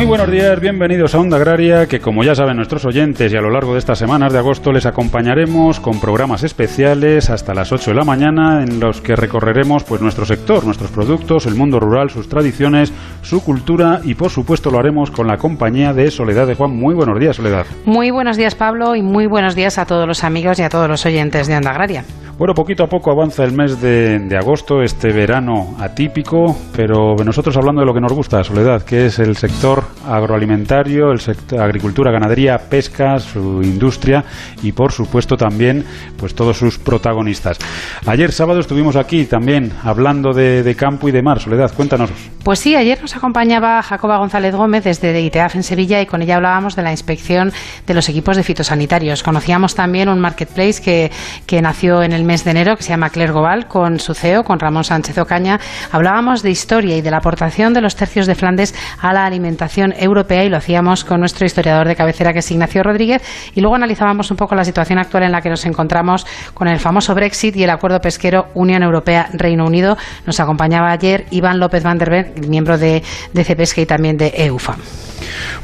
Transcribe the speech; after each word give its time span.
Muy 0.00 0.06
buenos 0.06 0.30
días, 0.30 0.58
bienvenidos 0.58 1.14
a 1.14 1.20
Onda 1.20 1.36
Agraria, 1.36 1.86
que 1.86 2.00
como 2.00 2.24
ya 2.24 2.34
saben 2.34 2.56
nuestros 2.56 2.86
oyentes 2.86 3.30
y 3.30 3.36
a 3.36 3.42
lo 3.42 3.50
largo 3.50 3.74
de 3.74 3.80
estas 3.80 3.98
semanas 3.98 4.32
de 4.32 4.38
agosto 4.38 4.72
les 4.72 4.86
acompañaremos 4.86 5.78
con 5.78 6.00
programas 6.00 6.42
especiales 6.42 7.28
hasta 7.28 7.52
las 7.52 7.70
8 7.70 7.90
de 7.90 7.96
la 7.98 8.04
mañana 8.04 8.62
en 8.62 8.80
los 8.80 9.02
que 9.02 9.14
recorreremos 9.14 9.84
pues 9.84 10.00
nuestro 10.00 10.24
sector, 10.24 10.64
nuestros 10.64 10.90
productos, 10.90 11.44
el 11.44 11.54
mundo 11.54 11.78
rural, 11.78 12.08
sus 12.08 12.30
tradiciones, 12.30 12.94
su 13.20 13.44
cultura 13.44 14.00
y 14.02 14.14
por 14.14 14.30
supuesto 14.30 14.70
lo 14.70 14.78
haremos 14.78 15.10
con 15.10 15.26
la 15.26 15.36
compañía 15.36 15.92
de 15.92 16.10
Soledad 16.10 16.46
de 16.46 16.54
Juan. 16.54 16.74
Muy 16.74 16.94
buenos 16.94 17.20
días, 17.20 17.36
Soledad. 17.36 17.66
Muy 17.84 18.10
buenos 18.10 18.38
días, 18.38 18.54
Pablo, 18.54 18.96
y 18.96 19.02
muy 19.02 19.26
buenos 19.26 19.54
días 19.54 19.76
a 19.76 19.84
todos 19.84 20.08
los 20.08 20.24
amigos 20.24 20.58
y 20.60 20.62
a 20.62 20.70
todos 20.70 20.88
los 20.88 21.04
oyentes 21.04 21.46
de 21.46 21.58
Onda 21.58 21.72
Agraria. 21.72 22.04
Bueno, 22.40 22.54
poquito 22.54 22.84
a 22.84 22.86
poco 22.86 23.10
avanza 23.10 23.44
el 23.44 23.52
mes 23.52 23.82
de, 23.82 24.18
de, 24.18 24.34
agosto, 24.38 24.80
este 24.80 25.12
verano 25.12 25.76
atípico, 25.78 26.56
pero 26.74 27.14
nosotros 27.22 27.54
hablando 27.58 27.82
de 27.82 27.86
lo 27.86 27.92
que 27.92 28.00
nos 28.00 28.14
gusta, 28.14 28.42
Soledad, 28.42 28.80
que 28.80 29.04
es 29.04 29.18
el 29.18 29.36
sector 29.36 29.84
agroalimentario, 30.06 31.12
el 31.12 31.20
sector 31.20 31.60
agricultura, 31.60 32.10
ganadería, 32.10 32.58
pesca, 32.58 33.18
su 33.18 33.62
industria 33.62 34.24
y 34.62 34.72
por 34.72 34.92
supuesto 34.92 35.36
también 35.36 35.84
pues 36.16 36.34
todos 36.34 36.58
sus 36.58 36.78
protagonistas. 36.78 37.58
Ayer 38.06 38.32
sábado 38.32 38.60
estuvimos 38.60 38.96
aquí 38.96 39.24
también 39.24 39.72
hablando 39.82 40.32
de, 40.32 40.74
campo 40.76 41.08
y 41.08 41.12
de 41.12 41.22
mar. 41.22 41.40
Soledad, 41.40 41.72
cuéntanos. 41.74 42.10
Pues 42.44 42.58
sí, 42.58 42.74
ayer 42.74 43.00
nos 43.00 43.16
acompañaba 43.16 43.82
Jacoba 43.82 44.18
González 44.18 44.54
Gómez 44.54 44.84
desde 44.84 45.20
ITEAF 45.20 45.56
en 45.56 45.62
Sevilla 45.62 46.00
y 46.00 46.06
con 46.06 46.22
ella 46.22 46.36
hablábamos 46.36 46.76
de 46.76 46.82
la 46.82 46.90
inspección 46.90 47.52
de 47.86 47.94
los 47.94 48.08
equipos 48.08 48.36
de 48.36 48.42
fitosanitarios. 48.42 49.22
Conocíamos 49.22 49.74
también 49.74 50.08
un 50.08 50.20
marketplace 50.20 50.80
que, 50.82 51.10
que 51.46 51.60
nació 51.60 52.02
en 52.02 52.12
el 52.12 52.24
mes 52.24 52.44
de 52.44 52.52
enero 52.52 52.76
que 52.76 52.82
se 52.82 52.90
llama 52.90 53.10
Claire 53.10 53.32
Gobal 53.32 53.66
con 53.66 53.98
su 53.98 54.14
CEO, 54.14 54.44
con 54.44 54.58
Ramón 54.58 54.84
Sánchez 54.84 55.18
Ocaña. 55.18 55.60
Hablábamos 55.92 56.42
de 56.42 56.50
historia 56.50 56.96
y 56.96 57.02
de 57.02 57.10
la 57.10 57.18
aportación 57.18 57.74
de 57.74 57.80
los 57.80 57.96
tercios 57.96 58.26
de 58.26 58.34
Flandes 58.34 58.74
a 59.00 59.12
la 59.12 59.26
alimentación 59.26 59.79
europea 59.96 60.44
y 60.44 60.48
lo 60.48 60.56
hacíamos 60.56 61.04
con 61.04 61.20
nuestro 61.20 61.46
historiador 61.46 61.88
de 61.88 61.96
cabecera 61.96 62.32
que 62.32 62.40
es 62.40 62.50
Ignacio 62.50 62.82
Rodríguez 62.82 63.22
y 63.54 63.60
luego 63.60 63.76
analizábamos 63.76 64.30
un 64.30 64.36
poco 64.36 64.54
la 64.54 64.64
situación 64.64 64.98
actual 64.98 65.24
en 65.24 65.32
la 65.32 65.40
que 65.40 65.50
nos 65.50 65.64
encontramos 65.66 66.26
con 66.54 66.68
el 66.68 66.78
famoso 66.78 67.14
Brexit 67.14 67.56
y 67.56 67.64
el 67.64 67.70
acuerdo 67.70 68.00
pesquero 68.00 68.48
Unión 68.54 68.82
Europea-Reino 68.82 69.64
Unido. 69.64 69.96
Nos 70.26 70.40
acompañaba 70.40 70.90
ayer 70.90 71.26
Iván 71.30 71.58
López 71.58 71.82
van 71.82 71.98
der 71.98 72.32
miembro 72.48 72.78
de, 72.78 73.02
de 73.32 73.44
CEPESCA 73.44 73.80
y 73.80 73.86
también 73.86 74.16
de 74.16 74.32
EUFA. 74.36 74.76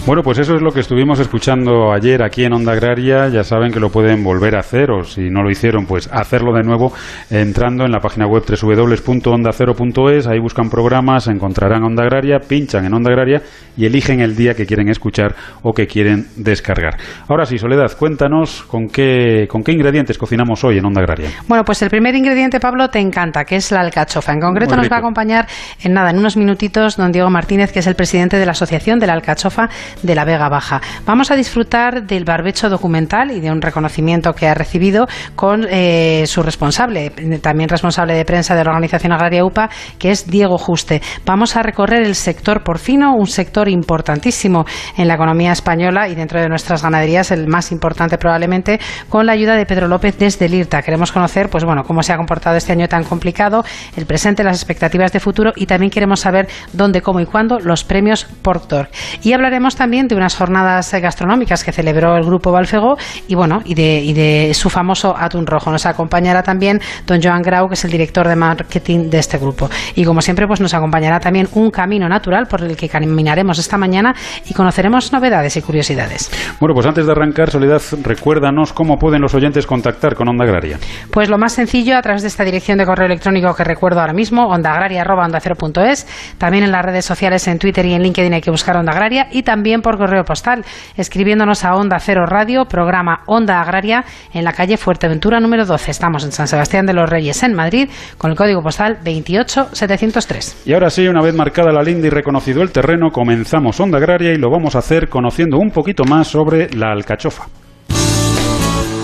Bueno, 0.07 0.23
pues 0.23 0.39
eso 0.39 0.55
es 0.55 0.63
lo 0.63 0.71
que 0.71 0.81
estuvimos 0.81 1.19
escuchando 1.19 1.93
ayer 1.93 2.23
aquí 2.23 2.45
en 2.45 2.53
Onda 2.53 2.73
Agraria. 2.73 3.29
Ya 3.29 3.43
saben 3.43 3.73
que 3.73 3.81
lo 3.81 3.91
pueden 3.91 4.23
volver 4.23 4.57
a 4.57 4.61
hacer 4.61 4.91
o 4.91 5.05
si 5.05 5.31
no 5.31 5.43
lo 5.43 5.51
hicieron, 5.51 5.87
pues 5.87 6.09
hacerlo 6.13 6.53
de 6.55 6.63
nuevo 6.63 6.93
entrando 7.31 7.85
en 7.85 7.93
la 7.93 8.01
página 8.01 8.27
web 8.27 8.45
www.ondacero.es. 8.47 10.27
Ahí 10.27 10.39
buscan 10.39 10.71
programas, 10.71 11.29
encontrarán 11.29 11.83
Onda 11.83 12.05
Agraria, 12.05 12.39
pinchan 12.39 12.85
en 12.85 12.95
Onda 12.95 13.11
Agraria 13.11 13.43
y 13.77 13.87
eligen 13.87 14.21
el 14.21 14.37
día 14.37 14.55
que 14.55 14.67
quieren 14.67 14.89
escuchar 14.89 15.35
o 15.63 15.73
que 15.73 15.87
quieren 15.87 16.27
descargar. 16.37 16.97
Ahora 17.29 17.45
sí, 17.45 17.59
Soledad, 17.59 17.93
cuéntanos 17.99 18.63
con 18.63 18.89
qué, 18.89 19.47
con 19.49 19.63
qué 19.63 19.73
ingredientes 19.73 20.19
cocinamos 20.19 20.63
hoy 20.65 20.79
en 20.79 20.87
Onda 20.87 21.01
Agraria. 21.01 21.31
Bueno, 21.49 21.65
pues 21.65 21.83
el 21.83 21.91
primer 21.91 22.15
ingrediente, 22.15 22.61
Pablo, 22.61 22.89
te 22.89 23.01
encanta, 23.01 23.45
que 23.45 23.57
es 23.57 23.71
la 23.73 23.81
alcachofa. 23.81 24.33
En 24.33 24.41
concreto 24.41 24.77
nos 24.77 24.91
va 24.91 24.97
a 24.97 24.99
acompañar 25.01 25.47
en 25.83 25.93
nada, 25.93 26.11
en 26.11 26.19
unos 26.19 26.37
minutitos, 26.37 26.97
don 26.97 27.13
Diego 27.13 27.31
Martínez, 27.31 27.73
que 27.73 27.81
es 27.81 27.87
el 27.87 27.95
presidente 27.95 28.37
de 28.37 28.47
la 28.47 28.53
Asociación 28.53 28.99
de 28.99 29.07
la 29.07 29.13
Alcachofa 29.15 29.66
de 30.03 30.15
la 30.15 30.25
Vega 30.25 30.49
Baja. 30.49 30.81
Vamos 31.05 31.31
a 31.31 31.37
disfrutar 31.37 32.07
del 32.07 32.25
barbecho 32.25 32.69
documental 32.69 33.31
y 33.31 33.41
de 33.41 33.51
un 33.51 33.61
reconocimiento 33.61 34.33
que 34.33 34.47
ha 34.49 34.55
recibido 34.55 35.07
con 35.35 35.67
eh, 35.69 36.25
su 36.27 36.43
responsable, 36.43 37.11
también 37.41 37.69
responsable 37.69 38.15
de 38.15 38.25
prensa 38.25 38.55
de 38.55 38.65
la 38.65 38.71
Organización 38.71 39.13
Agraria 39.13 39.45
UPA, 39.45 39.69
que 39.99 40.11
es 40.11 40.27
Diego 40.27 40.59
Juste. 40.59 41.03
Vamos 41.25 41.57
a 41.57 41.63
recorrer 41.63 42.03
el 42.03 42.15
sector 42.15 42.63
porcino, 42.63 43.15
un 43.15 43.27
sector 43.27 43.69
importantísimo 43.69 44.65
en 44.97 45.09
la 45.09 45.15
economía 45.15 45.53
española 45.53 46.09
y 46.09 46.15
dentro 46.15 46.41
de 46.41 46.49
nuestras 46.49 46.83
ganaderías, 46.83 47.31
el 47.31 47.47
más 47.49 47.73
importante 47.73 48.19
probablemente, 48.19 48.81
con 49.09 49.27
la 49.27 49.33
ayuda 49.33 49.57
de 49.57 49.67
Pedro 49.67 49.89
López 49.89 50.19
desde 50.19 50.47
el 50.47 50.55
IRTA. 50.55 50.83
Queremos 50.83 51.13
conocer, 51.13 51.49
pues 51.51 51.65
bueno, 51.65 51.85
cómo 51.85 52.03
se 52.03 52.13
ha 52.13 52.17
comportado 52.17 52.57
este 52.57 52.73
año 52.73 52.89
tan 52.89 53.05
complicado, 53.05 53.65
el 53.97 54.07
presente, 54.07 54.45
las 54.45 54.57
expectativas 54.57 55.13
de 55.13 55.21
futuro 55.21 55.53
y 55.57 55.67
también 55.67 55.91
queremos 55.91 56.21
saber 56.21 56.49
dónde, 56.73 57.03
cómo 57.03 57.21
y 57.21 57.27
cuándo 57.27 57.59
los 57.59 57.85
premios 57.85 58.27
Portor. 58.43 58.89
Y 59.23 59.33
hablaremos 59.33 59.56
también 59.77 60.09
de 60.09 60.15
unas 60.15 60.37
jornadas 60.37 60.93
gastronómicas 60.93 61.65
que 61.65 61.73
celebró 61.73 62.17
el 62.17 62.25
grupo 62.25 62.53
Balfego 62.53 62.97
y 63.29 63.35
bueno, 63.35 63.61
y 63.65 63.75
de, 63.75 64.01
y 64.01 64.13
de 64.13 64.55
su 64.55 64.71
famoso 64.71 65.15
atún 65.17 65.47
rojo. 65.47 65.71
Nos 65.71 65.87
acompañará 65.87 66.43
también 66.43 66.81
don 67.07 67.21
Joan 67.23 67.43
Grau, 67.43 67.69
que 67.69 67.75
es 67.75 67.85
el 67.85 67.91
director 67.91 68.29
de 68.29 68.37
marketing 68.37 69.11
de 69.11 69.19
este 69.19 69.39
grupo. 69.39 69.69
Y 69.95 70.05
como 70.05 70.21
siempre, 70.21 70.47
pues 70.47 70.61
nos 70.61 70.75
acompañará 70.75 71.21
también 71.21 71.49
un 71.55 71.71
camino 71.71 72.09
natural 72.09 72.47
por 72.47 72.63
el 72.63 72.77
que 72.77 72.89
caminaremos 72.89 73.59
esta 73.59 73.79
mañana 73.79 74.15
y 74.49 74.55
conoceremos 74.55 75.13
novedades 75.13 75.57
y 75.57 75.63
curiosidades. 75.63 76.31
Bueno, 76.61 76.75
pues 76.75 76.87
antes 76.87 77.07
de 77.07 77.13
arrancar, 77.13 77.51
Soledad, 77.51 77.83
recuérdanos 78.03 78.73
cómo 78.73 78.97
pueden 78.97 79.23
los 79.23 79.35
oyentes 79.35 79.67
contactar 79.67 80.15
con 80.15 80.29
Onda 80.29 80.45
Agraria. 80.45 80.79
Pues 81.11 81.29
lo 81.29 81.39
más 81.39 81.53
sencillo, 81.53 81.97
a 81.97 82.03
través 82.03 82.23
de 82.23 82.29
esta 82.29 82.45
dirección 82.45 82.79
de 82.79 82.85
correo 82.85 83.07
electrónico 83.07 83.55
que 83.55 83.65
recuerdo 83.65 84.01
ahora 84.01 84.13
mismo, 84.13 84.47
ondaagraria.ondacero.es, 84.49 86.37
también 86.39 86.65
en 86.65 86.73
las 86.73 86.85
redes 86.85 87.05
sociales, 87.05 87.47
en 87.49 87.59
Twitter 87.59 87.87
y 87.87 87.95
en 87.95 88.03
LinkedIn 88.03 88.35
hay 88.35 88.41
que 88.41 88.51
buscar 88.51 88.77
Onda 88.77 88.93
Agraria 88.93 89.29
y 89.31 89.43
también 89.47 89.81
por 89.81 89.97
correo 89.97 90.25
postal, 90.25 90.65
escribiéndonos 90.99 91.65
a 91.65 91.75
Onda 91.75 91.99
Cero 92.01 92.27
Radio, 92.27 92.67
programa 92.67 93.21
Onda 93.27 93.63
Agraria, 93.63 94.05
en 94.35 94.45
la 94.45 94.53
calle 94.53 94.77
Fuerteventura 94.77 95.41
número 95.41 95.65
12. 95.65 95.91
Estamos 95.91 96.25
en 96.25 96.33
San 96.33 96.49
Sebastián 96.49 96.85
de 96.85 96.93
los 96.93 97.09
Reyes, 97.09 97.43
en 97.45 97.55
Madrid, 97.55 97.89
con 98.19 98.33
el 98.33 98.37
código 98.37 98.61
postal 98.61 98.99
28703. 99.03 100.65
Y 100.67 100.75
ahora 100.75 100.91
sí, 100.91 101.07
una 101.07 101.23
vez 101.23 101.35
marcada 101.35 101.73
la 101.73 101.83
linda 101.83 102.09
y 102.09 102.11
reconocido 102.11 102.61
el 102.61 102.73
terreno, 102.73 103.11
comenzamos 103.11 103.79
Onda 103.81 103.99
Agraria 103.99 104.33
y 104.33 104.37
lo 104.37 104.51
vamos 104.51 104.75
a 104.75 104.81
hacer 104.81 105.09
conociendo 105.09 105.57
un 105.59 105.71
poquito 105.71 106.05
más 106.05 106.27
sobre 106.27 106.69
la 106.75 106.91
alcachofa. 106.91 107.47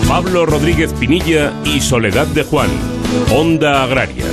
Pablo 0.07 0.45
Rodríguez 0.45 0.93
Pinilla 0.93 1.53
y 1.63 1.79
Soledad 1.79 2.27
de 2.27 2.43
Juan, 2.43 2.69
Onda 3.31 3.83
Agraria. 3.83 4.25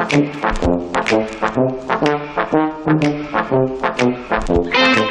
you. 4.98 5.07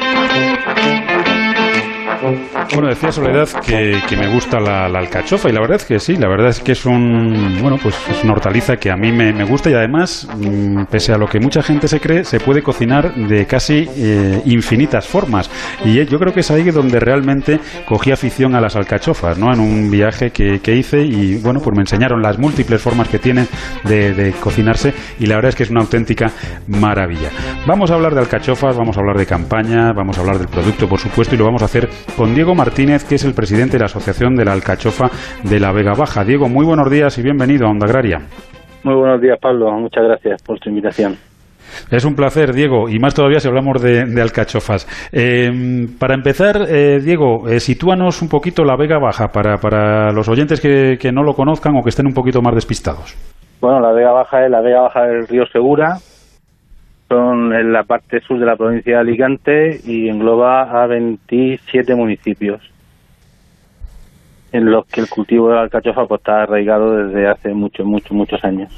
Bueno, 2.73 2.89
decía 2.89 3.11
Soledad 3.11 3.47
que, 3.65 4.01
que 4.07 4.17
me 4.17 4.27
gusta 4.27 4.59
la, 4.59 4.85
alcachofa 4.85 5.49
y 5.49 5.53
la 5.53 5.61
verdad 5.61 5.77
es 5.77 5.85
que 5.85 5.99
sí, 5.99 6.15
la 6.15 6.27
verdad 6.27 6.49
es 6.49 6.59
que 6.59 6.73
es 6.73 6.85
un 6.85 7.57
bueno 7.61 7.77
pues 7.81 7.95
es 8.09 8.23
una 8.23 8.33
hortaliza 8.33 8.75
que 8.75 8.91
a 8.91 8.95
mí 8.95 9.11
me, 9.11 9.33
me 9.33 9.45
gusta 9.45 9.69
y 9.69 9.73
además, 9.73 10.27
mmm, 10.37 10.83
pese 10.85 11.13
a 11.13 11.17
lo 11.17 11.27
que 11.27 11.39
mucha 11.39 11.63
gente 11.63 11.87
se 11.87 11.99
cree, 11.99 12.23
se 12.23 12.39
puede 12.39 12.61
cocinar 12.61 13.15
de 13.15 13.45
casi 13.45 13.87
eh, 13.95 14.41
infinitas 14.45 15.07
formas 15.07 15.49
y 15.85 16.05
yo 16.05 16.19
creo 16.19 16.33
que 16.33 16.41
es 16.41 16.51
ahí 16.51 16.69
donde 16.69 16.99
realmente 16.99 17.59
cogí 17.87 18.11
afición 18.11 18.53
a 18.53 18.61
las 18.61 18.75
alcachofas, 18.75 19.37
¿no? 19.37 19.51
En 19.51 19.59
un 19.59 19.89
viaje 19.89 20.31
que, 20.31 20.59
que 20.59 20.75
hice 20.75 21.01
y 21.01 21.35
bueno 21.37 21.59
pues 21.61 21.75
me 21.75 21.81
enseñaron 21.81 22.21
las 22.21 22.37
múltiples 22.37 22.81
formas 22.81 23.07
que 23.07 23.17
tienen 23.17 23.47
de, 23.85 24.13
de 24.13 24.33
cocinarse 24.33 24.93
y 25.19 25.25
la 25.25 25.35
verdad 25.35 25.49
es 25.49 25.55
que 25.55 25.63
es 25.63 25.69
una 25.71 25.81
auténtica 25.81 26.31
maravilla. 26.67 27.29
Vamos 27.65 27.91
a 27.91 27.95
hablar 27.95 28.13
de 28.13 28.19
alcachofas, 28.19 28.77
vamos 28.77 28.97
a 28.97 28.99
hablar 28.99 29.17
de 29.17 29.25
campaña, 29.25 29.93
vamos 29.93 30.17
a 30.17 30.21
hablar 30.21 30.37
del 30.37 30.47
producto 30.47 30.87
por 30.87 30.99
supuesto 30.99 31.33
y 31.33 31.37
lo 31.37 31.45
vamos 31.45 31.61
a 31.61 31.65
hacer 31.65 31.89
con 32.15 32.35
Diego 32.35 32.56
Martínez, 32.57 33.07
que 33.07 33.15
es 33.15 33.23
el 33.23 33.33
presidente 33.33 33.73
de 33.73 33.79
la 33.79 33.85
Asociación 33.85 34.35
de 34.35 34.43
la 34.43 34.53
Alcachofa 34.53 35.09
de 35.43 35.59
la 35.59 35.71
Vega 35.71 35.93
Baja. 35.97 36.25
Diego, 36.25 36.49
muy 36.49 36.65
buenos 36.65 36.89
días 36.89 37.17
y 37.19 37.21
bienvenido 37.21 37.67
a 37.67 37.69
Onda 37.69 37.85
Agraria. 37.85 38.17
Muy 38.83 38.95
buenos 38.95 39.21
días, 39.21 39.37
Pablo. 39.39 39.71
Muchas 39.71 40.03
gracias 40.03 40.41
por 40.41 40.59
tu 40.59 40.69
invitación. 40.69 41.15
Es 41.91 42.05
un 42.05 42.15
placer, 42.15 42.53
Diego, 42.53 42.89
y 42.89 42.97
más 42.99 43.13
todavía 43.13 43.39
si 43.39 43.47
hablamos 43.47 43.81
de, 43.81 44.05
de 44.05 44.21
alcachofas. 44.21 44.87
Eh, 45.11 45.49
para 45.99 46.15
empezar, 46.15 46.63
eh, 46.67 46.99
Diego, 46.99 47.47
eh, 47.47 47.59
sitúanos 47.59 48.21
un 48.21 48.29
poquito 48.29 48.63
la 48.63 48.75
Vega 48.75 48.97
Baja 48.97 49.27
para, 49.27 49.57
para 49.57 50.11
los 50.11 50.27
oyentes 50.27 50.59
que, 50.59 50.97
que, 50.99 51.11
no 51.11 51.23
lo 51.23 51.33
conozcan 51.33 51.75
o 51.75 51.83
que 51.83 51.89
estén 51.89 52.07
un 52.07 52.13
poquito 52.13 52.41
más 52.41 52.55
despistados. 52.55 53.15
Bueno, 53.61 53.79
la 53.79 53.91
Vega 53.91 54.11
Baja 54.11 54.45
es 54.45 54.51
la 54.51 54.61
Vega 54.61 54.81
Baja 54.81 55.01
del 55.03 55.27
río 55.27 55.45
Segura, 55.51 55.97
son 57.07 57.53
en 57.53 57.71
la 57.71 57.83
parte 57.83 58.19
sur 58.21 58.39
de 58.39 58.45
la 58.45 58.55
provincia 58.55 58.95
de 58.95 58.99
Alicante 58.99 59.79
y 59.85 60.09
engloba 60.09 60.83
a 60.83 60.87
27 60.87 61.95
municipios 61.95 62.61
en 64.51 64.65
los 64.71 64.85
que 64.87 65.01
el 65.01 65.09
cultivo 65.09 65.49
de 65.49 65.55
la 65.55 65.61
alcachofa 65.61 66.05
pues, 66.05 66.19
está 66.19 66.43
arraigado 66.43 66.95
desde 66.95 67.27
hace 67.27 67.53
muchos, 67.53 67.85
muchos, 67.85 68.11
muchos 68.11 68.43
años. 68.43 68.71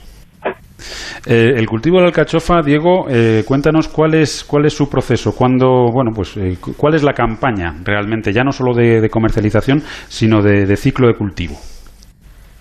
Eh, 1.28 1.54
el 1.56 1.68
cultivo 1.68 1.98
de 1.98 2.04
la 2.04 2.08
alcachofa, 2.08 2.62
Diego, 2.62 3.08
eh, 3.10 3.44
cuéntanos 3.46 3.90
cuál 3.90 4.14
es 4.16 4.44
cuál 4.44 4.66
es 4.66 4.74
su 4.74 4.90
proceso, 4.90 5.36
cuándo, 5.36 5.88
bueno, 5.92 6.12
pues 6.16 6.38
eh, 6.38 6.58
cuál 6.78 6.96
es 6.96 7.04
la 7.04 7.14
campaña 7.14 7.74
realmente, 7.84 8.32
ya 8.32 8.44
no 8.44 8.52
solo 8.52 8.74
de, 8.74 9.02
de 9.02 9.10
comercialización, 9.10 9.80
sino 10.08 10.42
de, 10.42 10.66
de, 10.66 10.75
ciclo 10.78 11.08
de 11.08 11.16
cultivo. 11.16 11.56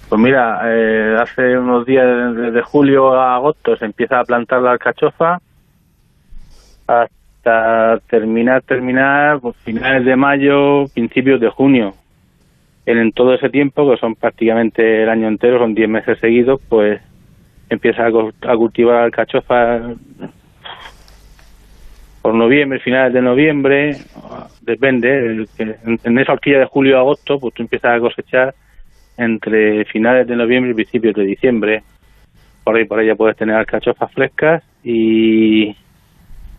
Pues 0.09 0.21
mira, 0.21 0.61
hace 1.21 1.57
unos 1.59 1.85
días, 1.85 2.05
desde 2.35 2.63
julio 2.63 3.13
a 3.13 3.37
agosto, 3.37 3.77
se 3.77 3.85
empieza 3.85 4.19
a 4.19 4.25
plantar 4.25 4.63
la 4.63 4.73
alcachofa 4.73 5.39
hasta 6.89 8.01
terminar, 8.09 8.63
terminar, 8.63 9.41
pues, 9.41 9.57
finales 9.59 10.05
de 10.05 10.17
mayo, 10.17 10.87
principios 10.95 11.41
de 11.41 11.49
junio. 11.51 11.95
En, 12.87 13.13
todo 13.13 13.35
ese 13.35 13.51
tiempo, 13.51 13.91
que 13.91 13.99
son 13.99 14.15
prácticamente 14.15 15.03
el 15.03 15.11
año 15.11 15.29
entero, 15.29 15.59
son 15.59 15.75
10 15.75 15.89
meses 15.89 16.19
seguidos, 16.19 16.61
pues 16.69 17.01
empieza 17.69 18.07
a, 18.07 18.57
cultivar 18.57 19.03
alcachofa 19.03 19.95
por 22.23 22.35
noviembre, 22.35 22.81
finales 22.81 23.13
de 23.13 23.21
noviembre, 23.21 23.97
depende, 24.63 25.47
en, 25.59 26.19
esa 26.19 26.33
horquilla 26.33 26.61
de 26.61 26.65
julio 26.65 26.97
a 26.97 27.01
agosto, 27.01 27.39
pues 27.39 27.53
tú 27.53 27.63
empiezas 27.63 27.95
a 27.95 28.01
cosechar 28.01 28.55
entre 29.19 29.85
finales 29.85 30.27
de 30.27 30.37
noviembre 30.37 30.71
y 30.71 30.75
principios 30.75 31.15
de 31.15 31.25
diciembre. 31.25 31.83
Por 32.65 32.77
ahí 32.77 32.87
por 32.87 33.05
ya 33.05 33.15
puedes 33.15 33.37
tener 33.37 33.55
alcachofas 33.55 34.13
frescas 34.13 34.63
y 34.83 35.77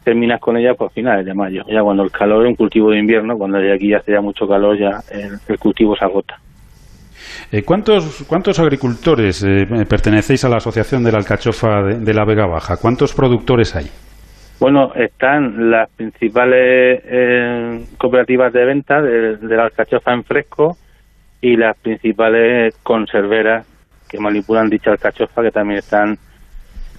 terminas 0.09 0.41
con 0.41 0.57
ella 0.57 0.73
por 0.73 0.91
finales 0.91 1.23
de 1.23 1.35
mayo, 1.35 1.63
ya 1.67 1.83
cuando 1.83 2.01
el 2.01 2.09
calor 2.09 2.43
es 2.43 2.49
un 2.49 2.55
cultivo 2.55 2.89
de 2.89 2.97
invierno, 2.97 3.37
cuando 3.37 3.59
de 3.59 3.71
aquí 3.71 3.89
ya 3.89 3.97
hace 3.97 4.11
ya 4.11 4.21
mucho 4.21 4.47
calor, 4.47 4.75
ya 4.75 5.01
el, 5.11 5.59
cultivo 5.59 5.95
se 5.95 6.03
agota. 6.03 6.35
Eh, 7.51 7.61
¿cuántos, 7.61 8.25
¿Cuántos 8.27 8.59
agricultores 8.59 9.43
eh, 9.43 9.67
pertenecéis 9.87 10.43
a 10.45 10.49
la 10.49 10.57
Asociación 10.57 11.03
de 11.03 11.11
la 11.11 11.19
Alcachofa 11.19 11.83
de, 11.83 12.13
la 12.15 12.25
Vega 12.25 12.47
Baja? 12.47 12.77
¿Cuántos 12.77 13.13
productores 13.13 13.75
hay? 13.75 13.85
Bueno, 14.59 14.91
están 14.95 15.69
las 15.69 15.87
principales 15.91 17.03
eh, 17.05 17.85
cooperativas 17.99 18.51
de 18.51 18.65
venta 18.65 19.03
de, 19.03 19.37
de, 19.37 19.55
la 19.55 19.65
alcachofa 19.65 20.11
en 20.11 20.23
fresco 20.23 20.75
y 21.39 21.55
las 21.55 21.77
principales 21.77 22.75
conserveras 22.81 23.67
que 24.09 24.19
manipulan 24.19 24.69
dicha 24.69 24.89
alcachofa 24.89 25.43
que 25.43 25.51
también 25.51 25.77
están 25.77 26.17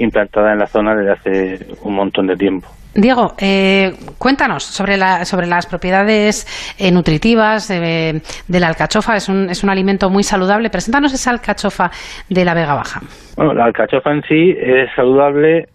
implantadas 0.00 0.52
en 0.52 0.58
la 0.58 0.66
zona 0.66 0.94
desde 0.94 1.12
hace 1.12 1.66
un 1.82 1.94
montón 1.94 2.26
de 2.26 2.36
tiempo. 2.36 2.68
Diego, 2.94 3.34
eh, 3.40 3.92
cuéntanos 4.18 4.64
sobre, 4.64 4.96
la, 4.96 5.24
sobre 5.24 5.46
las 5.46 5.66
propiedades 5.66 6.46
eh, 6.76 6.90
nutritivas 6.90 7.68
de, 7.68 8.20
la 8.48 8.66
alcachofa. 8.66 9.16
Es 9.16 9.28
un, 9.28 9.48
es 9.48 9.62
un 9.62 9.70
alimento 9.70 10.10
muy 10.10 10.24
saludable. 10.24 10.70
Preséntanos 10.70 11.12
esa 11.12 11.30
alcachofa 11.30 11.90
de 12.28 12.44
la 12.44 12.54
Vega 12.54 12.74
Baja. 12.74 13.00
Bueno, 13.36 13.54
la 13.54 13.66
alcachofa 13.66 14.10
en 14.10 14.22
sí 14.22 14.56
es 14.58 14.90
saludable 14.96 15.68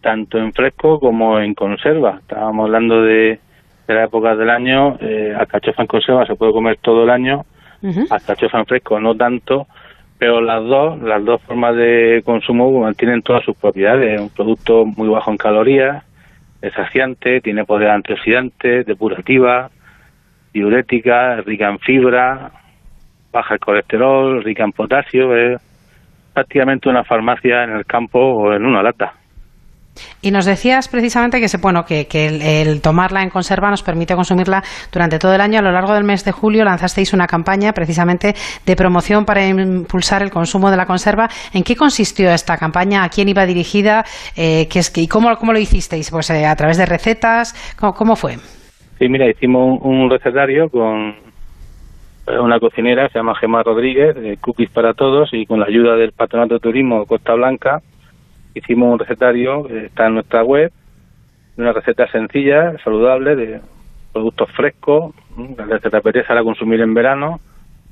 tanto 0.00 0.38
en 0.38 0.52
fresco 0.52 1.00
como 1.00 1.40
en 1.40 1.54
conserva. 1.54 2.18
Estábamos 2.20 2.66
hablando 2.66 3.02
de, 3.02 3.40
de 3.88 3.94
la 3.94 4.04
época 4.04 4.36
del 4.36 4.50
año. 4.50 4.96
Eh, 5.00 5.34
alcachofa 5.36 5.82
en 5.82 5.88
conserva 5.88 6.24
se 6.24 6.36
puede 6.36 6.52
comer 6.52 6.78
todo 6.80 7.02
el 7.02 7.10
año. 7.10 7.44
Alcachofa 8.10 8.58
en 8.58 8.66
fresco 8.66 9.00
no 9.00 9.16
tanto 9.16 9.66
pero 10.20 10.42
las 10.42 10.62
dos, 10.62 11.00
las 11.00 11.24
dos 11.24 11.40
formas 11.44 11.74
de 11.76 12.20
consumo 12.26 12.78
mantienen 12.78 13.22
todas 13.22 13.42
sus 13.42 13.56
propiedades. 13.56 14.16
Es 14.16 14.20
un 14.20 14.28
producto 14.28 14.84
muy 14.84 15.08
bajo 15.08 15.30
en 15.30 15.38
calorías, 15.38 16.04
es 16.60 16.74
saciante, 16.74 17.40
tiene 17.40 17.64
poder 17.64 17.88
antioxidante, 17.88 18.84
depurativa, 18.84 19.70
diurética, 20.52 21.36
rica 21.40 21.70
en 21.70 21.78
fibra, 21.78 22.50
baja 23.32 23.54
el 23.54 23.60
colesterol, 23.60 24.44
rica 24.44 24.62
en 24.62 24.72
potasio, 24.72 25.34
es 25.34 25.58
prácticamente 26.34 26.90
una 26.90 27.02
farmacia 27.02 27.64
en 27.64 27.70
el 27.70 27.86
campo 27.86 28.18
o 28.18 28.52
en 28.52 28.66
una 28.66 28.82
lata. 28.82 29.14
Y 30.22 30.30
nos 30.30 30.44
decías 30.44 30.88
precisamente 30.88 31.40
que, 31.40 31.48
se, 31.48 31.58
bueno, 31.58 31.84
que, 31.84 32.06
el, 32.10 32.80
tomarla 32.82 33.22
en 33.22 33.30
conserva 33.30 33.70
nos 33.70 33.82
permite 33.82 34.14
consumirla 34.14 34.62
durante 34.92 35.18
todo 35.18 35.34
el 35.34 35.40
año. 35.40 35.58
A 35.58 35.62
lo 35.62 35.72
largo 35.72 35.94
del 35.94 36.04
mes 36.04 36.24
de 36.24 36.32
julio 36.32 36.64
lanzasteis 36.64 37.12
una 37.12 37.26
campaña 37.26 37.72
precisamente 37.72 38.34
de 38.66 38.76
promoción 38.76 39.24
para 39.24 39.46
impulsar 39.46 40.22
el 40.22 40.30
consumo 40.30 40.70
de 40.70 40.76
la 40.76 40.86
conserva. 40.86 41.28
¿En 41.52 41.62
qué 41.62 41.76
consistió 41.76 42.30
esta 42.30 42.56
campaña? 42.56 43.04
¿A 43.04 43.08
quién 43.08 43.28
iba 43.28 43.46
dirigida? 43.46 44.04
Eh, 44.36 44.68
¿qué 44.70 44.80
es, 44.80 44.96
¿Y 44.96 45.08
cómo, 45.08 45.34
cómo, 45.36 45.52
lo 45.52 45.58
hicisteis? 45.58 46.10
Pues 46.10 46.30
eh, 46.30 46.46
a 46.46 46.54
través 46.54 46.78
de 46.78 46.86
recetas. 46.86 47.54
¿Cómo, 47.78 48.16
fue? 48.16 48.36
Sí, 48.98 49.08
mira, 49.08 49.28
hicimos 49.28 49.80
un, 49.82 50.10
recetario 50.10 50.68
con 50.68 51.14
eh, 52.26 52.38
una 52.40 52.58
cocinera, 52.58 53.08
se 53.08 53.18
llama 53.18 53.34
Gemma 53.36 53.62
Rodríguez, 53.62 54.14
de 54.14 54.36
Cookies 54.36 54.70
para 54.70 54.92
Todos, 54.92 55.30
y 55.32 55.46
con 55.46 55.60
la 55.60 55.66
ayuda 55.66 55.96
del 55.96 56.12
Patronato 56.12 56.54
de 56.54 56.60
Turismo 56.60 57.06
Costa 57.06 57.34
Blanca 57.34 57.80
hicimos 58.54 58.92
un 58.92 58.98
recetario, 58.98 59.68
está 59.68 60.06
en 60.06 60.14
nuestra 60.14 60.42
web, 60.42 60.72
una 61.56 61.72
receta 61.72 62.10
sencilla, 62.10 62.76
saludable, 62.82 63.36
de 63.36 63.60
productos 64.12 64.50
frescos, 64.52 65.14
que 65.82 65.90
te 65.90 65.96
apetece 65.96 66.32
a 66.32 66.42
consumir 66.42 66.80
en 66.80 66.94
verano, 66.94 67.40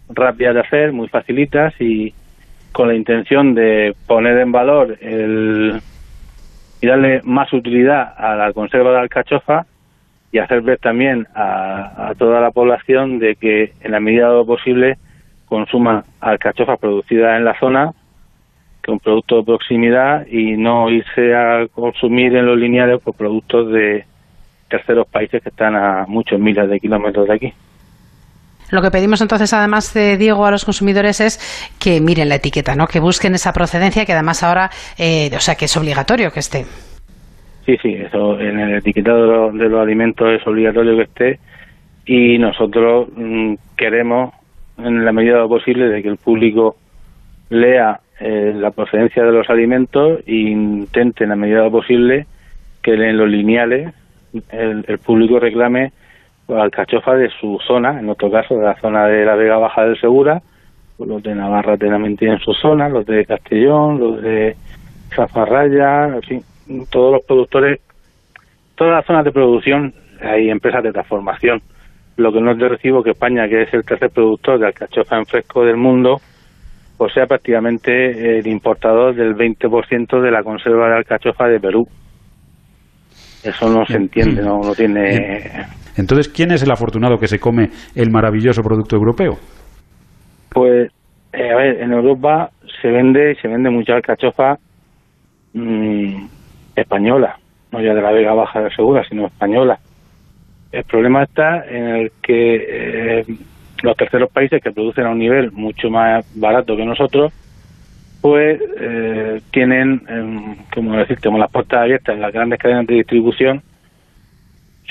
rápida 0.08 0.52
de 0.52 0.60
hacer, 0.60 0.92
muy 0.92 1.08
facilitas 1.08 1.74
y 1.80 2.12
con 2.72 2.88
la 2.88 2.94
intención 2.94 3.54
de 3.54 3.94
poner 4.06 4.38
en 4.38 4.52
valor 4.52 4.98
el, 5.00 5.80
y 6.80 6.86
darle 6.86 7.20
más 7.24 7.52
utilidad 7.52 8.14
a 8.16 8.36
la 8.36 8.52
conserva 8.52 8.92
de 8.92 8.98
alcachofa 8.98 9.66
y 10.30 10.38
hacer 10.38 10.60
ver 10.60 10.78
también 10.78 11.26
a, 11.34 12.12
toda 12.18 12.40
la 12.40 12.50
población 12.50 13.18
de 13.18 13.36
que 13.36 13.72
en 13.80 13.92
la 13.92 14.00
medida 14.00 14.28
de 14.28 14.34
lo 14.34 14.46
posible 14.46 14.98
consuma 15.46 16.04
alcachofa 16.20 16.76
producida 16.76 17.36
en 17.36 17.44
la 17.44 17.58
zona 17.58 17.92
un 18.92 19.00
producto 19.00 19.38
de 19.38 19.44
proximidad 19.44 20.26
y 20.26 20.56
no 20.56 20.90
irse 20.90 21.34
a 21.34 21.66
consumir 21.68 22.34
en 22.36 22.46
los 22.46 22.58
lineales 22.58 23.00
por 23.02 23.14
productos 23.14 23.70
de 23.72 24.04
terceros 24.68 25.06
países 25.08 25.42
que 25.42 25.48
están 25.48 25.76
a 25.76 26.04
muchos 26.06 26.38
miles 26.38 26.68
de 26.68 26.80
kilómetros 26.80 27.28
de 27.28 27.34
aquí. 27.34 27.52
Lo 28.70 28.82
que 28.82 28.90
pedimos 28.90 29.22
entonces, 29.22 29.52
además 29.54 29.94
de 29.94 30.18
Diego, 30.18 30.44
a 30.44 30.50
los 30.50 30.64
consumidores 30.64 31.20
es 31.20 31.38
que 31.80 32.00
miren 32.00 32.28
la 32.28 32.34
etiqueta, 32.34 32.74
¿no? 32.74 32.86
Que 32.86 33.00
busquen 33.00 33.34
esa 33.34 33.52
procedencia, 33.52 34.04
que 34.04 34.12
además 34.12 34.42
ahora, 34.42 34.68
eh, 34.98 35.30
o 35.34 35.40
sea, 35.40 35.54
que 35.54 35.64
es 35.64 35.76
obligatorio 35.76 36.30
que 36.30 36.40
esté. 36.40 36.66
Sí, 37.64 37.76
sí, 37.82 37.94
eso 37.94 38.38
en 38.40 38.60
el 38.60 38.76
etiquetado 38.76 39.52
de 39.52 39.68
los, 39.68 39.80
alimentos 39.80 40.28
es 40.30 40.46
obligatorio 40.46 40.96
que 40.96 41.02
esté 41.02 41.38
y 42.06 42.38
nosotros 42.38 43.08
mm, 43.16 43.54
queremos, 43.76 44.34
en 44.78 45.04
la 45.04 45.12
medida 45.12 45.34
de 45.34 45.40
lo 45.40 45.48
posible, 45.48 45.88
de 45.88 46.02
que 46.02 46.08
el 46.08 46.16
público 46.16 46.76
lea 47.50 48.00
eh, 48.20 48.52
la 48.54 48.70
procedencia 48.70 49.22
de 49.24 49.32
los 49.32 49.48
alimentos 49.48 50.20
e 50.26 50.34
intente 50.34 51.24
en 51.24 51.30
la 51.30 51.36
medida 51.36 51.68
posible 51.70 52.26
que 52.82 52.94
en 52.94 53.16
los 53.16 53.28
lineales 53.28 53.94
el, 54.50 54.98
público 54.98 55.38
reclame 55.38 55.92
alcachofa 56.48 57.14
de 57.14 57.30
su 57.40 57.58
zona, 57.66 57.98
en 57.98 58.06
nuestro 58.06 58.30
caso 58.30 58.56
de 58.56 58.64
la 58.64 58.74
zona 58.80 59.06
de 59.06 59.24
la 59.24 59.34
Vega 59.34 59.58
Baja 59.58 59.84
del 59.84 60.00
Segura, 60.00 60.42
los 60.98 61.22
de 61.22 61.34
Navarra 61.34 61.76
también 61.76 62.16
tienen 62.16 62.38
su 62.40 62.52
zona, 62.54 62.88
los 62.88 63.06
de 63.06 63.24
Castellón, 63.24 64.00
los 64.00 64.22
de 64.22 64.56
Zafarraya, 65.14 66.06
en 66.06 66.22
fin, 66.22 66.42
todos 66.90 67.12
los 67.12 67.24
productores, 67.24 67.80
todas 68.74 68.94
las 68.94 69.06
zonas 69.06 69.24
de 69.24 69.32
producción 69.32 69.94
hay 70.20 70.50
empresas 70.50 70.82
de 70.82 70.92
transformación. 70.92 71.62
Lo 72.16 72.32
que 72.32 72.40
no 72.40 72.50
es 72.50 72.58
de 72.58 72.68
recibo 72.68 73.02
que 73.02 73.10
España, 73.10 73.48
que 73.48 73.62
es 73.62 73.72
el 73.72 73.84
tercer 73.84 74.10
productor 74.10 74.58
de 74.58 74.66
alcachofa 74.66 75.18
en 75.18 75.26
fresco 75.26 75.64
del 75.64 75.76
mundo, 75.76 76.20
pues 76.98 77.14
sea 77.14 77.26
prácticamente 77.26 78.38
el 78.38 78.46
importador 78.48 79.14
del 79.14 79.36
20% 79.36 80.20
de 80.20 80.30
la 80.32 80.42
conserva 80.42 80.88
de 80.88 80.96
alcachofa 80.96 81.46
de 81.46 81.60
Perú. 81.60 81.86
Eso 83.44 83.70
no 83.70 83.86
se 83.86 83.96
entiende, 83.96 84.42
no, 84.42 84.60
no 84.60 84.74
tiene... 84.74 85.64
Entonces, 85.96 86.28
¿quién 86.28 86.50
es 86.50 86.62
el 86.62 86.70
afortunado 86.70 87.18
que 87.18 87.28
se 87.28 87.38
come 87.38 87.70
el 87.94 88.10
maravilloso 88.10 88.62
producto 88.62 88.96
europeo? 88.96 89.38
Pues, 90.50 90.90
eh, 91.32 91.50
a 91.52 91.56
ver, 91.56 91.80
en 91.82 91.92
Europa 91.92 92.50
se 92.82 92.88
vende 92.88 93.36
se 93.40 93.48
vende 93.48 93.70
mucha 93.70 93.94
alcachofa 93.94 94.58
mm, 95.54 96.26
española, 96.74 97.38
no 97.72 97.80
ya 97.80 97.94
de 97.94 98.02
la 98.02 98.12
Vega 98.12 98.34
Baja 98.34 98.60
de 98.60 98.70
Segura, 98.70 99.04
sino 99.08 99.26
española. 99.26 99.78
El 100.72 100.84
problema 100.84 101.22
está 101.22 101.64
en 101.64 101.84
el 101.84 102.12
que 102.22 103.20
eh, 103.20 103.24
los 103.82 103.96
terceros 103.96 104.30
países 104.30 104.62
que 104.62 104.72
producen 104.72 105.06
a 105.06 105.10
un 105.10 105.18
nivel 105.18 105.52
mucho 105.52 105.90
más 105.90 106.26
barato 106.34 106.76
que 106.76 106.84
nosotros, 106.84 107.32
pues 108.20 108.60
eh, 108.80 109.40
tienen, 109.52 110.02
em, 110.08 110.56
como 110.74 110.96
decir, 110.96 111.18
tenemos 111.20 111.40
las 111.40 111.50
puertas 111.50 111.82
abiertas 111.82 112.14
en 112.14 112.20
las 112.20 112.32
grandes 112.32 112.58
cadenas 112.58 112.86
de 112.86 112.94
distribución 112.94 113.62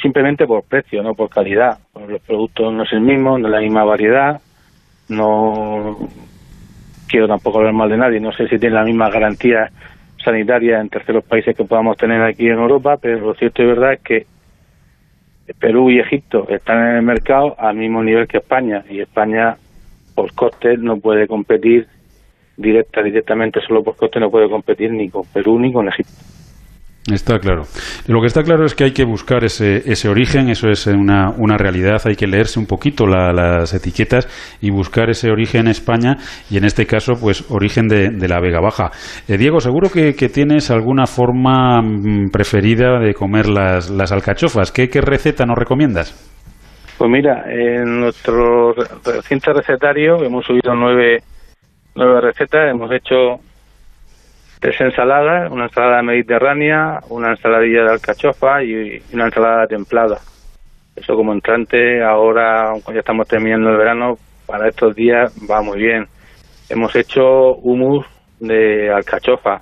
simplemente 0.01 0.45
por 0.45 0.63
precio, 0.63 1.01
no 1.03 1.13
por 1.15 1.29
calidad. 1.29 1.79
Los 2.07 2.21
productos 2.21 2.73
no 2.73 2.83
es 2.83 2.93
el 2.93 3.01
mismo, 3.01 3.37
no 3.37 3.47
es 3.47 3.51
la 3.51 3.61
misma 3.61 3.83
variedad, 3.83 4.39
no 5.09 5.97
quiero 7.07 7.27
tampoco 7.27 7.59
hablar 7.59 7.73
mal 7.73 7.89
de 7.89 7.97
nadie, 7.97 8.19
no 8.19 8.31
sé 8.31 8.47
si 8.47 8.59
tiene 8.59 8.75
la 8.75 8.83
misma 8.83 9.09
garantía 9.09 9.71
sanitaria 10.23 10.79
en 10.79 10.89
terceros 10.89 11.23
países 11.23 11.55
que 11.55 11.63
podamos 11.63 11.97
tener 11.97 12.21
aquí 12.21 12.47
en 12.47 12.59
Europa, 12.59 12.97
pero 13.01 13.19
lo 13.19 13.33
cierto 13.33 13.63
y 13.63 13.65
verdad 13.65 13.93
es 13.93 14.01
que 14.01 14.25
Perú 15.53 15.89
y 15.89 15.99
Egipto 15.99 16.47
están 16.49 16.89
en 16.89 16.95
el 16.97 17.01
mercado 17.03 17.55
al 17.57 17.75
mismo 17.75 18.03
nivel 18.03 18.27
que 18.27 18.37
España 18.37 18.83
y 18.89 18.99
España 18.99 19.57
por 20.15 20.33
coste 20.33 20.77
no 20.77 20.97
puede 20.97 21.27
competir 21.27 21.87
directa 22.57 23.03
directamente 23.03 23.61
solo 23.61 23.83
por 23.83 23.95
coste 23.95 24.19
no 24.19 24.31
puede 24.31 24.49
competir 24.49 24.91
ni 24.91 25.09
con 25.09 25.25
Perú 25.25 25.59
ni 25.59 25.71
con 25.71 25.87
Egipto. 25.87 26.13
Está 27.11 27.39
claro. 27.39 27.63
Lo 28.07 28.19
que 28.19 28.27
está 28.27 28.43
claro 28.43 28.65
es 28.65 28.75
que 28.75 28.83
hay 28.83 28.91
que 28.91 29.05
buscar 29.05 29.45
ese, 29.45 29.77
ese 29.89 30.09
origen, 30.09 30.49
eso 30.49 30.67
es 30.67 30.87
una, 30.87 31.29
una 31.37 31.57
realidad, 31.57 32.01
hay 32.05 32.15
que 32.15 32.27
leerse 32.27 32.59
un 32.59 32.65
poquito 32.65 33.07
las 33.07 33.73
etiquetas 33.73 34.27
y 34.61 34.71
buscar 34.71 35.09
ese 35.09 35.31
origen 35.31 35.61
en 35.61 35.67
España 35.67 36.17
y 36.49 36.57
en 36.57 36.65
este 36.65 36.85
caso, 36.85 37.13
pues, 37.19 37.49
origen 37.49 37.87
de, 37.87 38.27
la 38.27 38.41
Vega 38.41 38.59
Baja. 38.59 38.91
Eh, 39.27 39.37
Diego, 39.37 39.61
seguro 39.61 39.89
que, 39.89 40.13
tienes 40.27 40.69
alguna 40.69 41.05
forma 41.05 41.81
mm, 41.81 42.29
preferida 42.29 42.99
de 42.99 43.13
comer 43.13 43.47
las, 43.47 43.89
las 43.89 44.11
alcachofas. 44.11 44.73
¿Qué, 44.73 44.89
¿Qué 44.89 44.99
receta 44.99 45.45
nos 45.45 45.57
recomiendas? 45.57 46.11
Pues 46.97 47.09
mira, 47.09 47.45
en 47.47 48.01
nuestro 48.01 48.73
reciente 48.73 49.53
recetario 49.53 50.21
hemos 50.23 50.45
subido 50.45 50.75
nueve, 50.75 51.19
nueve 51.95 52.19
recetas, 52.21 52.69
hemos 52.69 52.91
hecho 52.91 53.39
tres 54.59 54.79
ensaladas, 54.81 55.51
una 55.51 55.65
ensalada 55.65 56.01
mediterránea, 56.01 56.99
una 57.09 57.31
ensaladilla 57.31 57.83
de 57.83 57.91
alcachofa 57.91 58.63
y 58.63 59.01
una 59.13 59.25
ensalada 59.25 59.67
templada. 59.67 60.19
Eso 60.95 61.15
como 61.15 61.33
entrante, 61.33 62.03
ahora, 62.03 62.69
aunque 62.69 62.93
ya 62.93 62.99
estamos 62.99 63.27
terminando 63.27 63.69
el 63.69 63.77
verano, 63.77 64.17
para 64.47 64.67
estos 64.67 64.95
días 64.95 65.33
va 65.49 65.61
muy 65.61 65.77
bien. 65.77 66.07
Hemos 66.69 66.95
hecho 66.95 67.55
humus 67.55 68.05
de 68.39 68.91
alcachofa 68.91 69.61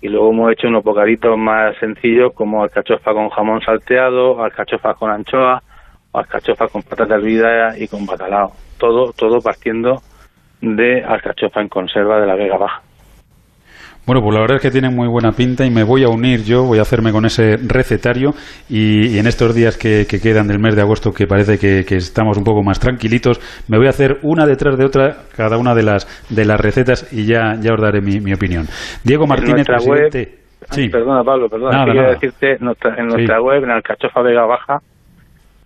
y 0.00 0.08
luego 0.08 0.30
hemos 0.30 0.52
hecho 0.52 0.68
unos 0.68 0.84
bocaditos 0.84 1.36
más 1.36 1.76
sencillos 1.78 2.32
como 2.34 2.62
alcachofa 2.62 3.12
con 3.12 3.28
jamón 3.30 3.60
salteado, 3.62 4.42
alcachofa 4.42 4.94
con 4.94 5.10
anchoa, 5.10 5.62
alcachofa 6.12 6.68
con 6.68 6.82
patata 6.82 7.16
hervida 7.16 7.78
y 7.78 7.88
con 7.88 8.06
batalao. 8.06 8.52
Todo, 8.78 9.12
todo 9.12 9.40
partiendo 9.40 10.02
de 10.60 11.04
alcachofa 11.04 11.60
en 11.60 11.68
conserva 11.68 12.20
de 12.20 12.26
la 12.26 12.34
Vega 12.34 12.56
Baja. 12.56 12.82
Bueno, 14.06 14.20
pues 14.20 14.34
la 14.34 14.40
verdad 14.42 14.56
es 14.56 14.62
que 14.62 14.70
tiene 14.70 14.90
muy 14.90 15.08
buena 15.08 15.32
pinta 15.32 15.64
y 15.64 15.70
me 15.70 15.82
voy 15.82 16.04
a 16.04 16.08
unir 16.08 16.44
yo, 16.44 16.64
voy 16.64 16.78
a 16.78 16.82
hacerme 16.82 17.10
con 17.10 17.24
ese 17.24 17.56
recetario 17.56 18.34
y, 18.68 19.18
en 19.18 19.26
estos 19.26 19.54
días 19.54 19.78
que, 19.78 20.06
quedan 20.06 20.46
del 20.46 20.58
mes 20.58 20.76
de 20.76 20.82
agosto 20.82 21.10
que 21.10 21.26
parece 21.26 21.58
que, 21.58 21.80
estamos 21.96 22.36
un 22.36 22.44
poco 22.44 22.62
más 22.62 22.78
tranquilitos, 22.78 23.40
me 23.66 23.78
voy 23.78 23.86
a 23.86 23.90
hacer 23.90 24.18
una 24.22 24.46
detrás 24.46 24.76
de 24.76 24.84
otra 24.84 25.16
cada 25.34 25.56
una 25.56 25.74
de 25.74 25.84
las 25.84 26.06
de 26.28 26.44
las 26.44 26.60
recetas 26.60 27.10
y 27.12 27.24
ya, 27.24 27.54
ya 27.58 27.72
os 27.72 27.80
daré 27.80 28.02
mi, 28.02 28.32
opinión. 28.32 28.66
Diego 29.02 29.26
Martínez, 29.26 29.66
presidente... 29.66 30.38
sí. 30.70 30.88
Perdona, 30.90 31.24
Pablo, 31.24 31.48
perdona. 31.48 31.86
Quería 31.86 32.08
decirte, 32.10 32.56
en 32.56 33.06
nuestra 33.06 33.40
web, 33.40 33.64
en 33.64 33.70
Alcachofa 33.70 34.20
Vega 34.20 34.44
Baja 34.44 34.80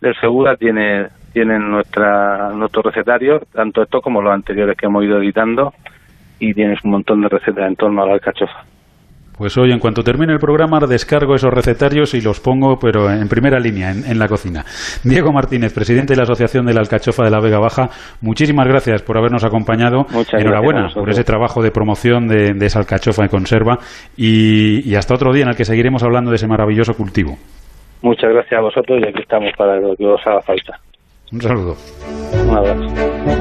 del 0.01 0.15
Segura, 0.21 0.55
tiene, 0.55 1.09
tienen 1.33 1.69
nuestra, 1.69 2.51
nuestro 2.51 2.83
recetario, 2.83 3.41
tanto 3.53 3.83
esto 3.83 4.01
como 4.01 4.23
los 4.23 4.33
anteriores 4.33 4.77
que 4.77 4.87
hemos 4.87 5.03
ido 5.03 5.19
editando 5.19 5.73
y 6.39 6.55
tienes 6.55 6.79
un 6.85 6.93
montón 6.93 7.23
de 7.23 7.29
recetas 7.29 7.69
en 7.69 7.77
torno 7.77 8.03
a 8.03 8.07
la 8.07 8.15
alcachofa. 8.15 8.65
Pues 9.39 9.57
hoy, 9.57 9.71
en 9.71 9.79
cuanto 9.79 10.03
termine 10.03 10.33
el 10.33 10.41
programa, 10.41 10.81
descargo 10.81 11.37
esos 11.37 11.55
recetarios 11.55 12.13
y 12.15 12.21
los 12.21 12.41
pongo, 12.41 12.77
pero 12.77 13.09
en 13.09 13.29
primera 13.29 13.61
línea, 13.61 13.93
en, 13.93 14.19
la 14.19 14.27
cocina. 14.27 14.65
Diego 15.05 15.33
Martínez, 15.33 15.73
presidente 15.73 16.15
de 16.15 16.17
la 16.17 16.25
Asociación 16.25 16.67
de 16.67 16.75
la 16.75 16.81
Alcachofa 16.81 17.23
de 17.23 17.31
la 17.31 17.39
Vega 17.39 17.61
Baja, 17.61 17.89
muchísimas 18.21 18.67
gracias 18.67 19.03
por 19.03 19.17
habernos 19.17 19.45
acompañado. 19.45 20.07
Muchas 20.11 20.41
Enhorabuena 20.41 20.89
por 20.93 21.09
ese 21.09 21.23
trabajo 21.23 21.63
de 21.63 21.71
promoción 21.71 22.27
de, 22.27 22.49
esa 22.67 22.81
alcachofa 22.81 23.23
de 23.23 23.29
conserva 23.29 23.79
y, 24.17 24.91
y, 24.91 24.97
hasta 24.97 25.15
otro 25.15 25.33
día 25.33 25.45
en 25.45 25.51
el 25.51 25.57
que 25.57 25.65
seguiremos 25.65 26.03
hablando 26.03 26.31
de 26.31 26.37
ese 26.37 26.49
maravilloso 26.49 26.95
cultivo. 26.95 27.37
Muchas 28.03 28.33
gracias 28.33 28.59
a 28.59 28.63
vosotros 28.63 29.01
y 29.05 29.09
aquí 29.09 29.23
estamos 29.23 29.53
para 29.57 29.79
lo 29.79 29.95
que 29.95 30.05
os 30.05 30.27
haga 30.27 30.43
falta. 30.43 30.81
Un 31.31 31.41
saludo. 31.41 31.77
Un 32.43 32.57
abrazo. 32.57 33.38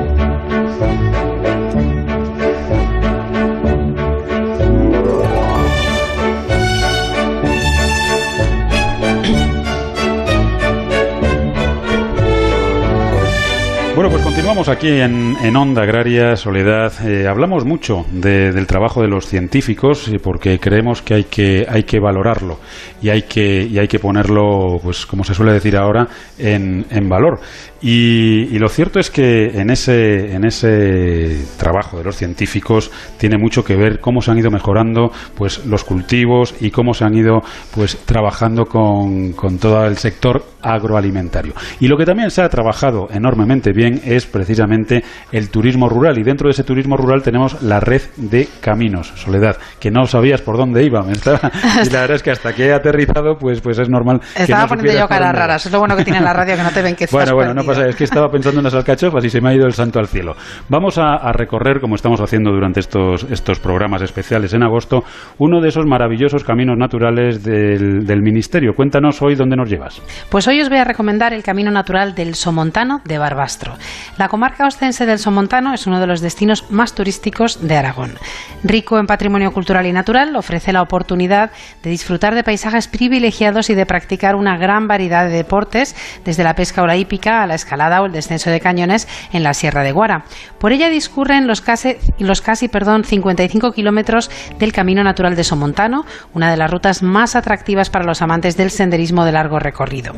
Bueno, 13.98 14.12
pues 14.12 14.22
continuamos 14.22 14.70
aquí 14.70 14.90
en, 14.90 15.56
Onda 15.56 15.82
Agraria 15.82 16.36
Soledad. 16.36 16.94
Eh, 17.04 17.28
hablamos 17.28 17.66
mucho 17.66 18.06
del 18.12 18.68
trabajo 18.68 19.02
de 19.02 19.08
los 19.08 19.26
científicos 19.26 20.12
porque 20.22 20.60
creemos 20.60 21.02
que 21.02 21.16
hay 21.16 21.24
que 21.24 21.66
hay 21.68 21.82
que 21.82 22.00
valorarlo 22.00 22.60
y 23.02 23.10
hay 23.10 23.24
que 23.24 23.64
y 23.64 23.80
hay 23.80 23.88
que 23.88 23.98
ponerlo, 23.98 24.80
pues 24.84 25.08
como 25.08 25.24
se 25.24 25.34
suele 25.34 25.52
decir 25.52 25.76
ahora, 25.76 26.08
en, 26.38 26.86
en 26.92 27.10
valor. 27.10 27.40
Y, 27.82 28.58
lo 28.58 28.70
cierto 28.70 29.00
es 29.00 29.12
que 29.12 29.46
en 29.46 29.70
ese, 29.70 30.34
en 30.34 30.46
ese 30.46 31.46
trabajo 31.58 31.98
de 31.98 32.04
los 32.04 32.16
científicos 32.16 32.90
tiene 33.18 33.38
mucho 33.38 33.64
que 33.64 33.76
ver 33.76 34.00
cómo 34.00 34.22
se 34.22 34.32
han 34.32 34.40
ido 34.40 34.50
mejorando 34.50 35.12
pues, 35.36 35.64
los 35.66 35.84
cultivos 35.84 36.56
y 36.60 36.72
cómo 36.72 36.94
se 36.96 37.06
han 37.06 37.16
ido 37.16 37.42
pues, 37.74 37.98
trabajando 38.06 38.66
con, 38.66 39.34
con 39.34 39.60
todo 39.60 39.86
el 39.86 39.98
sector 39.98 40.44
agroalimentario. 40.62 41.54
Y 41.80 41.88
lo 41.88 41.98
que 41.98 42.06
también 42.06 42.32
se 42.32 42.42
ha 42.42 42.50
trabajado 42.50 43.10
enormemente 43.12 43.72
bien 43.74 43.87
es 44.04 44.26
precisamente 44.26 45.04
el 45.32 45.50
turismo 45.50 45.90
rural. 45.90 46.18
Y 46.18 46.24
dentro 46.24 46.48
de 46.48 46.52
ese 46.52 46.64
turismo 46.64 46.98
rural 46.98 47.22
tenemos 47.24 47.62
la 47.62 47.80
red 47.80 48.02
de 48.18 48.48
caminos, 48.62 49.14
Soledad, 49.16 49.58
que 49.80 49.92
no 49.92 50.06
sabías 50.06 50.42
por 50.42 50.58
dónde 50.58 50.84
iba. 50.84 51.02
y 51.86 51.90
la 51.90 52.02
verdad 52.02 52.16
es 52.16 52.24
que 52.24 52.32
hasta 52.32 52.54
que 52.54 52.68
he 52.68 52.74
aterrizado, 52.74 53.38
pues, 53.38 53.62
pues 53.62 53.80
es 53.80 53.90
normal. 53.90 54.22
Estaba 54.36 54.68
poniendo 54.68 55.00
yo 55.00 55.08
caras 55.08 55.36
raras. 55.36 55.66
Es 55.66 55.72
lo 55.72 55.80
bueno 55.80 55.96
que 55.96 56.04
tiene 56.04 56.22
la 56.22 56.34
radio, 56.34 56.56
que 56.56 56.64
no 56.64 56.72
te 56.72 56.82
ven 56.82 56.96
que 56.96 57.08
bueno, 57.12 57.36
bueno, 57.36 57.54
no 57.54 57.64
pasa, 57.64 57.88
es 57.88 57.96
que 57.96 58.04
estaba 58.04 58.30
pensando 58.30 58.60
en 58.60 58.66
las 58.66 58.74
alcachofas 58.74 59.24
y 59.24 59.30
se 59.30 59.42
me 59.42 59.50
ha 59.50 59.54
ido 59.54 59.66
el 59.66 59.74
santo 59.74 60.00
al 60.00 60.08
cielo. 60.08 60.36
Vamos 60.70 60.98
a, 60.98 61.32
recorrer, 61.32 61.80
como 61.80 61.96
estamos 61.96 62.20
haciendo 62.22 62.52
durante 62.52 62.80
estos, 62.80 63.26
estos 63.30 63.60
programas 63.60 64.02
especiales 64.02 64.54
en 64.54 64.64
agosto, 64.64 65.04
uno 65.38 65.62
de 65.62 65.70
esos 65.70 65.86
maravillosos 65.86 66.44
caminos 66.44 66.78
naturales 66.78 67.44
del, 67.44 68.06
del 68.06 68.22
Ministerio. 68.22 68.74
Cuéntanos 68.76 69.22
hoy 69.22 69.36
dónde 69.36 69.56
nos 69.56 69.70
llevas. 69.70 70.02
Pues 70.30 70.48
hoy 70.48 70.62
os 70.62 70.70
voy 70.70 70.80
a 70.80 70.84
recomendar 70.84 71.34
el 71.34 71.44
camino 71.44 71.72
natural 71.72 72.16
del 72.16 72.36
Somontano 72.36 73.02
de 73.06 73.18
Barbastro. 73.18 73.74
La 74.18 74.28
comarca 74.28 74.66
ostense 74.66 75.06
del 75.06 75.20
Somontano 75.20 75.74
es 75.74 75.88
uno 75.88 76.00
de 76.00 76.08
los 76.08 76.22
destinos 76.22 76.70
más 76.70 76.94
turísticos 76.94 77.68
de 77.68 77.78
Aragón. 77.78 78.16
Rico 78.64 79.00
en 79.00 79.08
patrimonio 79.08 79.52
cultural 79.52 79.86
y 79.86 79.94
natural, 79.94 80.36
ofrece 80.36 80.74
la 80.74 80.82
oportunidad 80.82 81.52
de 81.84 81.90
disfrutar 81.90 82.36
de 82.36 82.44
paisajes 82.44 82.88
privilegiados 82.88 83.70
y 83.70 83.76
de 83.76 83.86
practicar 83.86 84.36
una 84.36 84.58
gran 84.58 84.88
variedad 84.88 85.26
de 85.26 85.36
deportes, 85.36 85.96
desde 86.26 86.44
la 86.44 86.56
pesca 86.56 86.82
o 86.82 86.88
la 86.88 86.98
hípica 86.98 87.44
a 87.44 87.48
la 87.48 87.56
escalada 87.56 88.02
o 88.02 88.06
el 88.06 88.12
descenso 88.12 88.50
de 88.50 88.60
cañones 88.60 89.08
en 89.32 89.44
la 89.44 89.54
Sierra 89.54 89.84
de 89.84 89.92
Guara. 89.92 90.26
Por 90.60 90.72
ella 90.72 90.90
discurren 90.90 91.48
los 91.48 91.62
casi, 91.62 91.98
los 92.20 92.42
casi 92.42 92.68
perdón, 92.68 93.04
55 93.04 93.72
kilómetros 93.72 94.32
del 94.60 94.72
Camino 94.72 95.04
Natural 95.04 95.36
de 95.36 95.44
Somontano, 95.44 96.06
una 96.34 96.52
de 96.52 96.58
las 96.58 96.72
rutas 96.72 97.04
más 97.04 97.36
atractivas 97.36 97.90
para 97.90 98.06
los 98.06 98.22
amantes 98.22 98.58
del 98.58 98.72
senderismo 98.72 99.26
de 99.26 99.32
largo 99.32 99.60
recorrido. 99.60 100.14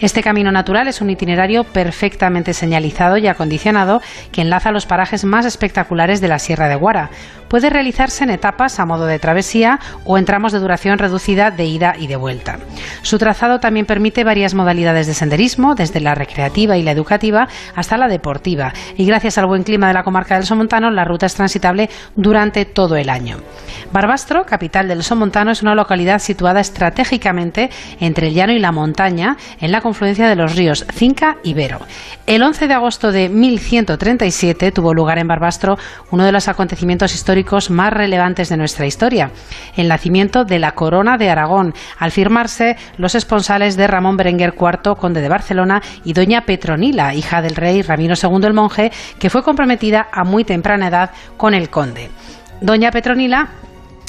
Este 0.00 0.22
camino 0.22 0.50
natural 0.50 0.88
es 0.88 1.00
un 1.00 1.10
itinerario 1.10 1.64
perfectamente 1.64 2.52
señalizado 2.52 2.95
y 3.18 3.26
acondicionado 3.26 4.00
que 4.32 4.40
enlaza 4.40 4.72
los 4.72 4.86
parajes 4.86 5.24
más 5.24 5.44
espectaculares 5.44 6.20
de 6.20 6.28
la 6.28 6.38
Sierra 6.38 6.68
de 6.68 6.76
Guara. 6.76 7.10
Puede 7.48 7.70
realizarse 7.70 8.24
en 8.24 8.30
etapas 8.30 8.80
a 8.80 8.86
modo 8.86 9.06
de 9.06 9.18
travesía 9.18 9.78
o 10.04 10.18
en 10.18 10.24
tramos 10.24 10.52
de 10.52 10.58
duración 10.58 10.98
reducida 10.98 11.50
de 11.50 11.64
ida 11.64 11.94
y 11.96 12.06
de 12.06 12.16
vuelta. 12.16 12.58
Su 13.02 13.18
trazado 13.18 13.60
también 13.60 13.86
permite 13.86 14.24
varias 14.24 14.54
modalidades 14.54 15.06
de 15.06 15.14
senderismo, 15.14 15.74
desde 15.74 16.00
la 16.00 16.14
recreativa 16.14 16.76
y 16.76 16.82
la 16.82 16.90
educativa 16.90 17.48
hasta 17.74 17.98
la 17.98 18.08
deportiva, 18.08 18.72
y 18.96 19.04
gracias 19.04 19.38
al 19.38 19.46
buen 19.46 19.62
clima 19.62 19.88
de 19.88 19.94
la 19.94 20.02
comarca 20.02 20.34
del 20.34 20.46
Somontano, 20.46 20.90
la 20.90 21.04
ruta 21.04 21.26
es 21.26 21.34
transitable 21.34 21.88
durante 22.16 22.64
todo 22.64 22.96
el 22.96 23.10
año. 23.10 23.36
Barbastro, 23.92 24.44
capital 24.44 24.88
del 24.88 25.04
Somontano, 25.04 25.50
es 25.50 25.62
una 25.62 25.74
localidad 25.74 26.18
situada 26.18 26.60
estratégicamente 26.60 27.70
entre 28.00 28.28
el 28.28 28.34
llano 28.34 28.52
y 28.52 28.58
la 28.58 28.72
montaña, 28.72 29.36
en 29.60 29.70
la 29.70 29.80
confluencia 29.80 30.28
de 30.28 30.36
los 30.36 30.56
ríos 30.56 30.84
Cinca 30.92 31.36
y 31.44 31.54
Vero. 31.54 31.78
El 32.26 32.42
11 32.42 32.66
de 32.66 32.74
agosto 32.74 32.85
de 32.86 33.28
1137 33.28 34.70
tuvo 34.70 34.94
lugar 34.94 35.18
en 35.18 35.26
Barbastro 35.26 35.76
uno 36.12 36.24
de 36.24 36.30
los 36.30 36.46
acontecimientos 36.46 37.16
históricos 37.16 37.68
más 37.68 37.92
relevantes 37.92 38.48
de 38.48 38.56
nuestra 38.56 38.86
historia, 38.86 39.32
el 39.76 39.88
nacimiento 39.88 40.44
de 40.44 40.60
la 40.60 40.70
Corona 40.72 41.18
de 41.18 41.28
Aragón, 41.28 41.74
al 41.98 42.12
firmarse 42.12 42.76
los 42.96 43.16
esponsales 43.16 43.76
de 43.76 43.88
Ramón 43.88 44.16
Berenguer 44.16 44.54
IV, 44.56 44.96
conde 44.96 45.20
de 45.20 45.28
Barcelona, 45.28 45.82
y 46.04 46.12
doña 46.12 46.42
Petronila, 46.42 47.12
hija 47.12 47.42
del 47.42 47.56
rey 47.56 47.82
Ramiro 47.82 48.14
II 48.14 48.46
el 48.46 48.54
Monje, 48.54 48.92
que 49.18 49.30
fue 49.30 49.42
comprometida 49.42 50.06
a 50.12 50.22
muy 50.22 50.44
temprana 50.44 50.86
edad 50.86 51.10
con 51.36 51.54
el 51.54 51.68
conde. 51.70 52.08
Doña 52.60 52.92
Petronila 52.92 53.48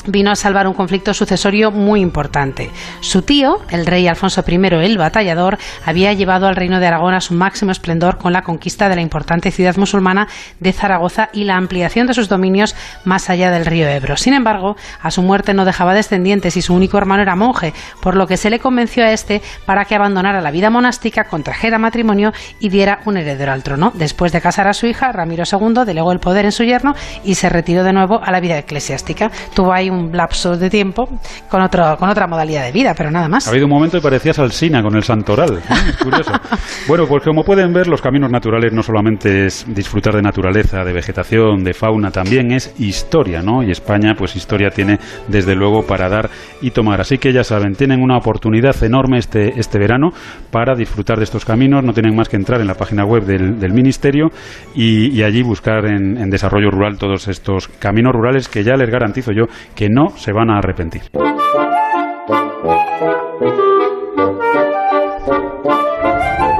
vino 0.07 0.31
a 0.31 0.35
salvar 0.35 0.67
un 0.67 0.73
conflicto 0.73 1.13
sucesorio 1.13 1.71
muy 1.71 2.01
importante. 2.01 2.71
Su 3.01 3.21
tío, 3.21 3.61
el 3.69 3.85
rey 3.85 4.07
Alfonso 4.07 4.43
I 4.47 4.55
el 4.55 4.97
Batallador, 4.97 5.57
había 5.85 6.13
llevado 6.13 6.47
al 6.47 6.55
reino 6.55 6.79
de 6.79 6.87
Aragón 6.87 7.13
a 7.13 7.21
su 7.21 7.33
máximo 7.33 7.71
esplendor 7.71 8.17
con 8.17 8.33
la 8.33 8.41
conquista 8.41 8.89
de 8.89 8.95
la 8.95 9.01
importante 9.01 9.51
ciudad 9.51 9.77
musulmana 9.77 10.27
de 10.59 10.73
Zaragoza 10.73 11.29
y 11.33 11.43
la 11.43 11.57
ampliación 11.57 12.07
de 12.07 12.13
sus 12.13 12.29
dominios 12.29 12.75
más 13.05 13.29
allá 13.29 13.51
del 13.51 13.65
río 13.65 13.87
Ebro. 13.87 14.17
Sin 14.17 14.33
embargo, 14.33 14.75
a 15.01 15.11
su 15.11 15.21
muerte 15.21 15.53
no 15.53 15.65
dejaba 15.65 15.93
descendientes 15.93 16.57
y 16.57 16.61
su 16.61 16.73
único 16.73 16.97
hermano 16.97 17.21
era 17.21 17.35
monje, 17.35 17.73
por 18.01 18.15
lo 18.15 18.27
que 18.27 18.37
se 18.37 18.49
le 18.49 18.59
convenció 18.59 19.03
a 19.03 19.11
este 19.11 19.41
para 19.65 19.85
que 19.85 19.95
abandonara 19.95 20.41
la 20.41 20.51
vida 20.51 20.69
monástica, 20.69 21.25
contrajera 21.25 21.77
matrimonio 21.77 22.31
y 22.59 22.69
diera 22.69 22.99
un 23.05 23.17
heredero 23.17 23.51
al 23.51 23.63
trono. 23.63 23.91
Después 23.95 24.31
de 24.31 24.41
casar 24.41 24.67
a 24.67 24.73
su 24.73 24.87
hija, 24.87 25.11
Ramiro 25.11 25.43
II 25.49 25.85
delegó 25.85 26.11
el 26.11 26.19
poder 26.19 26.45
en 26.45 26.51
su 26.51 26.63
yerno 26.63 26.95
y 27.23 27.35
se 27.35 27.49
retiró 27.49 27.83
de 27.83 27.93
nuevo 27.93 28.21
a 28.23 28.31
la 28.31 28.39
vida 28.39 28.57
eclesiástica. 28.57 29.31
Tuvo 29.53 29.73
ahí 29.73 29.89
un 29.89 29.96
un 29.97 30.11
lapso 30.11 30.55
de 30.57 30.69
tiempo 30.69 31.07
con, 31.49 31.61
otro, 31.61 31.95
con 31.97 32.09
otra 32.09 32.27
modalidad 32.27 32.65
de 32.65 32.71
vida, 32.71 32.93
pero 32.95 33.11
nada 33.11 33.27
más. 33.27 33.47
Ha 33.47 33.51
habido 33.51 33.65
un 33.65 33.71
momento 33.71 33.97
que 33.97 34.03
parecía 34.03 34.33
Salsina 34.33 34.81
con 34.81 34.95
el 34.95 35.03
Santoral. 35.03 35.59
curioso. 36.01 36.31
bueno, 36.87 37.05
pues 37.07 37.23
como 37.23 37.43
pueden 37.43 37.73
ver, 37.73 37.87
los 37.87 38.01
caminos 38.01 38.31
naturales 38.31 38.73
no 38.73 38.83
solamente 38.83 39.45
es 39.45 39.65
disfrutar 39.67 40.15
de 40.15 40.21
naturaleza, 40.21 40.83
de 40.83 40.93
vegetación, 40.93 41.63
de 41.63 41.73
fauna, 41.73 42.11
también 42.11 42.51
es 42.51 42.73
historia, 42.79 43.41
¿no? 43.41 43.63
Y 43.63 43.71
España, 43.71 44.13
pues 44.17 44.35
historia 44.35 44.69
tiene 44.69 44.99
desde 45.27 45.55
luego 45.55 45.85
para 45.85 46.09
dar 46.09 46.29
y 46.61 46.71
tomar. 46.71 47.01
Así 47.01 47.17
que 47.17 47.33
ya 47.33 47.43
saben, 47.43 47.73
tienen 47.73 48.01
una 48.01 48.17
oportunidad 48.17 48.81
enorme 48.83 49.17
este, 49.17 49.59
este 49.59 49.79
verano 49.79 50.09
para 50.51 50.75
disfrutar 50.75 51.17
de 51.17 51.23
estos 51.23 51.45
caminos. 51.45 51.83
No 51.83 51.93
tienen 51.93 52.15
más 52.15 52.29
que 52.29 52.37
entrar 52.37 52.61
en 52.61 52.67
la 52.67 52.75
página 52.75 53.05
web 53.05 53.23
del, 53.23 53.59
del 53.59 53.73
Ministerio 53.73 54.29
y, 54.75 55.17
allí 55.27 55.41
buscar 55.41 55.85
en, 55.85 56.17
en 56.17 56.29
desarrollo 56.29 56.69
rural 56.69 56.97
todos 56.97 57.27
estos 57.27 57.67
caminos 57.67 58.13
rurales 58.13 58.47
que 58.47 58.63
ya 58.63 58.75
les 58.75 58.89
garantizo 58.89 59.31
yo 59.31 59.45
no 59.89 60.09
se 60.15 60.31
van 60.31 60.49
a 60.49 60.59
arrepentir. 60.59 61.03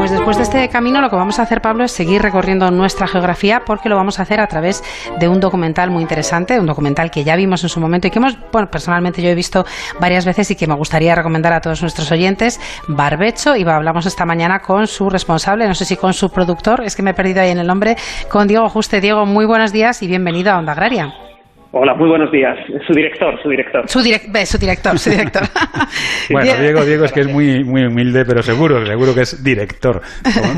Pues 0.08 0.12
después 0.12 0.38
de 0.38 0.44
este 0.44 0.70
camino 0.70 1.02
lo 1.02 1.10
que 1.10 1.18
vamos 1.18 1.38
a 1.38 1.42
hacer, 1.42 1.60
Pablo, 1.60 1.84
es 1.84 1.92
seguir 1.92 2.22
recorriendo 2.22 2.72
nuestra 2.72 3.08
geografía 3.08 3.64
porque 3.66 3.90
lo 3.90 3.98
vamos 3.98 4.20
a 4.20 4.22
hacer 4.22 4.40
a 4.40 4.48
través 4.48 4.82
de 5.20 5.28
un 5.28 5.42
documental 5.42 5.92
muy 5.92 6.02
interesante, 6.02 6.58
un 6.58 6.66
documental 6.66 7.12
que 7.12 7.26
ya 7.26 7.36
vimos 7.36 7.62
en 7.64 7.70
su 7.70 7.82
momento 7.82 8.08
y 8.08 8.12
que 8.12 8.20
hemos, 8.20 8.38
bueno, 8.54 8.70
personalmente 8.72 9.22
yo 9.22 9.28
he 9.28 9.36
visto 9.36 9.66
varias 10.00 10.24
veces 10.24 10.50
y 10.52 10.56
que 10.56 10.66
me 10.66 10.76
gustaría 10.76 11.14
recomendar 11.14 11.52
a 11.52 11.60
todos 11.60 11.82
nuestros 11.82 12.10
oyentes, 12.10 12.58
Barbecho, 12.88 13.58
y 13.58 13.68
hablamos 13.68 14.06
esta 14.06 14.26
mañana 14.26 14.60
con 14.60 14.88
su 14.88 15.10
responsable, 15.10 15.68
no 15.68 15.74
sé 15.74 15.84
si 15.84 15.98
con 15.98 16.14
su 16.14 16.30
productor, 16.30 16.86
es 16.86 16.96
que 16.96 17.02
me 17.02 17.12
he 17.12 17.14
perdido 17.14 17.42
ahí 17.42 17.50
en 17.50 17.58
el 17.58 17.68
nombre, 17.68 17.98
con 18.32 18.48
Diego 18.48 18.70
Juste. 18.70 19.02
Diego, 19.02 19.26
muy 19.26 19.46
buenos 19.46 19.74
días 19.74 20.02
y 20.04 20.08
bienvenido 20.08 20.54
a 20.54 20.60
Onda 20.60 20.72
Agraria. 20.72 21.27
Hola, 21.72 21.96
muy 21.96 22.08
buenos 22.08 22.32
días. 22.32 22.58
Su 22.88 22.94
director, 22.94 23.42
su 23.44 23.50
director. 23.50 23.90
Su, 23.90 24.00
su 24.00 24.58
director, 24.58 24.98
su 24.98 25.10
director. 25.10 25.44
bueno, 26.32 26.54
Diego, 26.60 26.86
Diego 26.86 27.06
es 27.06 27.12
que 27.12 27.22
es 27.22 27.28
muy, 27.28 27.64
muy 27.64 27.84
humilde, 27.86 28.24
pero 28.26 28.42
seguro, 28.42 28.86
seguro 28.86 29.14
que 29.14 29.22
es 29.22 29.44
director, 29.44 30.02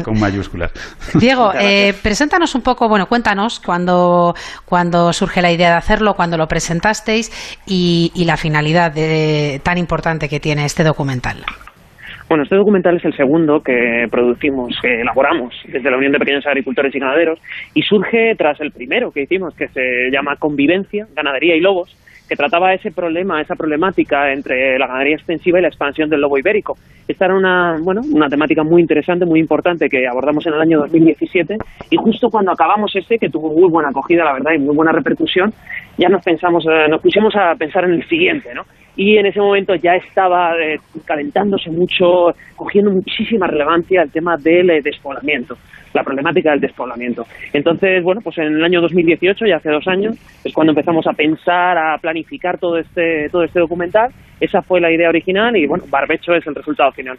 con, 0.04 0.20
mayúsculas. 0.20 0.72
Diego, 1.16 1.52
eh, 1.60 1.94
preséntanos 2.02 2.54
un 2.54 2.62
poco, 2.62 2.88
bueno, 2.88 3.08
cuéntanos 3.08 3.60
cuando, 3.60 4.36
cuando 4.66 5.12
surge 5.12 5.42
la 5.42 5.52
idea 5.52 5.70
de 5.70 5.78
hacerlo, 5.78 6.14
cuando 6.14 6.38
lo 6.38 6.48
presentasteis 6.48 7.32
y, 7.66 8.12
y 8.14 8.26
la 8.26 8.38
finalidad 8.38 8.92
de, 8.92 9.62
tan 9.64 9.78
importante 9.78 10.30
que 10.30 10.40
tiene 10.40 10.66
este 10.66 10.84
documental. 10.84 11.44
Bueno, 12.30 12.44
este 12.44 12.58
documental 12.58 12.98
es 12.98 13.06
el 13.06 13.18
segundo 13.18 13.64
que 13.64 14.08
producimos, 14.12 14.78
que 14.80 15.02
elaboramos 15.02 15.52
desde 15.68 15.90
la 15.90 15.98
Unión 15.98 16.12
de 16.12 16.20
Pequeños 16.20 16.46
Agricultores 16.46 16.94
y 16.94 17.00
Ganaderos 17.00 17.40
y 17.74 17.82
surge 17.82 18.36
tras 18.38 18.62
el 18.62 18.72
primero 18.72 19.12
que 19.12 19.24
hicimos, 19.24 19.56
que 19.56 19.68
se 19.70 20.12
llama 20.12 20.36
Convivencia, 20.36 21.08
Ganadería 21.16 21.56
y 21.56 21.60
Lobos, 21.60 21.98
que 22.30 22.36
trataba 22.36 22.72
ese 22.76 22.92
problema, 22.92 23.42
esa 23.42 23.56
problemática 23.56 24.32
entre 24.32 24.78
la 24.78 24.86
ganadería 24.86 25.16
extensiva 25.16 25.58
y 25.58 25.64
la 25.64 25.70
expansión 25.70 26.08
del 26.08 26.22
lobo 26.22 26.38
ibérico. 26.38 26.78
Esta 27.08 27.26
era 27.26 27.36
una, 27.36 27.78
bueno, 27.82 28.02
una 28.14 28.30
temática 28.30 28.64
muy 28.64 28.84
interesante, 28.84 29.26
muy 29.26 29.40
importante 29.40 29.90
que 29.90 30.08
abordamos 30.08 30.46
en 30.46 30.54
el 30.54 30.62
año 30.62 30.80
2017 30.82 31.58
y 31.90 31.98
justo 31.98 32.30
cuando 32.30 32.52
acabamos 32.52 32.96
este, 32.96 33.18
que 33.18 33.30
tuvo 33.30 33.52
muy 33.52 33.68
buena 33.72 33.90
acogida, 33.90 34.24
la 34.24 34.34
verdad, 34.34 34.52
y 34.54 34.60
muy 34.60 34.76
buena 34.76 34.92
repercusión, 34.92 35.52
ya 36.00 36.10
nos 36.10 36.24
pensamos, 36.24 36.66
eh, 36.66 36.88
nos 36.90 37.02
pusimos 37.02 37.36
a 37.36 37.54
pensar 37.56 37.84
en 37.84 37.94
el 37.94 38.08
siguiente, 38.08 38.54
¿no? 38.54 38.64
y 39.00 39.18
en 39.18 39.26
ese 39.26 39.40
momento 39.40 39.76
ya 39.76 39.96
estaba 39.96 40.58
eh, 40.60 40.78
calentándose 41.06 41.70
mucho, 41.70 42.34
cogiendo 42.58 42.92
muchísima 42.92 43.48
relevancia 43.48 44.02
el 44.02 44.12
tema 44.12 44.36
del 44.36 44.70
eh, 44.70 44.82
despoblamiento, 44.82 45.58
la 45.94 46.04
problemática 46.04 46.52
del 46.52 46.60
despoblamiento. 46.60 47.26
Entonces, 47.54 48.04
bueno, 48.04 48.20
pues 48.22 48.38
en 48.40 48.56
el 48.58 48.64
año 48.64 48.82
2018, 48.82 49.46
ya 49.46 49.56
hace 49.56 49.70
dos 49.70 49.88
años, 49.88 50.18
es 50.44 50.54
cuando 50.54 50.72
empezamos 50.72 51.08
a 51.08 51.14
pensar, 51.14 51.78
a 51.78 51.98
planificar 51.98 52.58
todo 52.58 52.78
este, 52.78 53.30
todo 53.30 53.44
este 53.44 53.62
documental. 53.62 54.12
Esa 54.38 54.62
fue 54.62 54.82
la 54.82 54.92
idea 54.92 55.08
original 55.08 55.56
y, 55.56 55.66
bueno, 55.66 55.86
Barbecho 55.90 56.34
es 56.34 56.46
el 56.46 56.56
resultado 56.56 56.92
final. 56.92 57.18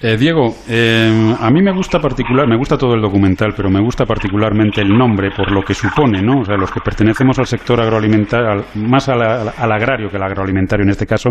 Eh, 0.00 0.16
Diego, 0.16 0.54
eh, 0.70 1.10
a 1.40 1.50
mí 1.50 1.60
me 1.60 1.72
gusta 1.72 1.98
particular, 1.98 2.46
me 2.46 2.56
gusta 2.56 2.78
todo 2.78 2.94
el 2.94 3.00
documental, 3.00 3.52
pero 3.56 3.68
me 3.68 3.80
gusta 3.80 4.06
particularmente 4.06 4.80
el 4.80 4.96
nombre 4.96 5.32
por 5.36 5.50
lo 5.50 5.62
que 5.62 5.74
supone, 5.74 6.22
¿no? 6.22 6.42
O 6.42 6.44
sea, 6.44 6.56
los 6.56 6.70
que 6.70 6.78
pertenecemos 6.78 7.36
al 7.40 7.46
sector 7.46 7.80
agroalimentario, 7.80 8.64
más 8.76 9.08
al, 9.08 9.20
agrario 9.58 10.08
que 10.08 10.16
al 10.16 10.22
agroalimentario 10.22 10.84
en 10.84 10.90
este 10.90 11.04
caso, 11.04 11.30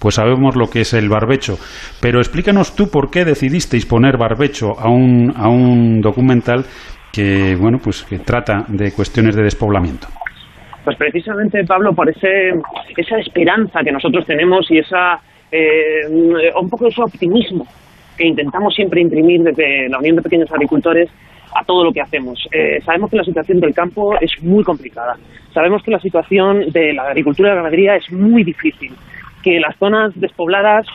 pues 0.00 0.16
sabemos 0.16 0.56
lo 0.56 0.66
que 0.66 0.80
es 0.80 0.94
el 0.94 1.08
barbecho. 1.08 1.58
Pero 2.02 2.18
explícanos 2.18 2.74
tú 2.74 2.90
por 2.90 3.08
qué 3.08 3.24
decidisteis 3.24 3.86
poner 3.86 4.18
barbecho 4.18 4.72
a 4.76 4.90
un, 4.90 5.32
a 5.36 5.48
un 5.48 6.00
documental 6.00 6.64
que, 7.12 7.54
bueno, 7.54 7.78
pues 7.78 8.02
que 8.02 8.18
trata 8.18 8.64
de 8.66 8.90
cuestiones 8.90 9.36
de 9.36 9.44
despoblamiento. 9.44 10.08
Pues 10.82 10.96
precisamente, 10.96 11.62
Pablo, 11.64 11.92
por 11.94 12.10
ese, 12.10 12.50
esa 12.96 13.18
esperanza 13.18 13.78
que 13.84 13.92
nosotros 13.92 14.26
tenemos 14.26 14.68
y 14.70 14.78
esa 14.78 15.20
eh, 15.52 16.00
un 16.60 16.68
poco 16.68 16.88
ese 16.88 17.00
optimismo 17.00 17.64
que 18.18 18.26
intentamos 18.26 18.74
siempre 18.74 19.00
imprimir 19.00 19.42
desde 19.42 19.88
la 19.88 19.98
Unión 19.98 20.16
de 20.16 20.22
Pequeños 20.22 20.50
Agricultores 20.52 21.08
a 21.54 21.64
todo 21.64 21.84
lo 21.84 21.92
que 21.92 22.00
hacemos. 22.00 22.46
Eh, 22.52 22.80
sabemos 22.84 23.10
que 23.10 23.16
la 23.16 23.24
situación 23.24 23.60
del 23.60 23.74
campo 23.74 24.18
es 24.20 24.32
muy 24.42 24.64
complicada. 24.64 25.14
Sabemos 25.54 25.82
que 25.82 25.90
la 25.90 26.00
situación 26.00 26.70
de 26.70 26.92
la 26.92 27.04
agricultura 27.04 27.48
y 27.48 27.52
la 27.52 27.62
ganadería 27.62 27.96
es 27.96 28.10
muy 28.12 28.44
difícil. 28.44 28.92
Que 29.42 29.60
las 29.60 29.76
zonas 29.76 30.12
despobladas 30.16 30.86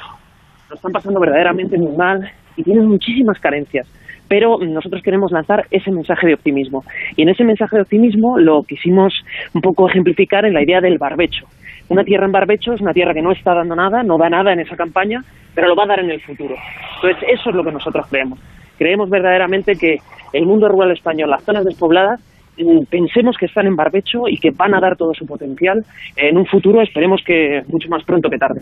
lo 0.69 0.75
están 0.75 0.91
pasando 0.91 1.19
verdaderamente 1.19 1.77
muy 1.77 1.95
mal 1.95 2.29
y 2.55 2.63
tienen 2.63 2.88
muchísimas 2.88 3.39
carencias. 3.39 3.88
Pero 4.27 4.57
nosotros 4.59 5.01
queremos 5.03 5.31
lanzar 5.31 5.65
ese 5.71 5.91
mensaje 5.91 6.27
de 6.27 6.33
optimismo. 6.36 6.83
Y 7.15 7.23
en 7.23 7.29
ese 7.29 7.43
mensaje 7.43 7.75
de 7.75 7.81
optimismo 7.83 8.38
lo 8.38 8.63
quisimos 8.63 9.13
un 9.53 9.62
poco 9.62 9.89
ejemplificar 9.89 10.45
en 10.45 10.53
la 10.53 10.63
idea 10.63 10.81
del 10.81 10.97
barbecho. 10.97 11.45
Una 11.89 12.04
tierra 12.04 12.26
en 12.26 12.32
barbecho 12.32 12.74
es 12.74 12.82
una 12.82 12.93
tierra 12.93 13.13
que 13.13 13.22
no 13.22 13.32
está 13.32 13.54
dando 13.54 13.76
nada, 13.76 14.04
no 14.04 14.17
da 14.17 14.30
nada 14.30 14.54
en 14.54 14.60
esa 14.60 14.76
campaña, 14.76 15.24
pero 15.54 15.67
lo 15.67 15.76
va 15.76 15.84
a 15.84 15.88
dar 15.88 16.00
en 16.00 16.10
el 16.10 16.22
futuro. 16.22 16.56
Entonces, 16.96 17.30
eso 17.30 17.50
es 17.50 17.56
lo 17.56 17.63
que 17.63 17.72
nosotros 17.72 18.06
creemos. 18.10 18.39
Creemos 18.78 19.10
verdaderamente 19.10 19.76
que 19.76 20.00
el 20.32 20.46
mundo 20.46 20.67
rural 20.67 20.91
español, 20.91 21.30
las 21.30 21.43
zonas 21.43 21.65
despobladas, 21.65 22.19
mm, 22.58 22.86
pensemos 22.89 23.38
que 23.38 23.46
están 23.46 23.67
en 23.67 23.76
barbecho 23.76 24.28
y 24.28 24.38
que 24.38 24.52
van 24.52 24.74
a 24.74 24.80
dar 24.80 24.96
todo 24.96 25.13
su 25.13 25.26
potencial 25.26 25.86
en 26.15 26.38
un 26.38 26.46
futuro, 26.46 26.82
esperemos 26.82 27.22
que 27.24 27.63
mucho 27.67 27.89
más 27.89 28.04
pronto 28.04 28.30
que 28.30 28.38
tarde. 28.38 28.62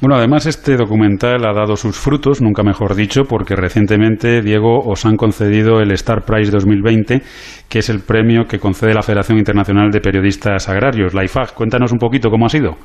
Bueno, 0.00 0.14
además 0.14 0.46
este 0.46 0.76
documental 0.76 1.44
ha 1.44 1.52
dado 1.52 1.74
sus 1.74 1.98
frutos, 1.98 2.40
nunca 2.40 2.62
mejor 2.62 2.94
dicho, 2.94 3.24
porque 3.24 3.56
recientemente, 3.56 4.42
Diego, 4.42 4.78
os 4.78 5.04
han 5.04 5.16
concedido 5.16 5.80
el 5.80 5.90
Star 5.90 6.22
Prize 6.22 6.52
2020, 6.52 7.18
que 7.68 7.78
es 7.80 7.90
el 7.90 8.02
premio 8.06 8.44
que 8.44 8.60
concede 8.60 8.94
la 8.94 9.02
Federación 9.02 9.38
Internacional 9.38 9.90
de 9.90 10.00
Periodistas 10.00 10.68
Agrarios, 10.68 11.14
la 11.14 11.24
IFAG. 11.24 11.52
Cuéntanos 11.52 11.90
un 11.92 11.98
poquito 11.98 12.30
cómo 12.30 12.46
ha 12.46 12.48
sido. 12.48 12.76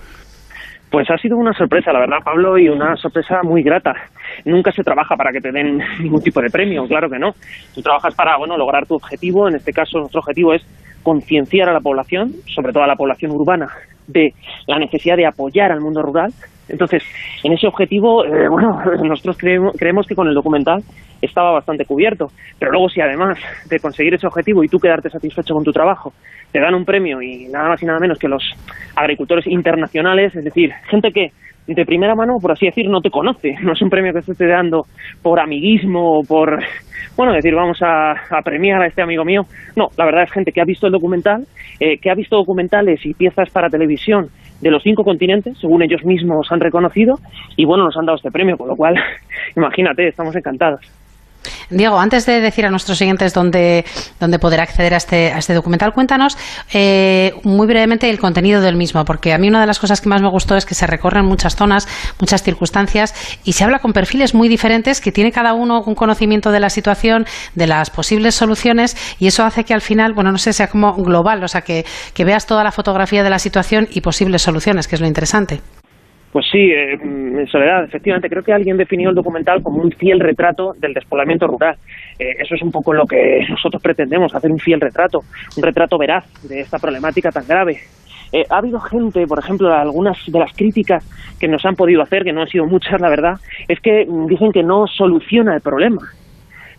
Pues 0.89 1.07
ha 1.11 1.17
sido 1.17 1.37
una 1.37 1.53
sorpresa, 1.53 1.93
la 1.93 1.99
verdad, 1.99 2.17
Pablo, 2.25 2.57
y 2.57 2.67
una 2.67 2.95
sorpresa 2.95 3.41
muy 3.43 3.61
grata. 3.61 3.93
Nunca 4.45 4.71
se 4.71 4.81
trabaja 4.81 5.15
para 5.15 5.31
que 5.31 5.39
te 5.39 5.51
den 5.51 5.77
ningún 6.01 6.21
tipo 6.23 6.41
de 6.41 6.49
premio, 6.49 6.87
claro 6.87 7.09
que 7.11 7.19
no. 7.19 7.33
Tú 7.75 7.81
trabajas 7.83 8.15
para, 8.15 8.37
bueno, 8.39 8.57
lograr 8.57 8.87
tu 8.87 8.95
objetivo. 8.95 9.47
En 9.47 9.57
este 9.57 9.71
caso, 9.71 9.99
nuestro 9.99 10.21
objetivo 10.21 10.55
es 10.55 10.63
concienciar 11.03 11.69
a 11.69 11.73
la 11.73 11.79
población, 11.79 12.31
sobre 12.47 12.73
todo 12.73 12.83
a 12.83 12.87
la 12.87 12.95
población 12.95 13.33
urbana, 13.33 13.67
de 14.07 14.33
la 14.65 14.79
necesidad 14.79 15.15
de 15.15 15.27
apoyar 15.27 15.71
al 15.71 15.79
mundo 15.79 16.01
rural. 16.01 16.31
Entonces, 16.69 17.03
en 17.43 17.53
ese 17.53 17.67
objetivo, 17.67 18.25
eh, 18.25 18.47
bueno, 18.49 18.79
nosotros 19.03 19.37
creemos, 19.37 19.75
creemos 19.77 20.07
que 20.07 20.15
con 20.15 20.27
el 20.27 20.33
documental 20.33 20.81
estaba 21.21 21.51
bastante 21.51 21.85
cubierto. 21.85 22.27
Pero 22.59 22.71
luego, 22.71 22.89
si 22.89 23.01
además 23.01 23.37
de 23.69 23.79
conseguir 23.79 24.13
ese 24.13 24.27
objetivo 24.27 24.63
y 24.63 24.67
tú 24.67 24.79
quedarte 24.79 25.09
satisfecho 25.09 25.53
con 25.53 25.63
tu 25.63 25.71
trabajo, 25.71 26.13
te 26.51 26.59
dan 26.59 26.75
un 26.75 26.85
premio 26.85 27.21
y 27.21 27.47
nada 27.47 27.69
más 27.69 27.81
y 27.81 27.85
nada 27.85 27.99
menos 27.99 28.19
que 28.19 28.27
los 28.27 28.43
agricultores 28.95 29.47
internacionales, 29.47 30.35
es 30.35 30.43
decir, 30.43 30.71
gente 30.89 31.11
que 31.11 31.31
de 31.67 31.85
primera 31.85 32.13
mano, 32.13 32.33
por 32.41 32.51
así 32.51 32.65
decir, 32.65 32.89
no 32.89 33.01
te 33.01 33.09
conoce. 33.09 33.55
No 33.63 33.73
es 33.73 33.81
un 33.81 33.89
premio 33.89 34.13
que 34.13 34.21
se 34.21 34.33
esté 34.33 34.47
dando 34.47 34.83
por 35.21 35.39
amiguismo 35.39 36.19
o 36.19 36.23
por, 36.23 36.59
bueno, 37.15 37.33
decir, 37.33 37.55
vamos 37.55 37.79
a, 37.81 38.13
premiar 38.43 38.81
a 38.81 38.87
este 38.87 39.01
amigo 39.01 39.23
mío. 39.23 39.43
No, 39.75 39.87
la 39.97 40.05
verdad 40.05 40.23
es 40.23 40.31
gente 40.31 40.51
que 40.51 40.61
ha 40.61 40.65
visto 40.65 40.87
el 40.87 40.93
documental, 40.93 41.45
eh, 41.79 41.97
que 41.97 42.11
ha 42.11 42.15
visto 42.15 42.35
documentales 42.35 43.05
y 43.05 43.13
piezas 43.13 43.49
para 43.51 43.69
televisión 43.69 44.27
de 44.63 44.71
los 44.71 44.81
cinco 44.81 45.03
continentes, 45.03 45.57
según 45.59 45.83
ellos 45.83 46.03
mismos 46.03 46.51
han 46.51 46.61
reconocido, 46.61 47.19
y 47.57 47.65
bueno, 47.65 47.83
nos 47.83 47.97
han 47.97 48.05
dado 48.05 48.15
este 48.15 48.31
premio, 48.31 48.57
con 48.57 48.69
lo 48.69 48.75
cual, 48.75 48.95
imagínate, 49.55 50.07
estamos 50.07 50.35
encantados. 50.35 50.81
Diego, 51.69 51.99
antes 51.99 52.25
de 52.25 52.41
decir 52.41 52.65
a 52.65 52.69
nuestros 52.69 52.97
siguientes 52.97 53.33
dónde, 53.33 53.85
dónde 54.19 54.39
poder 54.39 54.61
acceder 54.61 54.93
a 54.93 54.97
este, 54.97 55.31
a 55.31 55.37
este 55.37 55.53
documental, 55.53 55.93
cuéntanos 55.93 56.37
eh, 56.73 57.33
muy 57.43 57.67
brevemente 57.67 58.09
el 58.09 58.19
contenido 58.19 58.61
del 58.61 58.75
mismo, 58.75 59.05
porque 59.05 59.33
a 59.33 59.37
mí 59.37 59.47
una 59.47 59.61
de 59.61 59.67
las 59.67 59.79
cosas 59.79 60.01
que 60.01 60.09
más 60.09 60.21
me 60.21 60.29
gustó 60.29 60.55
es 60.55 60.65
que 60.65 60.75
se 60.75 60.87
recorren 60.87 61.25
muchas 61.25 61.55
zonas, 61.55 61.87
muchas 62.19 62.43
circunstancias 62.43 63.13
y 63.43 63.53
se 63.53 63.63
habla 63.63 63.79
con 63.79 63.93
perfiles 63.93 64.33
muy 64.33 64.47
diferentes 64.47 65.01
que 65.01 65.11
tiene 65.11 65.31
cada 65.31 65.53
uno 65.53 65.81
un 65.85 65.95
conocimiento 65.95 66.51
de 66.51 66.59
la 66.59 66.69
situación, 66.69 67.25
de 67.55 67.67
las 67.67 67.89
posibles 67.89 68.35
soluciones 68.35 68.95
y 69.19 69.27
eso 69.27 69.43
hace 69.43 69.63
que 69.63 69.73
al 69.73 69.81
final, 69.81 70.13
bueno, 70.13 70.31
no 70.31 70.37
sé, 70.37 70.53
sea 70.53 70.67
como 70.67 70.93
global, 70.93 71.43
o 71.43 71.47
sea, 71.47 71.61
que, 71.61 71.85
que 72.13 72.25
veas 72.25 72.45
toda 72.45 72.63
la 72.63 72.71
fotografía 72.71 73.23
de 73.23 73.29
la 73.29 73.39
situación 73.39 73.87
y 73.91 74.01
posibles 74.01 74.41
soluciones, 74.41 74.87
que 74.87 74.95
es 74.95 75.01
lo 75.01 75.07
interesante. 75.07 75.61
Pues 76.33 76.47
sí, 76.51 76.57
eh, 76.57 76.93
en 76.93 77.45
Soledad, 77.47 77.83
efectivamente, 77.83 78.27
creo 78.27 78.41
que 78.41 78.51
alguien 78.51 78.75
definió 78.75 79.09
el 79.11 79.15
documental 79.15 79.61
como 79.61 79.83
un 79.83 79.91
fiel 79.91 80.19
retrato 80.19 80.73
del 80.79 80.95
despoblamiento 80.95 81.45
rural. 81.45 81.75
Eh, 82.17 82.37
eso 82.39 82.55
es 82.55 82.61
un 82.63 82.71
poco 82.71 82.91
lo 82.91 83.05
que 83.05 83.45
nosotros 83.49 83.79
pretendemos, 83.79 84.33
hacer 84.33 84.51
un 84.51 84.57
fiel 84.57 84.81
retrato, 84.81 85.19
un 85.55 85.61
retrato 85.61 85.95
veraz 85.99 86.25
de 86.41 86.61
esta 86.61 86.79
problemática 86.79 87.29
tan 87.29 87.45
grave. 87.45 87.77
eh, 88.31 88.47
ha 88.49 88.57
habido 88.57 88.79
gente, 88.79 89.27
por 89.27 89.37
ejemplo, 89.37 89.71
algunas 89.71 90.17
de 90.25 90.39
las 90.39 90.51
críticas 90.53 91.07
que 91.39 91.47
nos 91.47 91.63
han 91.65 91.75
podido 91.75 92.01
hacer, 92.01 92.23
que 92.23 92.33
no 92.33 92.41
han 92.41 92.47
sido 92.47 92.65
muchas, 92.65 92.99
la 92.99 93.09
verdad, 93.09 93.35
es 93.67 93.79
que 93.79 94.07
dicen 94.27 94.51
que 94.51 94.63
no 94.63 94.87
soluciona 94.87 95.53
el 95.53 95.61
problema 95.61 96.01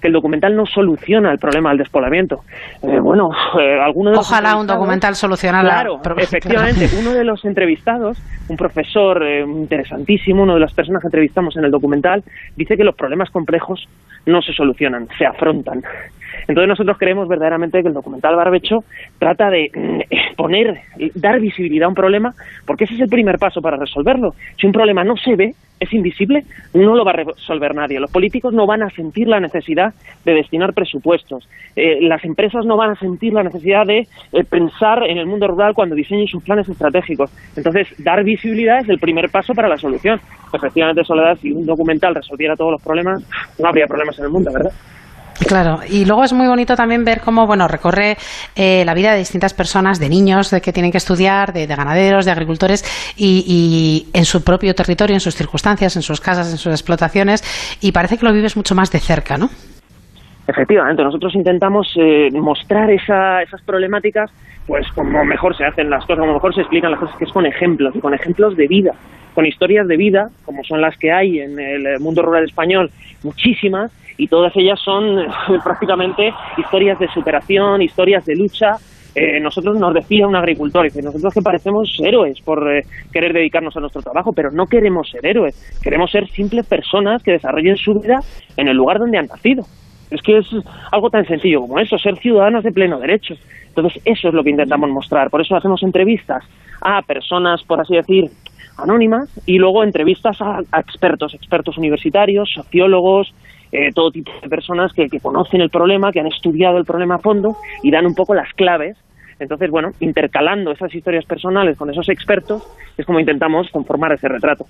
que 0.05 0.09
el 0.09 0.13
documental 0.13 0.55
no 0.55 0.67
soluciona 0.67 1.33
el 1.33 1.39
problema 1.39 1.71
del 1.71 1.79
despoblamiento. 1.79 2.43
Eh, 2.83 3.01
bueno, 3.01 3.31
eh, 3.59 3.81
algunos 3.81 4.19
Ojalá 4.19 4.55
un 4.55 4.67
documental 4.67 5.15
solucionara. 5.15 5.67
Claro, 5.67 5.99
efectivamente. 6.19 6.91
Uno 7.01 7.15
de 7.15 7.25
los 7.25 7.43
entrevistados, 7.47 8.19
un 8.51 8.57
profesor 8.59 9.23
eh, 9.23 9.41
interesantísimo, 9.41 10.43
uno 10.43 10.55
de 10.55 10.61
las 10.61 10.75
personas 10.75 11.01
que 11.01 11.07
entrevistamos 11.07 11.57
en 11.57 11.65
el 11.65 11.71
documental, 11.71 12.23
dice 12.55 12.77
que 12.77 12.85
los 12.85 12.95
problemas 12.95 13.31
complejos 13.31 13.89
no 14.27 14.43
se 14.43 14.53
solucionan, 14.53 15.09
se 15.17 15.25
afrontan. 15.25 15.83
Entonces 16.47 16.69
nosotros 16.69 16.99
creemos 16.99 17.27
verdaderamente 17.27 17.81
que 17.81 17.89
el 17.89 17.95
documental 17.95 18.37
Barbecho 18.37 18.85
trata 19.19 19.49
de 19.49 19.71
mm, 19.75 20.37
poner, 20.37 20.81
dar 21.15 21.41
visibilidad 21.41 21.87
a 21.87 21.89
un 21.89 21.95
problema, 21.95 22.35
porque 22.67 22.85
ese 22.85 22.95
es 22.95 23.01
el 23.01 23.09
primer 23.09 23.39
paso 23.39 23.63
para 23.63 23.79
resolverlo. 23.79 24.35
Si 24.61 24.67
un 24.67 24.73
problema 24.75 25.03
no 25.03 25.17
se 25.17 25.35
ve, 25.35 25.55
es 25.81 25.93
invisible, 25.93 26.45
no 26.73 26.95
lo 26.95 27.05
va 27.05 27.13
a 27.13 27.17
resolver 27.25 27.75
nadie. 27.75 28.01
Los 28.01 28.11
políticos 28.11 28.53
no 28.55 28.67
van 28.67 28.83
a 28.83 28.91
sentir 28.91 29.29
la 29.29 29.41
necesidad 29.41 29.95
de 30.25 30.35
destinar 30.35 30.73
presupuestos. 30.73 31.49
Eh, 31.77 31.99
las 32.01 32.25
empresas 32.25 32.65
no 32.65 32.77
van 32.77 32.91
a 32.91 32.97
sentir 32.97 33.33
la 33.33 33.43
necesidad 33.43 33.87
de 33.87 34.07
eh, 34.33 34.45
pensar 34.45 35.05
en 35.05 35.19
el 35.19 35.27
mundo 35.27 35.47
rural 35.47 35.75
cuando 35.75 35.95
diseñen 35.95 36.27
sus 36.27 36.43
planes 36.43 36.69
estratégicos. 36.69 37.31
Entonces, 37.57 37.89
dar 37.99 38.25
visibilidad 38.25 38.81
es 38.81 38.89
el 38.89 38.99
primer 38.99 39.31
paso 39.31 39.55
para 39.55 39.69
la 39.69 39.77
solución. 39.77 40.21
Efectivamente, 40.53 41.05
Soledad, 41.05 41.37
si 41.41 41.53
un 41.53 41.67
documental 41.67 42.15
resolviera 42.15 42.57
todos 42.57 42.73
los 42.73 42.83
problemas, 42.83 43.23
no 43.59 43.69
habría 43.69 43.87
problemas 43.87 44.19
en 44.19 44.25
el 44.27 44.31
mundo, 44.31 44.53
¿verdad? 44.53 44.73
Claro, 45.41 45.81
y 45.89 46.05
luego 46.05 46.25
es 46.25 46.33
muy 46.33 46.47
bonito 46.47 46.77
también 46.77 47.05
ver 47.05 47.21
cómo, 47.21 47.47
bueno, 47.47 47.67
recorre 47.67 48.17
eh, 48.55 48.85
la 48.85 48.95
vida 48.95 49.13
de 49.13 49.19
distintas 49.19 49.53
personas, 49.53 49.99
de 49.99 50.09
niños 50.09 50.51
de 50.51 50.61
que 50.61 50.73
tienen 50.73 50.93
que 50.93 50.99
estudiar, 50.99 51.53
de, 51.53 51.67
ganaderos, 51.67 52.25
de 52.25 52.31
agricultores, 52.31 52.85
y, 53.17 54.07
en 54.13 54.25
su 54.25 54.43
propio 54.43 54.75
territorio, 54.75 55.15
en 55.15 55.21
sus 55.21 55.35
circunstancias, 55.35 55.97
en 55.97 56.03
sus 56.03 56.21
casas, 56.21 56.51
en 56.51 56.59
sus 56.59 56.73
explotaciones, 56.73 57.43
y 57.81 57.93
parece 57.93 58.17
que 58.17 58.25
lo 58.25 58.33
vives 58.33 58.57
mucho 58.57 58.75
más 58.75 58.91
de 58.91 59.01
cerca, 59.01 59.37
¿no? 59.37 59.51
Efectivamente, 60.47 61.03
nosotros 61.03 61.35
intentamos 61.35 61.93
eh, 61.97 62.29
mostrar 62.33 62.91
esas 62.91 63.63
problemáticas, 63.65 64.31
pues 64.67 64.87
como 64.93 65.25
mejor 65.25 65.57
se 65.57 65.65
hacen 65.65 65.89
las 65.89 66.05
cosas, 66.05 66.21
como 66.21 66.35
mejor 66.35 66.55
se 66.55 66.61
explican 66.61 66.91
las 66.91 67.01
cosas, 67.01 67.17
que 67.17 67.25
es 67.25 67.33
con 67.33 67.47
ejemplos, 67.47 67.97
y 67.97 68.01
con 68.01 68.13
ejemplos 68.13 68.57
de 68.57 68.67
vida, 68.67 68.93
con 69.35 69.47
historias 69.47 69.89
de 69.89 69.97
vida, 69.97 70.29
como 70.45 70.63
son 70.65 70.81
las 70.81 70.97
que 70.99 71.13
hay 71.13 71.41
en 71.41 71.59
el 71.59 71.99
mundo 72.01 72.23
rural 72.23 72.45
español, 72.45 72.91
muchísimas, 73.23 73.91
y 74.17 74.29
todas 74.29 74.55
ellas 74.57 74.81
son 74.81 75.21
eh, 75.21 75.29
prácticamente 75.65 76.33
historias 76.57 76.99
de 76.99 77.09
superación, 77.09 77.83
historias 77.83 78.25
de 78.25 78.37
lucha. 78.37 78.77
Eh, 79.15 79.39
nosotros 79.41 79.79
nos 79.79 79.95
decía 79.95 80.27
un 80.27 80.35
agricultor, 80.35 80.85
dice, 80.85 81.01
nosotros 81.01 81.33
que 81.33 81.41
parecemos 81.41 81.97
héroes 82.03 82.41
por 82.41 82.69
eh, 82.71 82.85
querer 83.13 83.33
dedicarnos 83.33 83.77
a 83.77 83.81
nuestro 83.81 84.03
trabajo, 84.03 84.33
pero 84.33 84.51
no 84.51 84.67
queremos 84.67 85.09
ser 85.09 85.25
héroes, 85.25 85.55
queremos 85.83 86.11
ser 86.11 86.29
simples 86.31 86.67
personas 86.67 87.23
que 87.23 87.33
desarrollen 87.33 87.77
su 87.77 87.95
vida 87.95 88.19
en 88.57 88.69
el 88.69 88.77
lugar 88.77 88.99
donde 88.99 89.19
han 89.19 89.27
nacido. 89.27 89.65
Es 90.15 90.23
que 90.23 90.39
es 90.39 90.47
algo 90.93 91.11
tan 91.11 91.27
sencillo 91.27 91.63
como 91.63 91.79
eso, 91.79 91.99
ser 91.99 92.17
ciudadanos 92.19 92.65
de 92.65 92.73
pleno 92.73 92.99
derecho. 92.99 93.35
Entonces, 93.69 94.01
eso 94.05 94.29
es 94.29 94.35
lo 94.35 94.43
que 94.43 94.51
intentamos 94.51 94.91
mostrar. 94.91 95.31
Por 95.31 95.41
eso 95.41 95.57
hacemos 95.57 95.83
entrevistas 95.83 96.45
a 96.81 97.03
personas, 97.03 97.63
por 97.65 97.81
así 97.81 97.95
decir, 97.95 98.31
anónimas, 98.77 99.29
y 99.47 99.59
luego 99.59 99.83
entrevistas 99.83 100.41
a 100.41 100.61
expertos, 100.79 101.35
expertos 101.35 101.79
universitarios, 101.79 102.51
sociólogos, 102.55 103.35
eh, 103.73 103.91
todo 103.93 104.11
tipo 104.11 104.31
de 104.41 104.49
personas 104.49 104.93
que, 104.93 105.09
que 105.09 105.21
conocen 105.21 105.61
el 105.61 105.71
problema, 105.71 106.13
que 106.13 106.21
han 106.21 106.27
estudiado 106.27 106.79
el 106.79 106.85
problema 106.85 107.17
a 107.17 107.19
fondo 107.19 107.57
y 107.83 107.91
dan 107.91 108.07
un 108.07 108.15
poco 108.15 108.35
las 108.35 108.53
claves 108.55 108.97
entonces, 109.39 109.71
bueno, 109.71 109.91
intercalando 110.01 110.71
esas 110.71 110.95
historias 110.95 111.25
personales 111.25 111.77
con 111.77 111.91
esos 111.91 112.09
expertos 112.09 112.63
es 112.97 113.05
como 113.05 113.21
intentamos 113.21 113.69
conformar 113.71 114.13
ese 114.13 114.29
retrato. 114.29 114.67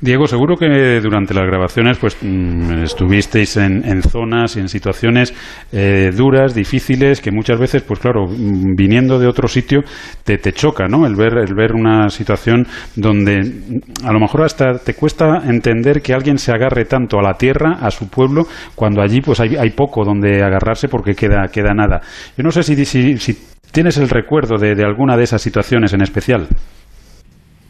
Diego, 0.00 0.26
seguro 0.26 0.56
que 0.56 1.00
durante 1.00 1.32
las 1.32 1.46
grabaciones 1.46 1.98
pues 1.98 2.18
mm, 2.20 2.82
estuvisteis 2.82 3.56
en, 3.56 4.02
zonas 4.02 4.56
y 4.56 4.60
en 4.60 4.68
situaciones 4.68 5.34
eh, 5.72 6.10
duras, 6.14 6.54
difíciles, 6.54 7.20
que 7.20 7.30
muchas 7.30 7.58
veces, 7.58 7.82
pues 7.82 8.00
claro, 8.00 8.26
mm, 8.26 8.74
viniendo 8.76 9.18
de 9.18 9.26
otro 9.26 9.48
sitio, 9.48 9.80
te, 10.22 10.36
te 10.36 10.52
choca, 10.52 10.86
¿no? 10.86 11.06
El 11.06 11.16
ver, 11.16 11.38
el 11.38 11.54
ver 11.54 11.72
una 11.72 12.10
situación 12.10 12.66
donde 12.94 13.40
mm, 13.40 14.06
a 14.06 14.12
lo 14.12 14.20
mejor 14.20 14.44
hasta 14.44 14.78
te 14.78 14.94
cuesta 14.94 15.42
entender 15.46 16.02
que 16.02 16.12
alguien 16.12 16.36
se 16.38 16.52
agarre 16.52 16.84
tanto 16.84 17.18
a 17.18 17.22
la 17.22 17.34
tierra, 17.34 17.78
a 17.80 17.90
su 17.90 18.08
pueblo, 18.08 18.46
cuando 18.74 19.00
allí 19.00 19.22
pues 19.22 19.40
hay, 19.40 19.56
hay 19.56 19.70
poco 19.70 20.04
donde 20.04 20.42
agarrarse 20.42 20.88
porque 20.88 21.14
queda, 21.14 21.48
queda 21.50 21.72
nada. 21.72 22.02
Yo 22.36 22.44
no 22.44 22.50
sé 22.50 22.62
si, 22.62 22.84
si 22.84 23.38
tienes 23.72 23.96
el 23.96 24.10
recuerdo 24.10 24.58
de 24.58 24.84
alguna 24.84 25.16
de 25.16 25.24
esas 25.24 25.40
situaciones 25.40 25.94
en 25.94 26.02
especial. 26.02 26.48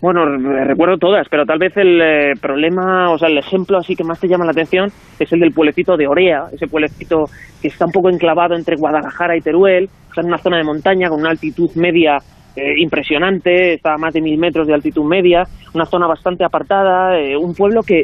Bueno, 0.00 0.26
recuerdo 0.26 0.98
todas, 0.98 1.26
pero 1.30 1.46
tal 1.46 1.58
vez 1.58 1.74
el 1.76 2.00
eh, 2.02 2.32
problema, 2.40 3.10
o 3.10 3.18
sea, 3.18 3.28
el 3.28 3.38
ejemplo 3.38 3.78
así 3.78 3.96
que 3.96 4.04
más 4.04 4.20
te 4.20 4.28
llama 4.28 4.44
la 4.44 4.50
atención 4.50 4.90
es 5.18 5.32
el 5.32 5.40
del 5.40 5.52
pueblecito 5.52 5.96
de 5.96 6.06
Orea, 6.06 6.44
ese 6.52 6.66
pueblecito 6.66 7.30
que 7.62 7.68
está 7.68 7.86
un 7.86 7.92
poco 7.92 8.10
enclavado 8.10 8.54
entre 8.54 8.76
Guadalajara 8.76 9.36
y 9.36 9.40
Teruel, 9.40 9.88
está 10.08 10.20
en 10.20 10.26
una 10.26 10.38
zona 10.38 10.58
de 10.58 10.64
montaña 10.64 11.08
con 11.08 11.20
una 11.20 11.30
altitud 11.30 11.70
media 11.76 12.18
eh, 12.56 12.74
impresionante, 12.78 13.74
está 13.74 13.94
a 13.94 13.98
más 13.98 14.14
de 14.14 14.22
mil 14.22 14.38
metros 14.38 14.66
de 14.66 14.74
altitud 14.74 15.04
media, 15.04 15.44
una 15.74 15.84
zona 15.84 16.06
bastante 16.06 16.42
apartada, 16.42 17.18
eh, 17.18 17.36
un 17.36 17.54
pueblo 17.54 17.82
que 17.82 18.02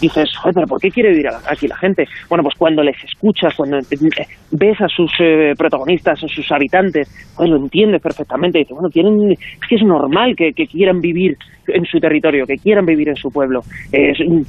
dices, 0.00 0.30
pero 0.54 0.66
¿por 0.66 0.80
qué 0.80 0.90
quiere 0.90 1.10
vivir 1.10 1.26
aquí 1.48 1.66
la 1.66 1.76
gente? 1.76 2.06
Bueno, 2.28 2.44
pues 2.44 2.54
cuando 2.56 2.82
les 2.82 2.96
escuchas, 3.02 3.54
cuando 3.56 3.78
eh, 3.78 3.82
ves 4.52 4.80
a 4.80 4.88
sus 4.88 5.10
protagonistas, 5.58 6.22
a 6.22 6.28
sus 6.28 6.50
habitantes, 6.52 7.08
pues 7.36 7.50
lo 7.50 7.56
entiendes 7.56 8.00
perfectamente, 8.00 8.58
dices, 8.58 8.74
bueno, 8.74 8.90
quieren, 8.90 9.32
es 9.32 9.68
que 9.68 9.74
es 9.74 9.82
normal 9.82 10.36
que, 10.36 10.52
quieran 10.70 11.00
vivir 11.00 11.36
en 11.74 11.84
su 11.84 11.98
territorio, 11.98 12.46
que 12.46 12.56
quieran 12.56 12.86
vivir 12.86 13.08
en 13.08 13.16
su 13.16 13.30
pueblo, 13.30 13.60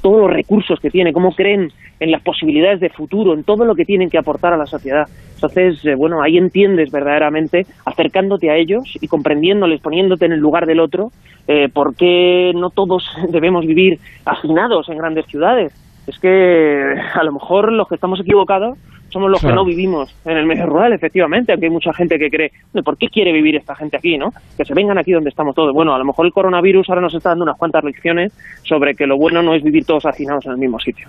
todos 0.01 0.21
los 0.21 0.31
recursos 0.31 0.79
que 0.79 0.89
tiene, 0.89 1.13
cómo 1.13 1.31
creen 1.31 1.69
en 1.99 2.11
las 2.11 2.21
posibilidades 2.23 2.79
de 2.79 2.89
futuro, 2.89 3.33
en 3.33 3.43
todo 3.43 3.65
lo 3.65 3.75
que 3.75 3.85
tienen 3.85 4.09
que 4.09 4.17
aportar 4.17 4.53
a 4.53 4.57
la 4.57 4.65
sociedad. 4.65 5.05
Entonces, 5.35 5.81
bueno, 5.97 6.21
ahí 6.21 6.37
entiendes 6.37 6.91
verdaderamente, 6.91 7.65
acercándote 7.85 8.49
a 8.49 8.57
ellos 8.57 8.97
y 8.99 9.07
comprendiéndoles, 9.07 9.81
poniéndote 9.81 10.25
en 10.25 10.33
el 10.33 10.39
lugar 10.39 10.65
del 10.65 10.79
otro, 10.79 11.09
eh, 11.47 11.69
por 11.69 11.95
qué 11.95 12.51
no 12.55 12.69
todos 12.69 13.03
debemos 13.31 13.65
vivir 13.65 13.99
hacinados 14.25 14.89
en 14.89 14.97
grandes 14.97 15.25
ciudades. 15.25 15.73
Es 16.07 16.19
que 16.19 16.95
a 17.13 17.23
lo 17.23 17.33
mejor 17.33 17.71
los 17.71 17.87
que 17.87 17.95
estamos 17.95 18.19
equivocados 18.19 18.77
somos 19.11 19.29
los 19.29 19.41
que 19.41 19.51
no 19.51 19.65
vivimos 19.65 20.13
en 20.25 20.37
el 20.37 20.45
medio 20.45 20.65
rural, 20.65 20.93
efectivamente, 20.93 21.51
aunque 21.51 21.67
hay 21.67 21.71
mucha 21.71 21.93
gente 21.93 22.17
que 22.17 22.29
cree, 22.29 22.51
¿por 22.83 22.97
qué 22.97 23.07
quiere 23.07 23.31
vivir 23.31 23.55
esta 23.55 23.75
gente 23.75 23.97
aquí, 23.97 24.17
no? 24.17 24.31
Que 24.57 24.65
se 24.65 24.73
vengan 24.73 24.97
aquí 24.97 25.11
donde 25.11 25.29
estamos 25.29 25.53
todos. 25.53 25.73
Bueno, 25.73 25.93
a 25.93 25.97
lo 25.97 26.05
mejor 26.05 26.25
el 26.25 26.31
coronavirus 26.31 26.89
ahora 26.89 27.01
nos 27.01 27.13
está 27.13 27.29
dando 27.29 27.43
unas 27.43 27.57
cuantas 27.57 27.83
lecciones 27.83 28.31
sobre 28.63 28.95
que 28.95 29.05
lo 29.05 29.17
bueno 29.17 29.41
no 29.41 29.53
es 29.53 29.63
vivir 29.63 29.85
todos 29.85 30.05
hacinados 30.05 30.45
en 30.45 30.53
el 30.53 30.57
mismo 30.57 30.79
sitio. 30.79 31.07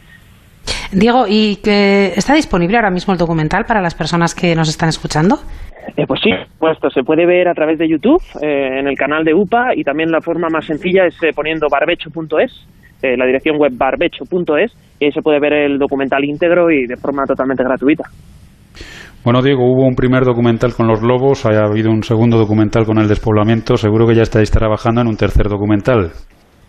Diego, 0.92 1.24
¿y 1.26 1.56
que 1.56 2.12
está 2.16 2.34
disponible 2.34 2.76
ahora 2.76 2.90
mismo 2.90 3.12
el 3.12 3.18
documental 3.18 3.64
para 3.64 3.80
las 3.80 3.94
personas 3.94 4.34
que 4.34 4.54
nos 4.54 4.68
están 4.68 4.90
escuchando? 4.90 5.38
Eh, 5.96 6.06
pues 6.06 6.20
sí, 6.22 6.30
puesto, 6.58 6.90
se 6.90 7.02
puede 7.02 7.26
ver 7.26 7.48
a 7.48 7.54
través 7.54 7.78
de 7.78 7.88
YouTube, 7.88 8.22
eh, 8.40 8.78
en 8.78 8.86
el 8.86 8.96
canal 8.96 9.24
de 9.24 9.34
UPA, 9.34 9.74
y 9.74 9.84
también 9.84 10.10
la 10.10 10.20
forma 10.20 10.48
más 10.48 10.66
sencilla 10.66 11.06
es 11.06 11.14
eh, 11.22 11.32
poniendo 11.34 11.68
barbecho.es, 11.68 12.66
la 13.16 13.26
dirección 13.26 13.56
web 13.58 13.72
barbecho.es, 13.74 14.72
y 14.98 15.04
ahí 15.04 15.12
se 15.12 15.22
puede 15.22 15.40
ver 15.40 15.52
el 15.52 15.78
documental 15.78 16.24
íntegro 16.24 16.70
y 16.70 16.86
de 16.86 16.96
forma 16.96 17.24
totalmente 17.24 17.64
gratuita. 17.64 18.04
Bueno, 19.24 19.40
Diego, 19.40 19.64
hubo 19.64 19.86
un 19.86 19.94
primer 19.94 20.24
documental 20.24 20.74
con 20.74 20.88
los 20.88 21.00
lobos, 21.00 21.46
ha 21.46 21.64
habido 21.64 21.92
un 21.92 22.02
segundo 22.02 22.38
documental 22.38 22.84
con 22.84 22.98
el 22.98 23.06
despoblamiento, 23.06 23.76
seguro 23.76 24.06
que 24.06 24.16
ya 24.16 24.22
estáis 24.22 24.50
trabajando 24.50 25.00
en 25.00 25.06
un 25.06 25.16
tercer 25.16 25.48
documental. 25.48 26.10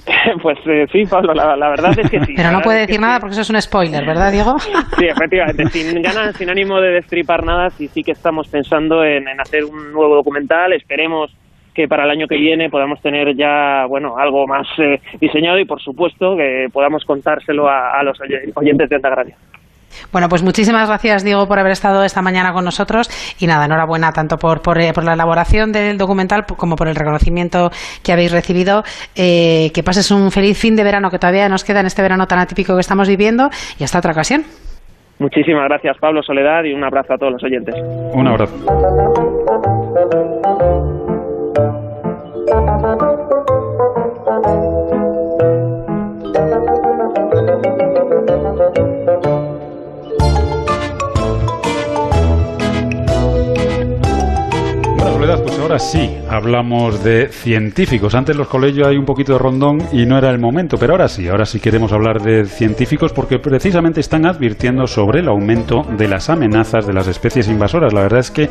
Pues 0.41 0.57
eh, 0.67 0.85
sí, 0.91 1.03
Pablo, 1.09 1.33
la, 1.33 1.69
verdad 1.69 1.97
es 1.97 2.09
que 2.09 2.19
sí. 2.19 2.33
Pero 2.35 2.51
no 2.51 2.59
puede 2.59 2.81
decir 2.81 2.99
nada 2.99 3.19
porque 3.19 3.33
eso 3.33 3.41
es 3.41 3.49
un 3.49 3.61
spoiler, 3.61 4.05
¿verdad, 4.05 4.31
Diego? 4.31 4.53
Sí, 4.97 5.05
efectivamente, 5.05 5.65
sin 5.67 6.01
ganas, 6.01 6.35
sin 6.35 6.49
ánimo 6.49 6.79
de 6.81 6.91
destripar 6.91 7.45
nada, 7.45 7.69
sí, 7.69 7.87
sí 7.87 8.01
que 8.03 8.11
estamos 8.11 8.47
pensando 8.49 9.03
en, 9.03 9.27
hacer 9.39 9.63
un 9.63 9.91
nuevo 9.93 10.15
documental, 10.15 10.73
esperemos 10.73 11.31
que 11.73 11.87
para 11.87 12.05
el 12.05 12.11
año 12.11 12.27
que 12.27 12.37
viene 12.37 12.69
podamos 12.69 13.01
tener 13.01 13.35
ya, 13.35 13.85
bueno, 13.87 14.17
algo 14.17 14.45
más 14.47 14.67
eh, 14.79 14.99
diseñado 15.19 15.59
y, 15.59 15.65
por 15.65 15.81
supuesto, 15.81 16.35
que 16.37 16.67
podamos 16.71 17.03
contárselo 17.05 17.67
a, 17.67 18.01
los 18.03 18.17
oyentes 18.55 18.89
de 18.89 18.95
Antagracia. 18.95 19.35
Bueno, 20.11 20.27
pues 20.27 20.43
muchísimas 20.43 20.87
gracias, 20.87 21.23
Diego, 21.23 21.47
por 21.47 21.59
haber 21.59 21.71
estado 21.71 22.03
esta 22.03 22.21
mañana 22.21 22.51
con 22.53 22.65
nosotros. 22.65 23.09
Y 23.39 23.47
nada, 23.47 23.65
enhorabuena 23.65 24.11
tanto 24.11 24.37
por, 24.37 24.61
por, 24.61 24.79
eh, 24.79 24.91
la 25.03 25.13
elaboración 25.13 25.71
del 25.71 25.97
documental 25.97 26.45
como 26.57 26.75
por 26.75 26.87
el 26.87 26.95
reconocimiento 26.95 27.69
que 28.03 28.11
habéis 28.11 28.31
recibido. 28.31 28.83
Eh, 29.15 29.71
que 29.73 29.83
pases 29.83 30.11
un 30.11 30.31
feliz 30.31 30.57
fin 30.57 30.75
de 30.75 30.83
verano 30.83 31.09
que 31.09 31.19
todavía 31.19 31.47
nos 31.49 31.63
queda 31.63 31.79
en 31.81 31.87
este 31.87 32.01
verano 32.01 32.25
tan 32.25 32.39
atípico 32.39 32.73
que 32.75 32.81
estamos 32.81 33.07
viviendo. 33.07 33.49
Y 33.79 33.83
hasta 33.83 33.99
otra 33.99 34.11
ocasión. 34.11 34.43
Muchísimas 35.19 35.65
gracias, 35.65 35.97
Pablo 35.99 36.23
Soledad, 36.23 36.63
y 36.63 36.73
un 36.73 36.83
abrazo 36.83 37.13
a 37.13 37.17
todos 37.17 37.33
los 37.33 37.43
oyentes. 37.43 37.75
Un 38.13 38.27
abrazo. 38.27 38.53
Sí 55.79 56.17
hablamos 56.29 57.03
de 57.03 57.27
científicos. 57.29 58.15
Antes 58.15 58.35
los 58.35 58.47
colegios 58.47 58.87
hay 58.87 58.97
un 58.97 59.05
poquito 59.05 59.33
de 59.33 59.39
rondón 59.39 59.77
y 59.91 60.05
no 60.05 60.17
era 60.17 60.29
el 60.29 60.39
momento, 60.39 60.77
pero 60.77 60.93
ahora 60.93 61.07
sí, 61.07 61.27
ahora 61.27 61.45
sí 61.45 61.59
queremos 61.59 61.91
hablar 61.91 62.21
de 62.21 62.45
científicos 62.45 63.13
porque 63.13 63.39
precisamente 63.39 63.99
están 63.99 64.25
advirtiendo 64.25 64.87
sobre 64.87 65.21
el 65.21 65.27
aumento 65.27 65.81
de 65.97 66.07
las 66.07 66.29
amenazas 66.29 66.85
de 66.85 66.93
las 66.93 67.07
especies 67.07 67.47
invasoras. 67.47 67.93
La 67.93 68.01
verdad 68.01 68.19
es 68.19 68.31
que 68.31 68.49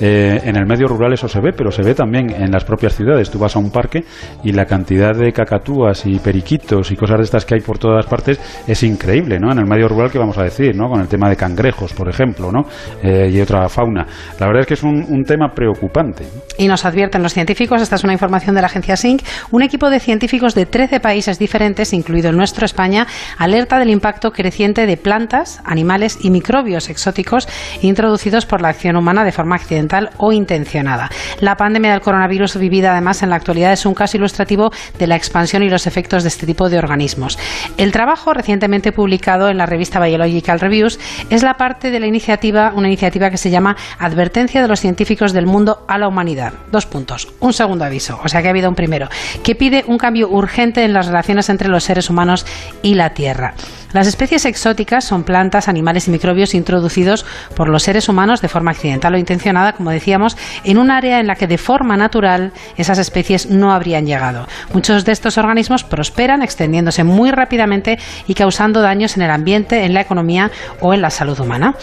eh, 0.00 0.40
en 0.44 0.56
el 0.56 0.66
medio 0.66 0.88
rural 0.88 1.12
eso 1.12 1.28
se 1.28 1.40
ve, 1.40 1.52
pero 1.52 1.70
se 1.70 1.82
ve 1.82 1.94
también 1.94 2.30
en 2.30 2.50
las 2.50 2.64
propias 2.64 2.94
ciudades. 2.94 3.30
Tú 3.30 3.38
vas 3.38 3.56
a 3.56 3.58
un 3.58 3.70
parque 3.70 4.04
y 4.44 4.52
la 4.52 4.64
cantidad 4.64 5.14
de 5.14 5.32
cacatúas 5.32 6.06
y 6.06 6.18
periquitos 6.18 6.90
y 6.90 6.96
cosas 6.96 7.18
de 7.18 7.24
estas 7.24 7.44
que 7.44 7.54
hay 7.54 7.60
por 7.60 7.78
todas 7.78 8.06
partes 8.06 8.40
es 8.66 8.82
increíble, 8.82 9.38
¿no? 9.38 9.52
En 9.52 9.58
el 9.58 9.66
medio 9.66 9.88
rural, 9.88 10.10
¿qué 10.10 10.18
vamos 10.18 10.38
a 10.38 10.44
decir, 10.44 10.76
no? 10.76 10.88
Con 10.88 11.00
el 11.00 11.08
tema 11.08 11.28
de 11.28 11.36
cangrejos, 11.36 11.92
por 11.92 12.08
ejemplo, 12.08 12.50
¿no? 12.50 12.62
Eh, 13.02 13.30
y 13.32 13.40
otra 13.40 13.68
fauna. 13.68 14.06
La 14.38 14.46
verdad 14.46 14.60
es 14.62 14.66
que 14.66 14.74
es 14.74 14.82
un, 14.82 15.04
un 15.08 15.24
tema 15.24 15.52
preocupante. 15.54 16.24
Y 16.62 16.68
nos 16.68 16.84
advierten 16.84 17.24
los 17.24 17.34
científicos, 17.34 17.82
esta 17.82 17.96
es 17.96 18.04
una 18.04 18.12
información 18.12 18.54
de 18.54 18.60
la 18.60 18.68
agencia 18.68 18.96
SINC, 18.96 19.24
un 19.50 19.62
equipo 19.62 19.90
de 19.90 19.98
científicos 19.98 20.54
de 20.54 20.64
13 20.64 21.00
países 21.00 21.40
diferentes, 21.40 21.92
incluido 21.92 22.30
el 22.30 22.36
nuestro 22.36 22.64
España, 22.64 23.08
alerta 23.36 23.80
del 23.80 23.90
impacto 23.90 24.30
creciente 24.30 24.86
de 24.86 24.96
plantas, 24.96 25.60
animales 25.64 26.18
y 26.20 26.30
microbios 26.30 26.88
exóticos 26.88 27.48
introducidos 27.80 28.46
por 28.46 28.62
la 28.62 28.68
acción 28.68 28.94
humana 28.94 29.24
de 29.24 29.32
forma 29.32 29.56
accidental 29.56 30.10
o 30.18 30.30
intencionada. 30.30 31.10
La 31.40 31.56
pandemia 31.56 31.90
del 31.90 32.00
coronavirus 32.00 32.56
vivida 32.56 32.92
además 32.92 33.24
en 33.24 33.30
la 33.30 33.36
actualidad 33.36 33.72
es 33.72 33.84
un 33.84 33.94
caso 33.94 34.16
ilustrativo 34.16 34.70
de 35.00 35.08
la 35.08 35.16
expansión 35.16 35.64
y 35.64 35.68
los 35.68 35.88
efectos 35.88 36.22
de 36.22 36.28
este 36.28 36.46
tipo 36.46 36.70
de 36.70 36.78
organismos. 36.78 37.40
El 37.76 37.90
trabajo 37.90 38.34
recientemente 38.34 38.92
publicado 38.92 39.48
en 39.48 39.58
la 39.58 39.66
revista 39.66 39.98
Biological 39.98 40.60
Reviews 40.60 41.00
es 41.28 41.42
la 41.42 41.54
parte 41.54 41.90
de 41.90 41.98
la 41.98 42.06
iniciativa, 42.06 42.72
una 42.76 42.86
iniciativa 42.86 43.30
que 43.30 43.36
se 43.36 43.50
llama 43.50 43.74
Advertencia 43.98 44.62
de 44.62 44.68
los 44.68 44.78
científicos 44.78 45.32
del 45.32 45.46
mundo 45.46 45.84
a 45.88 45.98
la 45.98 46.06
humanidad. 46.06 46.51
Dos 46.70 46.86
puntos. 46.86 47.28
Un 47.40 47.52
segundo 47.52 47.84
aviso, 47.84 48.20
o 48.22 48.28
sea 48.28 48.40
que 48.40 48.48
ha 48.48 48.50
habido 48.50 48.68
un 48.68 48.74
primero, 48.74 49.08
que 49.42 49.54
pide 49.54 49.84
un 49.86 49.98
cambio 49.98 50.28
urgente 50.28 50.84
en 50.84 50.92
las 50.92 51.06
relaciones 51.06 51.48
entre 51.48 51.68
los 51.68 51.84
seres 51.84 52.08
humanos 52.08 52.46
y 52.82 52.94
la 52.94 53.10
Tierra. 53.10 53.54
Las 53.92 54.06
especies 54.06 54.46
exóticas 54.46 55.04
son 55.04 55.22
plantas, 55.22 55.68
animales 55.68 56.08
y 56.08 56.10
microbios 56.10 56.54
introducidos 56.54 57.26
por 57.54 57.68
los 57.68 57.82
seres 57.82 58.08
humanos 58.08 58.40
de 58.40 58.48
forma 58.48 58.70
accidental 58.70 59.14
o 59.14 59.18
intencionada, 59.18 59.74
como 59.74 59.90
decíamos, 59.90 60.36
en 60.64 60.78
un 60.78 60.90
área 60.90 61.20
en 61.20 61.26
la 61.26 61.34
que 61.34 61.46
de 61.46 61.58
forma 61.58 61.96
natural 61.96 62.52
esas 62.78 62.98
especies 62.98 63.50
no 63.50 63.72
habrían 63.72 64.06
llegado. 64.06 64.48
Muchos 64.72 65.04
de 65.04 65.12
estos 65.12 65.36
organismos 65.36 65.84
prosperan 65.84 66.42
extendiéndose 66.42 67.04
muy 67.04 67.30
rápidamente 67.30 67.98
y 68.26 68.34
causando 68.34 68.80
daños 68.80 69.16
en 69.16 69.24
el 69.24 69.30
ambiente, 69.30 69.84
en 69.84 69.92
la 69.92 70.00
economía 70.00 70.50
o 70.80 70.94
en 70.94 71.02
la 71.02 71.10
salud 71.10 71.38
humana. 71.38 71.74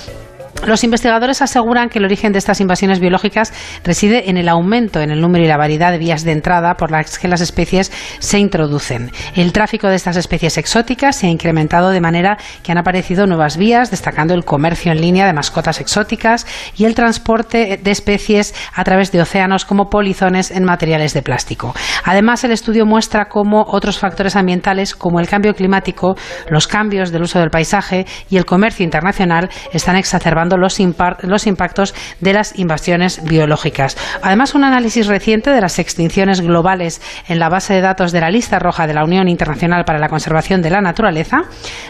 Los 0.66 0.84
investigadores 0.84 1.42
aseguran 1.42 1.90
que 1.90 2.00
el 2.00 2.06
origen 2.06 2.34
de 2.34 2.38
estas 2.38 2.60
invasiones 2.60 3.00
biológicas 3.00 3.54
reside 3.84 4.30
en 4.30 4.38
el 4.38 4.50
aumento 4.50 5.00
en 5.00 5.10
el 5.10 5.22
número 5.22 5.44
y 5.44 5.48
la 5.48 5.58
variedad 5.58 5.92
de 5.92 5.98
vías 5.98 6.24
de 6.24 6.34
entrada 6.34 6.76
por 6.76 6.92
las 6.92 7.18
que 7.18 7.28
las 7.28 7.42
especies 7.42 7.92
se 8.20 8.40
introducen. 8.40 9.12
El 9.36 9.54
tráfico 9.54 9.88
de 9.88 9.96
estas 9.96 10.18
especies 10.18 10.58
exóticas 10.58 11.16
se 11.16 11.28
ha 11.28 11.30
incrementado 11.30 11.90
de 11.90 12.02
manera 12.02 12.38
que 12.62 12.72
han 12.72 12.78
aparecido 12.78 13.26
nuevas 13.26 13.58
vías, 13.58 13.90
destacando 13.90 14.34
el 14.34 14.44
comercio 14.44 14.92
en 14.92 15.02
línea 15.02 15.26
de 15.26 15.34
mascotas 15.34 15.80
exóticas 15.80 16.46
y 16.76 16.86
el 16.86 16.94
transporte 16.94 17.80
de 17.82 17.92
especies 17.92 18.54
a 18.76 18.84
través 18.84 19.12
de 19.12 19.22
océanos 19.22 19.66
como 19.66 19.90
polizones 19.90 20.52
en 20.52 20.66
materiales 20.66 21.14
de 21.14 21.22
plástico. 21.22 21.74
Además, 22.04 22.44
el 22.44 22.52
estudio 22.52 22.86
muestra 22.86 23.30
cómo 23.30 23.64
otros 23.68 23.98
factores 23.98 24.36
ambientales 24.36 24.94
como 24.94 25.20
el 25.20 25.28
cambio 25.28 25.54
climático, 25.54 26.16
los 26.50 26.68
cambios 26.68 27.12
del 27.12 27.24
uso 27.24 27.40
del 27.40 27.50
paisaje 27.50 28.06
y 28.30 28.38
el 28.38 28.46
comercio 28.46 28.84
internacional 28.84 29.50
están 29.72 29.96
exacerbando 29.96 30.49
los, 30.58 30.78
los 31.24 31.48
impactos 31.48 31.94
de 32.20 32.34
las 32.34 32.58
invasiones 32.58 33.24
biológicas. 33.24 33.98
Además, 34.22 34.56
un 34.56 34.64
análisis 34.64 35.08
reciente 35.08 35.52
de 35.52 35.62
las 35.62 35.80
extinciones 35.80 36.42
globales 36.42 37.02
en 37.28 37.40
la 37.40 37.50
base 37.50 37.74
de 37.74 37.82
datos 37.82 38.12
de 38.12 38.22
la 38.22 38.30
lista 38.30 38.60
roja 38.60 38.88
de 38.88 38.94
la 38.94 39.04
Unión 39.04 39.28
Internacional 39.28 39.86
para 39.86 40.00
la 40.00 40.10
Conservación 40.10 40.62
de 40.62 40.70
la 40.70 40.82
Naturaleza 40.82 41.44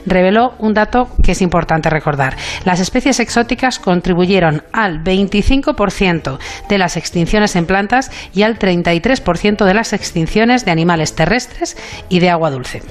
reveló 0.05 0.53
un 0.59 0.73
dato 0.73 1.09
que 1.23 1.33
es 1.33 1.41
importante 1.41 1.89
recordar. 1.89 2.35
Las 2.65 2.79
especies 2.79 3.19
exóticas 3.19 3.79
contribuyeron 3.79 4.63
al 4.71 5.03
25% 5.03 6.37
de 6.67 6.77
las 6.77 6.97
extinciones 6.97 7.55
en 7.55 7.65
plantas 7.65 8.11
y 8.33 8.43
al 8.43 8.57
33% 8.57 9.65
de 9.65 9.73
las 9.73 9.93
extinciones 9.93 10.65
de 10.65 10.71
animales 10.71 11.15
terrestres 11.15 11.77
y 12.09 12.19
de 12.19 12.29
agua 12.29 12.51
dulce. 12.51 12.81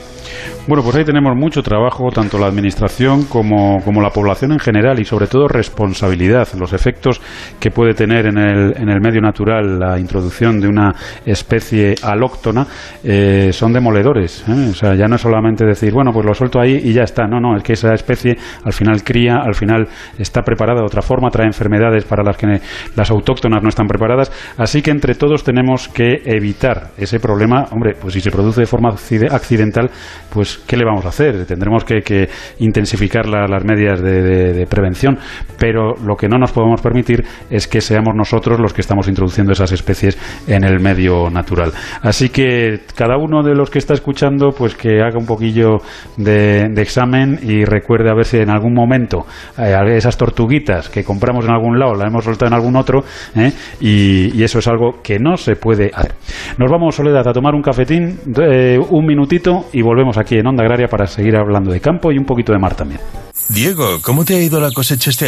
Bueno, 0.66 0.82
pues 0.82 0.96
ahí 0.96 1.04
tenemos 1.04 1.34
mucho 1.34 1.62
trabajo, 1.62 2.10
tanto 2.10 2.38
la 2.38 2.46
Administración 2.46 3.24
como, 3.24 3.82
como 3.84 4.02
la 4.02 4.10
población 4.10 4.52
en 4.52 4.58
general 4.58 5.00
y 5.00 5.04
sobre 5.04 5.26
todo 5.26 5.47
responsabilidad. 5.48 6.48
Los 6.58 6.72
efectos 6.72 7.20
que 7.58 7.70
puede 7.70 7.94
tener 7.94 8.26
en 8.26 8.38
el, 8.38 8.76
en 8.76 8.88
el 8.88 9.00
medio 9.00 9.20
natural 9.20 9.78
la 9.78 9.98
introducción 9.98 10.60
de 10.60 10.68
una 10.68 10.94
especie 11.24 11.94
alóctona 12.02 12.66
eh, 13.02 13.50
son 13.52 13.72
demoledores. 13.72 14.44
¿eh? 14.48 14.68
O 14.70 14.74
sea, 14.74 14.94
ya 14.94 15.06
no 15.06 15.16
es 15.16 15.22
solamente 15.22 15.64
decir, 15.64 15.92
bueno, 15.92 16.12
pues 16.12 16.26
lo 16.26 16.34
suelto 16.34 16.60
ahí 16.60 16.80
y 16.84 16.92
ya 16.92 17.02
está. 17.02 17.26
No, 17.26 17.40
no, 17.40 17.56
es 17.56 17.62
que 17.62 17.72
esa 17.72 17.94
especie 17.94 18.36
al 18.64 18.72
final 18.72 19.02
cría, 19.02 19.36
al 19.44 19.54
final 19.54 19.86
está 20.18 20.42
preparada 20.42 20.80
de 20.80 20.86
otra 20.86 21.02
forma, 21.02 21.30
trae 21.30 21.46
enfermedades 21.46 22.04
para 22.04 22.22
las 22.22 22.36
que 22.36 22.60
las 22.96 23.10
autóctonas 23.10 23.62
no 23.62 23.68
están 23.68 23.86
preparadas. 23.86 24.30
Así 24.56 24.82
que 24.82 24.90
entre 24.90 25.14
todos 25.14 25.44
tenemos 25.44 25.88
que 25.88 26.22
evitar 26.24 26.90
ese 26.96 27.20
problema. 27.20 27.66
Hombre, 27.70 27.94
pues 28.00 28.14
si 28.14 28.20
se 28.20 28.30
produce 28.30 28.60
de 28.60 28.66
forma 28.66 28.90
accidental, 28.90 29.90
pues 30.32 30.58
¿qué 30.66 30.76
le 30.76 30.84
vamos 30.84 31.04
a 31.04 31.08
hacer? 31.08 31.46
Tendremos 31.46 31.84
que, 31.84 32.00
que 32.00 32.28
intensificar 32.58 33.26
las 33.26 33.64
medidas 33.64 34.00
de, 34.02 34.66
prevención 34.68 35.18
pero 35.58 35.94
lo 35.96 36.16
que 36.16 36.28
no 36.28 36.38
nos 36.38 36.52
podemos 36.52 36.80
permitir 36.80 37.24
es 37.50 37.66
que 37.66 37.80
seamos 37.80 38.14
nosotros 38.14 38.60
los 38.60 38.72
que 38.72 38.80
estamos 38.80 39.08
introduciendo 39.08 39.52
esas 39.52 39.72
especies 39.72 40.18
en 40.46 40.64
el 40.64 40.80
medio 40.80 41.30
natural. 41.30 41.72
Así 42.02 42.28
que 42.28 42.80
cada 42.94 43.16
uno 43.16 43.42
de 43.42 43.54
los 43.54 43.70
que 43.70 43.78
está 43.78 43.94
escuchando, 43.94 44.50
pues 44.50 44.74
que 44.74 45.00
haga 45.00 45.18
un 45.18 45.26
poquillo 45.26 45.78
de, 46.16 46.66
examen 46.78 47.40
y 47.42 47.64
recuerde 47.64 48.08
a 48.08 48.14
ver 48.14 48.24
si 48.24 48.38
en 48.38 48.50
algún 48.50 48.72
momento 48.72 49.26
eh, 49.58 49.74
esas 49.96 50.16
tortuguitas 50.16 50.88
que 50.88 51.04
compramos 51.04 51.44
en 51.44 51.50
algún 51.50 51.78
lado 51.78 51.94
las 51.94 52.08
hemos 52.08 52.24
soltado 52.24 52.48
en 52.48 52.54
algún 52.54 52.76
otro, 52.76 53.04
¿eh? 53.34 53.52
y, 53.80 54.38
y, 54.38 54.42
eso 54.42 54.60
es 54.60 54.68
algo 54.68 55.02
que 55.02 55.18
no 55.18 55.36
se 55.36 55.56
puede 55.56 55.90
hacer. 55.92 56.14
Nos 56.56 56.70
vamos, 56.70 56.94
Soledad, 56.94 57.26
a 57.26 57.32
tomar 57.32 57.54
un 57.54 57.62
cafetín, 57.62 58.18
eh, 58.40 58.78
un 58.78 59.06
minutito, 59.06 59.66
y 59.72 59.82
volvemos 59.82 60.16
aquí 60.18 60.36
en 60.36 60.46
Onda 60.46 60.62
Agraria 60.62 60.86
para 60.88 61.06
seguir 61.06 61.36
hablando 61.36 61.70
de 61.72 61.80
campo 61.80 62.12
y 62.12 62.18
un 62.18 62.24
poquito 62.24 62.52
de 62.52 62.58
mar 62.58 62.74
también. 62.74 63.00
Diego, 63.48 64.00
¿cómo 64.02 64.24
te 64.24 64.34
ha 64.34 64.42
ido 64.42 64.60
la 64.60 64.70
cosecha 64.70 65.10
este 65.10 65.27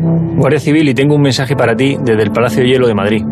Guardia 0.00 0.60
Civil, 0.60 0.88
y 0.88 0.94
tengo 0.94 1.14
un 1.14 1.22
mensaje 1.22 1.56
para 1.56 1.74
ti 1.74 1.96
desde 2.00 2.22
el 2.22 2.30
Palacio 2.30 2.62
de 2.62 2.68
Hielo 2.68 2.86
de 2.86 2.94
Madrid. 2.94 3.24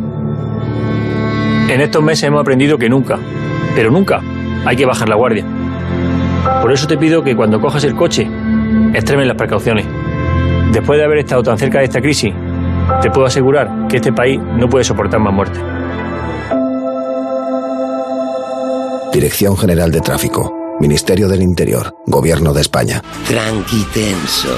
En 1.68 1.80
estos 1.80 2.02
meses 2.02 2.24
hemos 2.24 2.40
aprendido 2.40 2.78
que 2.78 2.88
nunca, 2.88 3.18
pero 3.74 3.90
nunca, 3.90 4.20
hay 4.64 4.76
que 4.76 4.86
bajar 4.86 5.08
la 5.08 5.16
guardia. 5.16 5.44
Por 6.62 6.72
eso 6.72 6.86
te 6.86 6.96
pido 6.96 7.22
que 7.22 7.36
cuando 7.36 7.60
cojas 7.60 7.84
el 7.84 7.94
coche, 7.94 8.28
extremen 8.94 9.28
las 9.28 9.36
precauciones. 9.36 9.86
Después 10.72 10.98
de 10.98 11.04
haber 11.04 11.18
estado 11.18 11.42
tan 11.42 11.58
cerca 11.58 11.78
de 11.78 11.84
esta 11.84 12.00
crisis, 12.00 12.32
te 13.02 13.10
puedo 13.10 13.26
asegurar 13.26 13.86
que 13.88 13.96
este 13.96 14.12
país 14.12 14.40
no 14.40 14.68
puede 14.68 14.84
soportar 14.84 15.20
más 15.20 15.32
muertes. 15.32 15.62
Dirección 19.12 19.56
General 19.56 19.90
de 19.90 20.00
Tráfico, 20.00 20.76
Ministerio 20.80 21.28
del 21.28 21.42
Interior, 21.42 21.94
Gobierno 22.06 22.52
de 22.52 22.60
España. 22.60 23.02
Tranquitenso 23.26 24.54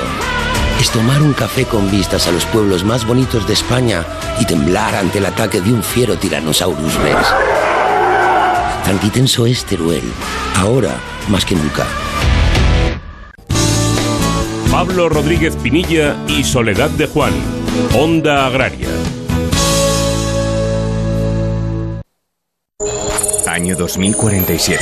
es 0.81 0.91
tomar 0.91 1.23
un 1.23 1.33
café 1.33 1.65
con 1.65 1.91
vistas 1.91 2.27
a 2.27 2.33
los 2.33 2.45
pueblos 2.47 2.85
más 2.85 3.07
bonitos 3.07 3.47
de 3.47 3.55
España 3.55 4.05
y 4.41 4.47
temblar 4.47 4.95
ante 4.95 5.19
el 5.19 5.27
ataque 5.27 5.61
de 5.61 5.73
un 5.73 5.83
fiero 5.83 6.17
Tyrannosaurus 6.17 6.95
Rex. 6.95 7.27
Tranquitenso 8.85 9.47
es 9.47 9.65
Teruel, 9.65 10.03
ahora 10.57 10.95
más 11.29 11.45
que 11.45 11.57
nunca. 11.57 11.85
Pablo 14.71 15.09
Rodríguez 15.09 15.57
Pinilla 15.57 16.17
y 16.29 16.45
Soledad 16.45 16.91
de 16.91 17.07
Juan, 17.07 17.33
Onda 17.95 18.47
Agraria. 18.47 18.89
Año 23.59 23.75
2047. 23.75 24.81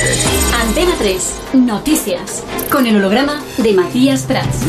Antena 0.61 0.91
3, 0.99 1.35
noticias, 1.53 2.43
con 2.71 2.85
el 2.85 2.97
holograma 2.97 3.41
de 3.57 3.73
Matías 3.73 4.21
Prats. 4.27 4.67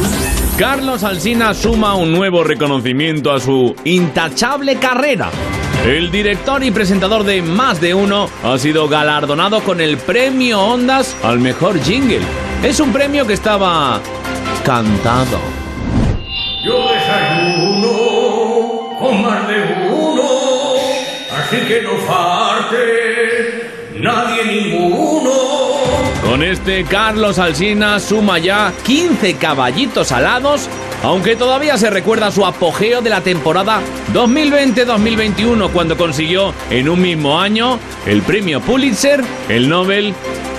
Carlos 0.56 1.04
Alsina 1.04 1.52
suma 1.52 1.94
un 1.94 2.10
nuevo 2.10 2.42
reconocimiento 2.42 3.30
a 3.30 3.38
su 3.38 3.76
intachable 3.84 4.76
carrera. 4.76 5.28
El 5.84 6.10
director 6.10 6.64
y 6.64 6.70
presentador 6.70 7.22
de 7.24 7.42
Más 7.42 7.82
de 7.82 7.92
Uno 7.92 8.30
ha 8.42 8.56
sido 8.56 8.88
galardonado 8.88 9.62
con 9.62 9.78
el 9.78 9.98
premio 9.98 10.58
Ondas 10.58 11.14
al 11.22 11.38
mejor 11.38 11.78
jingle. 11.82 12.22
Es 12.64 12.80
un 12.80 12.94
premio 12.94 13.26
que 13.26 13.34
estaba 13.34 14.00
cantado. 14.64 15.38
Yo 16.64 16.92
desayuno 16.94 17.88
con 18.98 19.20
más 19.20 19.46
de 19.48 19.86
uno, 19.92 20.22
así 21.30 21.58
que 21.58 21.82
no 21.82 21.90
falte. 22.06 23.37
Con 26.28 26.42
este 26.42 26.84
Carlos 26.84 27.38
Alsina 27.38 27.98
suma 27.98 28.38
ya 28.38 28.70
15 28.84 29.36
caballitos 29.36 30.12
alados, 30.12 30.68
aunque 31.02 31.36
todavía 31.36 31.78
se 31.78 31.88
recuerda 31.88 32.30
su 32.30 32.44
apogeo 32.44 33.00
de 33.00 33.08
la 33.08 33.22
temporada 33.22 33.80
2020-2021 34.12 35.70
cuando 35.70 35.96
consiguió 35.96 36.52
en 36.68 36.90
un 36.90 37.00
mismo 37.00 37.40
año 37.40 37.78
el 38.04 38.20
premio 38.20 38.60
Pulitzer, 38.60 39.24
el 39.48 39.70
Nobel 39.70 40.12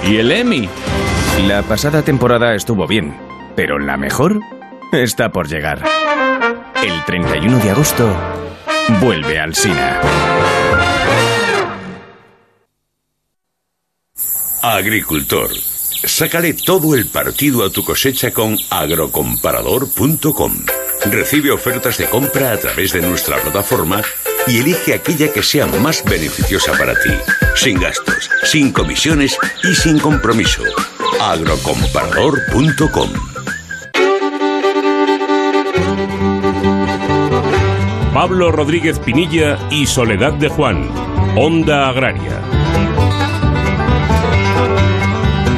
y 0.07 0.17
el 0.17 0.31
Emmy. 0.31 0.67
La 1.45 1.61
pasada 1.61 2.01
temporada 2.01 2.55
estuvo 2.55 2.87
bien, 2.87 3.15
pero 3.55 3.77
la 3.77 3.95
mejor 3.95 4.39
está 4.91 5.31
por 5.31 5.47
llegar. 5.47 5.83
El 6.81 7.05
31 7.05 7.59
de 7.59 7.69
agosto 7.69 8.11
vuelve 8.99 9.39
al 9.39 9.53
Sina. 9.53 10.01
Agricultor, 14.61 15.51
sácale 16.03 16.53
todo 16.53 16.93
el 16.93 17.07
partido 17.07 17.63
a 17.63 17.69
tu 17.69 17.85
cosecha 17.85 18.31
con 18.31 18.57
agrocomparador.com. 18.69 20.65
Recibe 21.09 21.51
ofertas 21.51 21.97
de 21.97 22.07
compra 22.07 22.51
a 22.51 22.57
través 22.57 22.91
de 22.91 23.01
nuestra 23.01 23.37
plataforma 23.37 24.01
y 24.47 24.57
elige 24.59 24.93
aquella 24.93 25.31
que 25.31 25.43
sea 25.43 25.65
más 25.65 26.03
beneficiosa 26.03 26.73
para 26.73 26.93
ti, 26.93 27.11
sin 27.55 27.79
gastos, 27.79 28.29
sin 28.43 28.73
comisiones 28.73 29.37
y 29.63 29.73
sin 29.75 29.97
compromiso. 29.97 30.63
agrocomparador.com. 31.21 33.13
Pablo 38.13 38.51
Rodríguez 38.51 38.99
Pinilla 38.99 39.57
y 39.71 39.85
Soledad 39.85 40.33
de 40.33 40.49
Juan, 40.49 40.89
Onda 41.37 41.87
Agraria. 41.87 42.58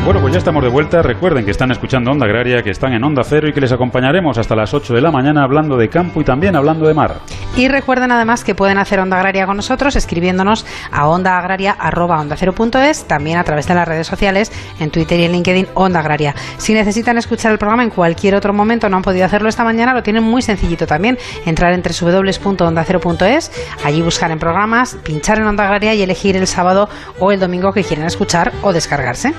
Bueno, 0.04 0.20
pues 0.20 0.34
ya 0.34 0.40
estamos 0.40 0.64
de 0.64 0.70
vuelta. 0.70 1.04
Recuerden 1.04 1.46
que 1.46 1.52
están 1.52 1.70
escuchando 1.70 2.10
Onda 2.10 2.26
Agraria, 2.26 2.64
que 2.64 2.72
están 2.72 2.92
en 2.94 3.04
Onda 3.04 3.22
Cero 3.24 3.48
y 3.48 3.54
que 3.54 3.62
les 3.62 3.72
acompañaremos 3.72 4.36
hasta 4.40 4.56
las 4.56 4.74
8 4.74 4.96
de 4.96 5.02
la 5.02 5.12
mañana 5.12 5.44
hablando 5.44 5.78
de 5.78 5.90
campo 5.90 6.20
y 6.22 6.24
también 6.24 6.56
hablando 6.56 6.88
de 6.88 6.96
mar. 6.96 7.18
Y 7.56 7.68
recuerden 7.68 8.12
además 8.12 8.44
que 8.44 8.56
pueden 8.56 8.80
hacer 8.80 9.00
Onda 9.00 9.18
Agraria 9.18 9.46
con 9.46 9.58
nosotros 9.58 9.96
escribiéndonos 9.96 10.66
a 10.92 11.08
ondaagraria.es, 11.08 13.04
también 13.06 13.38
a 13.38 13.44
través 13.44 13.68
de 13.68 13.76
las 13.76 13.88
redes 13.88 14.08
sociales, 14.08 14.52
en 14.80 14.90
Twitter 14.90 15.20
y 15.20 15.26
en 15.26 15.34
LinkedIn 15.34 15.68
Onda 15.76 16.00
Agraria. 16.00 16.34
Si 16.58 16.74
necesitan 16.74 17.20
escuchar 17.20 17.52
el 17.52 17.60
programa 17.60 17.84
en 17.84 17.92
cualquier 17.92 18.34
otro 18.34 18.54
momento, 18.54 18.90
no 18.90 18.98
han 18.98 19.04
podido 19.04 19.26
hacerlo 19.26 19.50
esta 19.50 19.64
mañana, 19.64 19.94
lo 19.94 20.02
tienen 20.02 20.24
muy 20.24 20.42
sencillito 20.42 20.88
también. 20.88 21.20
Entrar 21.46 21.74
en 21.74 21.84
www.ondacero.es, 21.84 23.52
allí 23.86 24.02
buscar 24.02 24.32
en 24.32 24.40
programas, 24.40 24.98
pinchar 25.04 25.38
en 25.38 25.46
Onda 25.46 25.66
Agraria 25.66 25.94
y 25.94 26.02
elegir 26.02 26.38
el 26.38 26.48
sábado 26.48 26.90
o 27.20 27.32
el 27.32 27.40
domingo 27.40 27.72
que 27.72 27.84
quieren 27.84 28.06
escuchar 28.06 28.52
o 28.64 28.74
descargarse. 28.74 29.36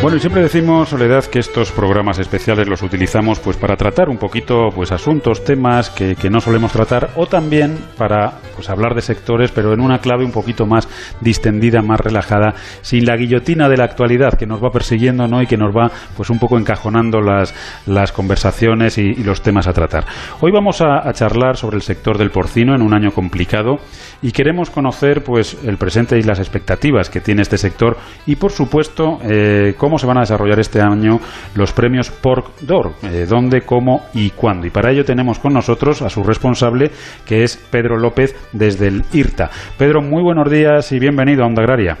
Bueno, 0.00 0.16
y 0.16 0.20
siempre 0.20 0.42
decimos, 0.42 0.90
Soledad, 0.90 1.24
que 1.24 1.40
estos 1.40 1.72
programas 1.72 2.20
especiales 2.20 2.68
los 2.68 2.82
utilizamos 2.82 3.40
pues 3.40 3.56
para 3.56 3.76
tratar 3.76 4.08
un 4.08 4.16
poquito 4.16 4.68
pues 4.72 4.92
asuntos, 4.92 5.42
temas 5.42 5.90
que, 5.90 6.14
que 6.14 6.30
no 6.30 6.40
solemos 6.40 6.70
tratar 6.70 7.10
o 7.16 7.26
también 7.26 7.76
para 7.96 8.34
pues 8.54 8.70
hablar 8.70 8.94
de 8.94 9.02
sectores, 9.02 9.50
pero 9.50 9.72
en 9.72 9.80
una 9.80 9.98
clave 9.98 10.24
un 10.24 10.30
poquito 10.30 10.66
más 10.66 10.88
distendida, 11.20 11.82
más 11.82 12.00
relajada, 12.00 12.54
sin 12.80 13.06
la 13.06 13.16
guillotina 13.16 13.68
de 13.68 13.76
la 13.76 13.84
actualidad 13.84 14.38
que 14.38 14.46
nos 14.46 14.62
va 14.62 14.70
persiguiendo, 14.70 15.26
¿no? 15.26 15.42
Y 15.42 15.46
que 15.46 15.56
nos 15.56 15.74
va 15.74 15.90
pues 16.16 16.30
un 16.30 16.38
poco 16.38 16.58
encajonando 16.58 17.20
las, 17.20 17.52
las 17.86 18.12
conversaciones 18.12 18.98
y, 18.98 19.14
los 19.22 19.42
temas 19.42 19.66
a 19.66 19.72
tratar. 19.72 20.04
Hoy 20.40 20.52
vamos 20.52 20.80
a, 20.80 21.08
a 21.08 21.12
charlar 21.12 21.56
sobre 21.56 21.76
el 21.76 21.82
sector 21.82 22.18
del 22.18 22.30
porcino 22.30 22.74
en 22.74 22.82
un 22.82 22.94
año 22.94 23.10
complicado 23.10 23.78
y 24.22 24.32
queremos 24.32 24.70
conocer 24.70 25.22
pues 25.22 25.56
el 25.64 25.76
presente 25.76 26.18
y 26.18 26.22
las 26.22 26.38
expectativas 26.38 27.10
que 27.10 27.20
tiene 27.20 27.42
este 27.42 27.58
sector 27.58 27.96
y 28.26 28.36
por 28.36 28.52
supuesto 28.52 29.18
eh, 29.22 29.74
cómo 29.76 29.87
se 29.96 30.06
van 30.06 30.18
a 30.18 30.20
desarrollar 30.20 30.58
este 30.58 30.82
año 30.82 31.18
los 31.54 31.72
premios 31.72 32.10
Pork 32.10 32.60
Door, 32.60 32.90
eh, 33.04 33.24
dónde, 33.26 33.62
cómo 33.62 34.02
y 34.12 34.30
cuándo. 34.30 34.66
Y 34.66 34.70
para 34.70 34.90
ello 34.90 35.04
tenemos 35.04 35.38
con 35.38 35.54
nosotros 35.54 36.02
a 36.02 36.10
su 36.10 36.22
responsable, 36.22 36.90
que 37.26 37.44
es 37.44 37.56
Pedro 37.70 37.96
López 37.96 38.34
desde 38.52 38.88
el 38.88 39.04
IRTA. 39.12 39.48
Pedro, 39.78 40.02
muy 40.02 40.22
buenos 40.22 40.50
días 40.50 40.92
y 40.92 40.98
bienvenido 40.98 41.44
a 41.44 41.46
Onda 41.46 41.62
Agraria. 41.62 41.96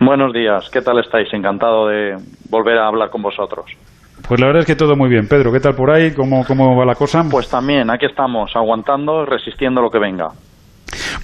Buenos 0.00 0.32
días, 0.32 0.68
¿qué 0.70 0.80
tal 0.80 0.98
estáis? 0.98 1.32
Encantado 1.32 1.86
de 1.86 2.16
volver 2.50 2.76
a 2.76 2.88
hablar 2.88 3.08
con 3.10 3.22
vosotros. 3.22 3.66
Pues 4.26 4.40
la 4.40 4.46
verdad 4.46 4.60
es 4.60 4.66
que 4.66 4.76
todo 4.76 4.96
muy 4.96 5.08
bien. 5.08 5.28
Pedro, 5.28 5.52
¿qué 5.52 5.60
tal 5.60 5.74
por 5.74 5.90
ahí? 5.90 6.12
¿Cómo, 6.12 6.44
cómo 6.44 6.76
va 6.76 6.84
la 6.84 6.94
cosa? 6.94 7.22
Pues 7.30 7.48
también, 7.48 7.90
aquí 7.90 8.06
estamos, 8.06 8.50
aguantando, 8.54 9.24
resistiendo 9.24 9.80
lo 9.80 9.90
que 9.90 9.98
venga. 9.98 10.28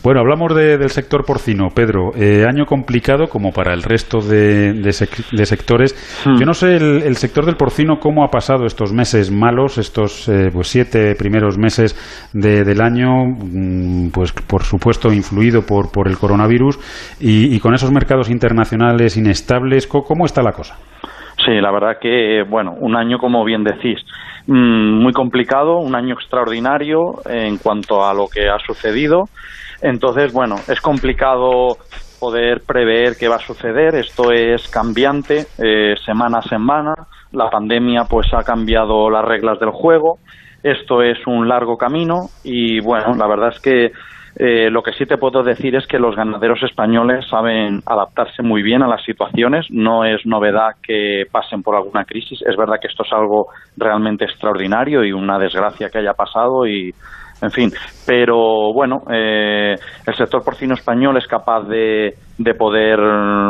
Bueno, 0.03 0.21
hablamos 0.21 0.55
de, 0.55 0.79
del 0.79 0.91
sector 0.91 1.25
porcino, 1.25 1.69
Pedro. 1.75 2.13
Eh, 2.17 2.45
año 2.49 2.65
complicado 2.65 3.29
como 3.29 3.53
para 3.53 3.75
el 3.75 3.83
resto 3.83 4.21
de, 4.21 4.73
de, 4.73 4.93
sec 4.93 5.31
de 5.31 5.47
sectores. 5.47 5.95
Hmm. 6.25 6.39
Yo 6.39 6.47
no 6.47 6.55
sé 6.55 6.77
el, 6.77 7.03
el, 7.03 7.17
sector 7.17 7.45
del 7.45 7.57
porcino 7.57 7.99
cómo 7.99 8.25
ha 8.25 8.29
pasado 8.29 8.65
estos 8.67 8.93
meses 8.93 9.31
malos, 9.31 9.79
estos 9.79 10.29
eh, 10.29 10.51
pues 10.53 10.69
siete 10.69 11.15
primeros 11.17 11.59
meses 11.59 11.95
de, 12.33 12.65
del 12.65 12.81
año, 12.81 13.25
mm, 13.25 14.11
pues 14.11 14.33
por 14.33 14.63
supuesto 14.63 15.13
influido 15.13 15.63
por, 15.63 15.91
por 15.93 16.09
el 16.09 16.17
coronavirus 16.17 16.79
y, 17.21 17.55
y, 17.55 17.61
con 17.61 17.75
esos 17.75 17.91
mercados 17.93 18.31
internacionales 18.31 19.17
inestables. 19.17 19.87
¿Cómo 19.87 20.25
está 20.25 20.43
la 20.43 20.53
cosa? 20.53 20.77
Sí, 21.45 21.53
la 21.61 21.71
verdad 21.71 21.99
que, 22.01 22.43
bueno, 22.49 22.75
un 22.79 22.97
año, 22.97 23.19
como 23.19 23.45
bien 23.45 23.63
decís, 23.63 24.01
muy 24.49 25.13
complicado, 25.13 25.79
un 25.79 25.95
año 25.95 26.15
extraordinario 26.15 27.21
en 27.27 27.59
cuanto 27.59 28.05
a 28.05 28.15
lo 28.15 28.29
que 28.29 28.49
ha 28.49 28.59
sucedido. 28.59 29.25
Entonces, 29.83 30.33
bueno, 30.33 30.57
es 30.69 30.81
complicado 30.81 31.77
poder 32.19 32.63
prever 32.67 33.17
qué 33.19 33.29
va 33.29 33.37
a 33.37 33.47
suceder. 33.47 33.95
Esto 33.95 34.33
es 34.33 34.69
cambiante 34.69 35.47
eh, 35.59 35.95
semana 36.05 36.39
a 36.39 36.49
semana. 36.49 36.95
La 37.33 37.51
pandemia 37.51 38.05
pues 38.09 38.27
ha 38.33 38.43
cambiado 38.43 39.11
las 39.11 39.25
reglas 39.25 39.61
del 39.61 39.71
juego. 39.71 40.19
Esto 40.63 41.03
es 41.03 41.19
un 41.27 41.47
largo 41.47 41.77
camino 41.77 42.31
y 42.43 42.81
bueno, 42.81 43.15
la 43.15 43.29
verdad 43.29 43.51
es 43.55 43.61
que 43.61 43.93
eh, 44.41 44.71
lo 44.71 44.83
que 44.85 44.93
sí 44.93 45.05
te 45.05 45.19
puedo 45.19 45.43
decir 45.43 45.75
es 45.75 45.85
que 45.89 45.99
los 45.99 46.15
ganaderos 46.15 46.63
españoles 46.63 47.27
saben 47.29 47.81
adaptarse 47.85 48.41
muy 48.45 48.63
bien 48.63 48.85
a 48.85 48.89
las 48.89 49.03
situaciones. 49.05 49.67
No 49.71 50.05
es 50.05 50.25
novedad 50.25 50.77
que 50.81 51.25
pasen 51.31 51.63
por 51.63 51.75
alguna 51.75 52.05
crisis. 52.05 52.41
Es 52.43 52.57
verdad 52.57 52.77
que 52.81 52.87
esto 52.87 53.03
es 53.05 53.13
algo 53.13 53.49
realmente 53.77 54.25
extraordinario 54.25 55.05
y 55.05 55.11
una 55.11 55.41
desgracia 55.41 55.89
que 55.91 55.99
haya 55.99 56.13
pasado 56.13 56.69
y 56.69 56.93
en 57.41 57.51
fin, 57.51 57.71
pero 58.07 58.73
bueno, 58.73 59.03
eh, 59.13 59.75
el 60.07 60.15
sector 60.15 60.45
porcino 60.45 60.75
español 60.75 61.17
es 61.17 61.27
capaz 61.27 61.63
de, 61.69 62.15
de 62.39 62.55
poder, 62.55 63.01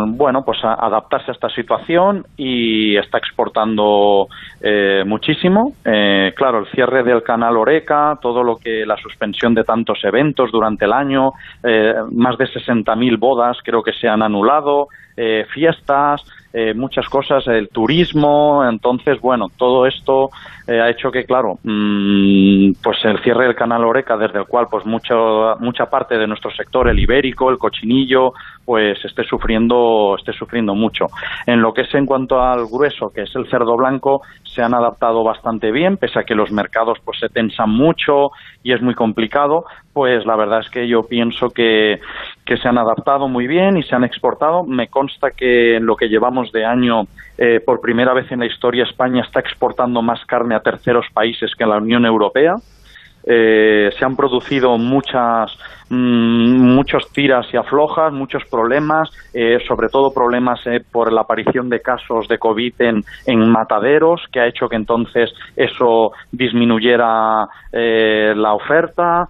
bueno, 0.08 0.42
pues 0.44 0.58
adaptarse 0.64 1.30
a 1.30 1.34
esta 1.34 1.50
situación 1.50 2.24
y 2.38 2.96
está 2.96 3.18
exportando 3.18 4.28
eh, 4.62 5.04
muchísimo. 5.06 5.74
Eh, 5.84 6.32
claro, 6.34 6.60
el 6.60 6.66
cierre 6.68 7.02
del 7.02 7.22
canal 7.22 7.58
Oreca, 7.58 8.18
todo 8.20 8.42
lo 8.42 8.56
que 8.56 8.86
la 8.86 8.96
suspensión 8.96 9.54
de 9.54 9.64
tantos 9.64 9.98
eventos 10.04 10.50
durante 10.50 10.86
el 10.86 10.94
año, 10.94 11.32
eh, 11.62 11.94
más 12.12 12.38
de 12.38 12.46
60.000 12.46 13.18
bodas 13.18 13.58
creo 13.62 13.82
que 13.82 13.92
se 13.92 14.08
han 14.08 14.22
anulado, 14.22 14.88
eh, 15.16 15.44
fiestas, 15.52 16.24
eh, 16.54 16.72
muchas 16.72 17.06
cosas, 17.08 17.46
el 17.48 17.68
turismo, 17.68 18.64
entonces, 18.64 19.20
bueno, 19.20 19.48
todo 19.56 19.86
esto 19.86 20.30
ha 20.66 20.90
hecho 20.90 21.10
que, 21.10 21.24
claro, 21.24 21.58
mmm, 21.62 22.72
pues 22.82 22.98
el 23.04 23.18
cierre 23.22 23.44
del 23.44 23.54
canal 23.54 23.84
Oreca, 23.84 24.16
desde 24.16 24.38
el 24.38 24.46
cual, 24.46 24.66
pues, 24.70 24.84
mucho, 24.84 25.56
mucha 25.60 25.86
parte 25.86 26.18
de 26.18 26.26
nuestro 26.26 26.50
sector, 26.50 26.88
el 26.88 26.98
ibérico, 26.98 27.50
el 27.50 27.58
cochinillo, 27.58 28.32
pues, 28.68 29.02
esté 29.02 29.24
sufriendo, 29.24 30.14
esté 30.18 30.34
sufriendo 30.34 30.74
mucho. 30.74 31.06
En 31.46 31.62
lo 31.62 31.72
que 31.72 31.80
es 31.80 31.94
en 31.94 32.04
cuanto 32.04 32.38
al 32.38 32.66
grueso, 32.66 33.08
que 33.08 33.22
es 33.22 33.34
el 33.34 33.48
cerdo 33.48 33.78
blanco, 33.78 34.20
se 34.44 34.60
han 34.60 34.74
adaptado 34.74 35.24
bastante 35.24 35.72
bien, 35.72 35.96
pese 35.96 36.18
a 36.18 36.24
que 36.24 36.34
los 36.34 36.52
mercados, 36.52 36.98
pues, 37.02 37.18
se 37.18 37.30
tensan 37.30 37.70
mucho 37.70 38.28
y 38.62 38.74
es 38.74 38.82
muy 38.82 38.92
complicado, 38.92 39.64
pues, 39.94 40.26
la 40.26 40.36
verdad 40.36 40.60
es 40.60 40.68
que 40.68 40.86
yo 40.86 41.00
pienso 41.04 41.48
que, 41.48 41.98
que 42.44 42.58
se 42.58 42.68
han 42.68 42.76
adaptado 42.76 43.26
muy 43.26 43.46
bien 43.46 43.78
y 43.78 43.82
se 43.84 43.96
han 43.96 44.04
exportado. 44.04 44.64
Me 44.64 44.88
consta 44.88 45.30
que 45.30 45.76
en 45.76 45.86
lo 45.86 45.96
que 45.96 46.10
llevamos 46.10 46.52
de 46.52 46.66
año, 46.66 47.04
eh, 47.38 47.60
por 47.64 47.80
primera 47.80 48.12
vez 48.12 48.30
en 48.30 48.40
la 48.40 48.46
historia, 48.46 48.84
España 48.84 49.22
está 49.22 49.40
exportando 49.40 50.02
más 50.02 50.22
carne 50.26 50.54
a 50.54 50.60
terceros 50.60 51.06
países 51.14 51.54
que 51.56 51.64
en 51.64 51.70
la 51.70 51.78
Unión 51.78 52.04
Europea. 52.04 52.56
Eh, 53.30 53.90
se 53.98 54.04
han 54.04 54.16
producido 54.16 54.78
muchas 54.78 55.52
muchos 55.90 57.10
tiras 57.12 57.46
y 57.52 57.56
aflojas, 57.56 58.12
muchos 58.12 58.44
problemas, 58.50 59.10
eh, 59.32 59.58
sobre 59.66 59.88
todo 59.88 60.12
problemas 60.12 60.60
eh, 60.66 60.80
por 60.80 61.12
la 61.12 61.22
aparición 61.22 61.68
de 61.68 61.80
casos 61.80 62.28
de 62.28 62.38
COVID 62.38 62.74
en, 62.80 63.04
en, 63.26 63.50
mataderos, 63.50 64.22
que 64.30 64.40
ha 64.40 64.46
hecho 64.46 64.68
que 64.68 64.76
entonces 64.76 65.30
eso 65.56 66.12
disminuyera 66.30 67.46
eh, 67.72 68.34
la 68.36 68.54
oferta. 68.54 69.28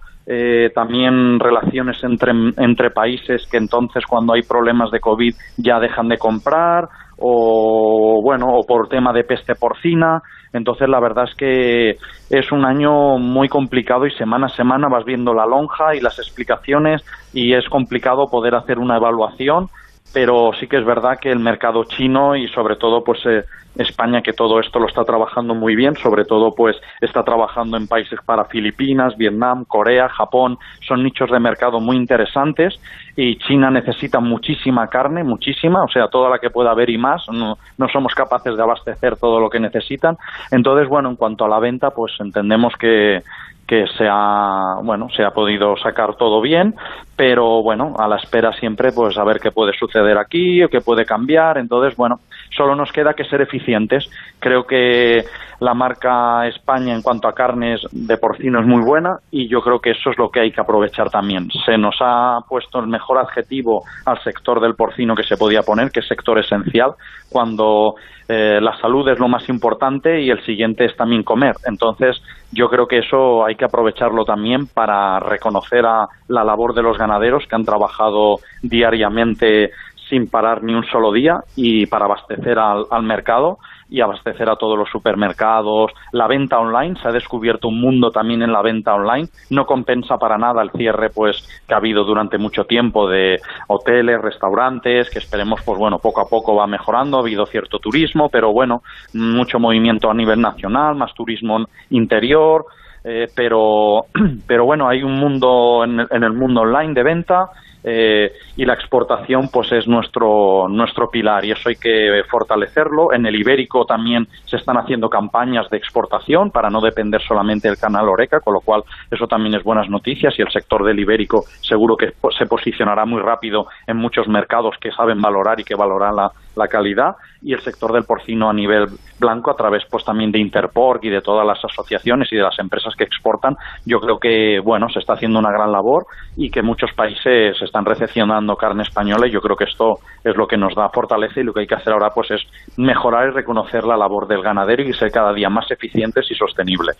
también 0.75 1.39
relaciones 1.39 2.03
entre, 2.03 2.31
entre 2.57 2.91
países 2.91 3.47
que 3.49 3.57
entonces 3.57 4.05
cuando 4.05 4.33
hay 4.33 4.43
problemas 4.43 4.91
de 4.91 4.99
COVID 4.99 5.33
ya 5.57 5.79
dejan 5.79 6.07
de 6.07 6.19
comprar 6.19 6.87
o 7.19 8.21
bueno, 8.21 8.47
o 8.53 8.65
por 8.65 8.87
tema 8.87 9.13
de 9.13 9.23
peste 9.23 9.55
porcina. 9.55 10.21
Entonces 10.53 10.89
la 10.89 10.99
verdad 10.99 11.25
es 11.29 11.35
que 11.35 11.97
es 12.29 12.51
un 12.51 12.65
año 12.65 13.17
muy 13.17 13.47
complicado 13.47 14.05
y 14.07 14.11
semana 14.11 14.47
a 14.47 14.55
semana 14.55 14.87
vas 14.89 15.05
viendo 15.05 15.33
la 15.33 15.45
lonja 15.45 15.95
y 15.95 15.99
las 15.99 16.17
explicaciones 16.17 17.03
y 17.33 17.53
es 17.53 17.67
complicado 17.69 18.27
poder 18.27 18.55
hacer 18.55 18.79
una 18.79 18.97
evaluación 18.97 19.67
pero 20.13 20.51
sí 20.59 20.67
que 20.67 20.77
es 20.77 20.85
verdad 20.85 21.19
que 21.19 21.31
el 21.31 21.39
mercado 21.39 21.83
chino 21.83 22.35
y 22.35 22.47
sobre 22.49 22.75
todo 22.75 23.03
pues 23.03 23.19
eh, 23.25 23.43
España 23.75 24.21
que 24.21 24.33
todo 24.33 24.59
esto 24.59 24.79
lo 24.79 24.87
está 24.87 25.03
trabajando 25.03 25.53
muy 25.53 25.75
bien, 25.75 25.95
sobre 25.95 26.25
todo 26.25 26.53
pues 26.55 26.75
está 27.01 27.23
trabajando 27.23 27.77
en 27.77 27.87
países 27.87 28.19
para 28.25 28.45
Filipinas, 28.45 29.15
Vietnam, 29.17 29.65
Corea, 29.65 30.09
Japón, 30.09 30.57
son 30.87 31.03
nichos 31.03 31.29
de 31.31 31.39
mercado 31.39 31.79
muy 31.79 31.95
interesantes 31.95 32.79
y 33.15 33.37
China 33.37 33.69
necesita 33.69 34.19
muchísima 34.19 34.87
carne, 34.87 35.23
muchísima, 35.23 35.83
o 35.83 35.89
sea, 35.89 36.07
toda 36.07 36.29
la 36.29 36.39
que 36.39 36.49
pueda 36.49 36.71
haber 36.71 36.89
y 36.89 36.97
más, 36.97 37.23
no, 37.31 37.57
no 37.77 37.87
somos 37.89 38.13
capaces 38.15 38.55
de 38.55 38.63
abastecer 38.63 39.17
todo 39.17 39.39
lo 39.39 39.49
que 39.49 39.59
necesitan. 39.59 40.17
Entonces, 40.51 40.87
bueno, 40.87 41.09
en 41.09 41.15
cuanto 41.15 41.45
a 41.45 41.49
la 41.49 41.59
venta, 41.59 41.91
pues 41.91 42.13
entendemos 42.19 42.73
que, 42.79 43.21
que 43.69 43.85
se 43.99 44.07
ha, 44.09 44.79
bueno, 44.83 45.09
se 45.15 45.23
ha 45.23 45.29
podido 45.29 45.77
sacar 45.77 46.15
todo 46.15 46.41
bien, 46.41 46.73
pero 47.15 47.61
bueno, 47.61 47.93
a 47.99 48.07
la 48.07 48.15
espera 48.15 48.51
siempre 48.53 48.91
pues 48.91 49.15
a 49.15 49.23
ver 49.23 49.39
qué 49.39 49.51
puede 49.51 49.73
suceder 49.77 50.17
aquí 50.17 50.63
o 50.63 50.69
qué 50.69 50.81
puede 50.81 51.05
cambiar, 51.05 51.59
entonces 51.59 51.95
bueno, 51.95 52.19
solo 52.55 52.75
nos 52.75 52.91
queda 52.91 53.13
que 53.13 53.25
ser 53.25 53.41
eficientes. 53.41 54.09
Creo 54.39 54.65
que 54.65 55.23
la 55.59 55.73
marca 55.73 56.47
España 56.47 56.93
en 56.93 57.01
cuanto 57.01 57.27
a 57.27 57.33
carnes 57.33 57.81
de 57.91 58.17
porcino 58.17 58.59
es 58.59 58.65
muy 58.65 58.81
buena 58.83 59.17
y 59.31 59.49
yo 59.49 59.61
creo 59.61 59.79
que 59.79 59.91
eso 59.91 60.09
es 60.11 60.17
lo 60.17 60.29
que 60.29 60.39
hay 60.39 60.51
que 60.51 60.61
aprovechar 60.61 61.09
también. 61.09 61.49
Se 61.65 61.77
nos 61.77 61.97
ha 62.01 62.39
puesto 62.47 62.79
el 62.79 62.87
mejor 62.87 63.17
adjetivo 63.17 63.83
al 64.05 64.21
sector 64.23 64.61
del 64.61 64.75
porcino 64.75 65.15
que 65.15 65.23
se 65.23 65.37
podía 65.37 65.61
poner, 65.61 65.91
que 65.91 65.99
es 65.99 66.07
sector 66.07 66.39
esencial, 66.39 66.91
cuando 67.29 67.95
eh, 68.27 68.59
la 68.61 68.77
salud 68.79 69.07
es 69.09 69.19
lo 69.19 69.27
más 69.27 69.49
importante 69.49 70.21
y 70.21 70.29
el 70.29 70.43
siguiente 70.45 70.85
es 70.85 70.95
también 70.95 71.23
comer. 71.23 71.55
Entonces, 71.65 72.21
yo 72.51 72.69
creo 72.69 72.87
que 72.87 72.99
eso 72.99 73.43
hay 73.43 73.55
que 73.55 73.65
aprovecharlo 73.65 74.23
también 74.23 74.67
para 74.67 75.19
reconocer 75.19 75.85
a 75.85 76.07
la 76.27 76.43
labor 76.43 76.73
de 76.73 76.83
los 76.83 76.97
ganaderos 76.97 77.45
que 77.47 77.55
han 77.55 77.65
trabajado 77.65 78.35
diariamente 78.61 79.71
sin 80.09 80.27
parar 80.27 80.63
ni 80.63 80.73
un 80.73 80.83
solo 80.85 81.11
día 81.11 81.39
y 81.55 81.85
para 81.85 82.05
abastecer 82.05 82.57
al, 82.57 82.85
al, 82.89 83.03
mercado 83.03 83.59
y 83.89 84.01
abastecer 84.01 84.49
a 84.49 84.55
todos 84.55 84.77
los 84.77 84.89
supermercados. 84.89 85.91
La 86.11 86.27
venta 86.27 86.59
online, 86.59 86.95
se 86.99 87.07
ha 87.07 87.11
descubierto 87.11 87.67
un 87.67 87.79
mundo 87.79 88.11
también 88.11 88.41
en 88.41 88.51
la 88.51 88.61
venta 88.61 88.93
online. 88.93 89.27
No 89.49 89.65
compensa 89.65 90.17
para 90.17 90.37
nada 90.37 90.61
el 90.61 90.71
cierre 90.71 91.09
pues 91.09 91.63
que 91.67 91.73
ha 91.73 91.77
habido 91.77 92.03
durante 92.03 92.37
mucho 92.37 92.65
tiempo 92.65 93.07
de 93.07 93.37
hoteles, 93.67 94.21
restaurantes, 94.21 95.09
que 95.09 95.19
esperemos 95.19 95.61
pues 95.63 95.77
bueno, 95.77 95.99
poco 95.99 96.21
a 96.21 96.29
poco 96.29 96.55
va 96.55 96.67
mejorando. 96.67 97.17
Ha 97.17 97.21
habido 97.21 97.45
cierto 97.45 97.79
turismo, 97.79 98.29
pero 98.29 98.51
bueno, 98.51 98.81
mucho 99.13 99.59
movimiento 99.59 100.09
a 100.09 100.13
nivel 100.13 100.41
nacional, 100.41 100.95
más 100.95 101.13
turismo 101.13 101.65
interior. 101.89 102.65
Eh, 103.03 103.27
pero, 103.33 104.05
pero 104.47 104.65
bueno, 104.65 104.87
hay 104.87 105.03
un 105.03 105.13
mundo 105.13 105.83
en, 105.85 105.99
en 105.99 106.23
el 106.23 106.33
mundo 106.33 106.61
online 106.61 106.93
de 106.93 107.03
venta 107.03 107.49
eh, 107.83 108.33
y 108.57 108.65
la 108.65 108.73
exportación 108.73 109.49
pues 109.51 109.71
es 109.71 109.87
nuestro 109.87 110.67
nuestro 110.67 111.09
pilar. 111.09 111.45
Y 111.45 111.51
eso 111.51 111.69
hay 111.69 111.75
que 111.75 112.21
fortalecerlo. 112.29 113.13
En 113.13 113.25
el 113.25 113.35
ibérico 113.35 113.85
también 113.85 114.27
se 114.45 114.57
están 114.57 114.77
haciendo 114.77 115.09
campañas 115.09 115.69
de 115.69 115.77
exportación 115.77 116.51
para 116.51 116.69
no 116.69 116.81
depender 116.81 117.21
solamente 117.21 117.67
del 117.67 117.77
canal 117.77 118.09
Oreca, 118.09 118.39
con 118.39 118.53
lo 118.53 118.61
cual 118.61 118.83
eso 119.09 119.27
también 119.27 119.55
es 119.55 119.63
buenas 119.63 119.89
noticias. 119.89 120.37
Y 120.37 120.41
el 120.41 120.51
sector 120.51 120.83
del 120.83 120.99
ibérico 120.99 121.43
seguro 121.61 121.95
que 121.95 122.13
se 122.37 122.45
posicionará 122.45 123.05
muy 123.05 123.21
rápido 123.21 123.67
en 123.87 123.97
muchos 123.97 124.27
mercados 124.27 124.75
que 124.79 124.91
saben 124.91 125.21
valorar 125.21 125.59
y 125.59 125.63
que 125.63 125.75
valoran 125.75 126.15
la, 126.15 126.31
la 126.55 126.67
calidad. 126.67 127.15
Y 127.41 127.53
el 127.53 127.61
sector 127.61 127.93
del 127.93 128.03
porcino 128.03 128.49
a 128.49 128.53
nivel 128.53 128.87
blanco 129.19 129.51
a 129.51 129.55
través 129.55 129.83
pues 129.89 130.03
también 130.03 130.31
de 130.31 130.39
Interporc 130.39 131.03
y 131.03 131.09
de 131.09 131.21
todas 131.21 131.45
las 131.45 131.63
asociaciones 131.63 132.31
y 132.31 132.35
de 132.35 132.41
las 132.41 132.57
empresas 132.59 132.95
que 132.95 133.03
exportan 133.03 133.55
yo 133.85 133.99
creo 133.99 134.19
que 134.19 134.59
bueno 134.59 134.89
se 134.89 134.99
está 134.99 135.13
haciendo 135.13 135.39
una 135.39 135.51
gran 135.51 135.71
labor 135.71 136.05
y 136.37 136.49
que 136.49 136.61
muchos 136.61 136.91
países 136.93 137.61
están 137.69 137.85
recepcionando 137.85 138.55
carne 138.55 138.83
española 138.83 139.27
y 139.27 139.31
yo 139.31 139.39
creo 139.39 139.55
que 139.55 139.65
esto 139.65 139.99
es 140.23 140.35
lo 140.35 140.47
que 140.47 140.57
nos 140.57 140.75
da 140.75 140.89
fortaleza 140.89 141.39
y 141.39 141.43
lo 141.43 141.53
que 141.53 141.61
hay 141.61 141.67
que 141.67 141.75
hacer 141.75 141.93
ahora 141.93 142.09
pues 142.13 142.31
es 142.31 142.41
mejorar 142.77 143.29
y 143.29 143.31
reconocer 143.31 143.83
la 143.83 143.95
labor 143.95 144.27
del 144.27 144.41
ganadero 144.41 144.83
y 144.83 144.93
ser 144.93 145.11
cada 145.11 145.33
día 145.33 145.49
más 145.49 145.69
eficientes 145.71 146.25
y 146.29 146.35
sostenibles. 146.35 146.97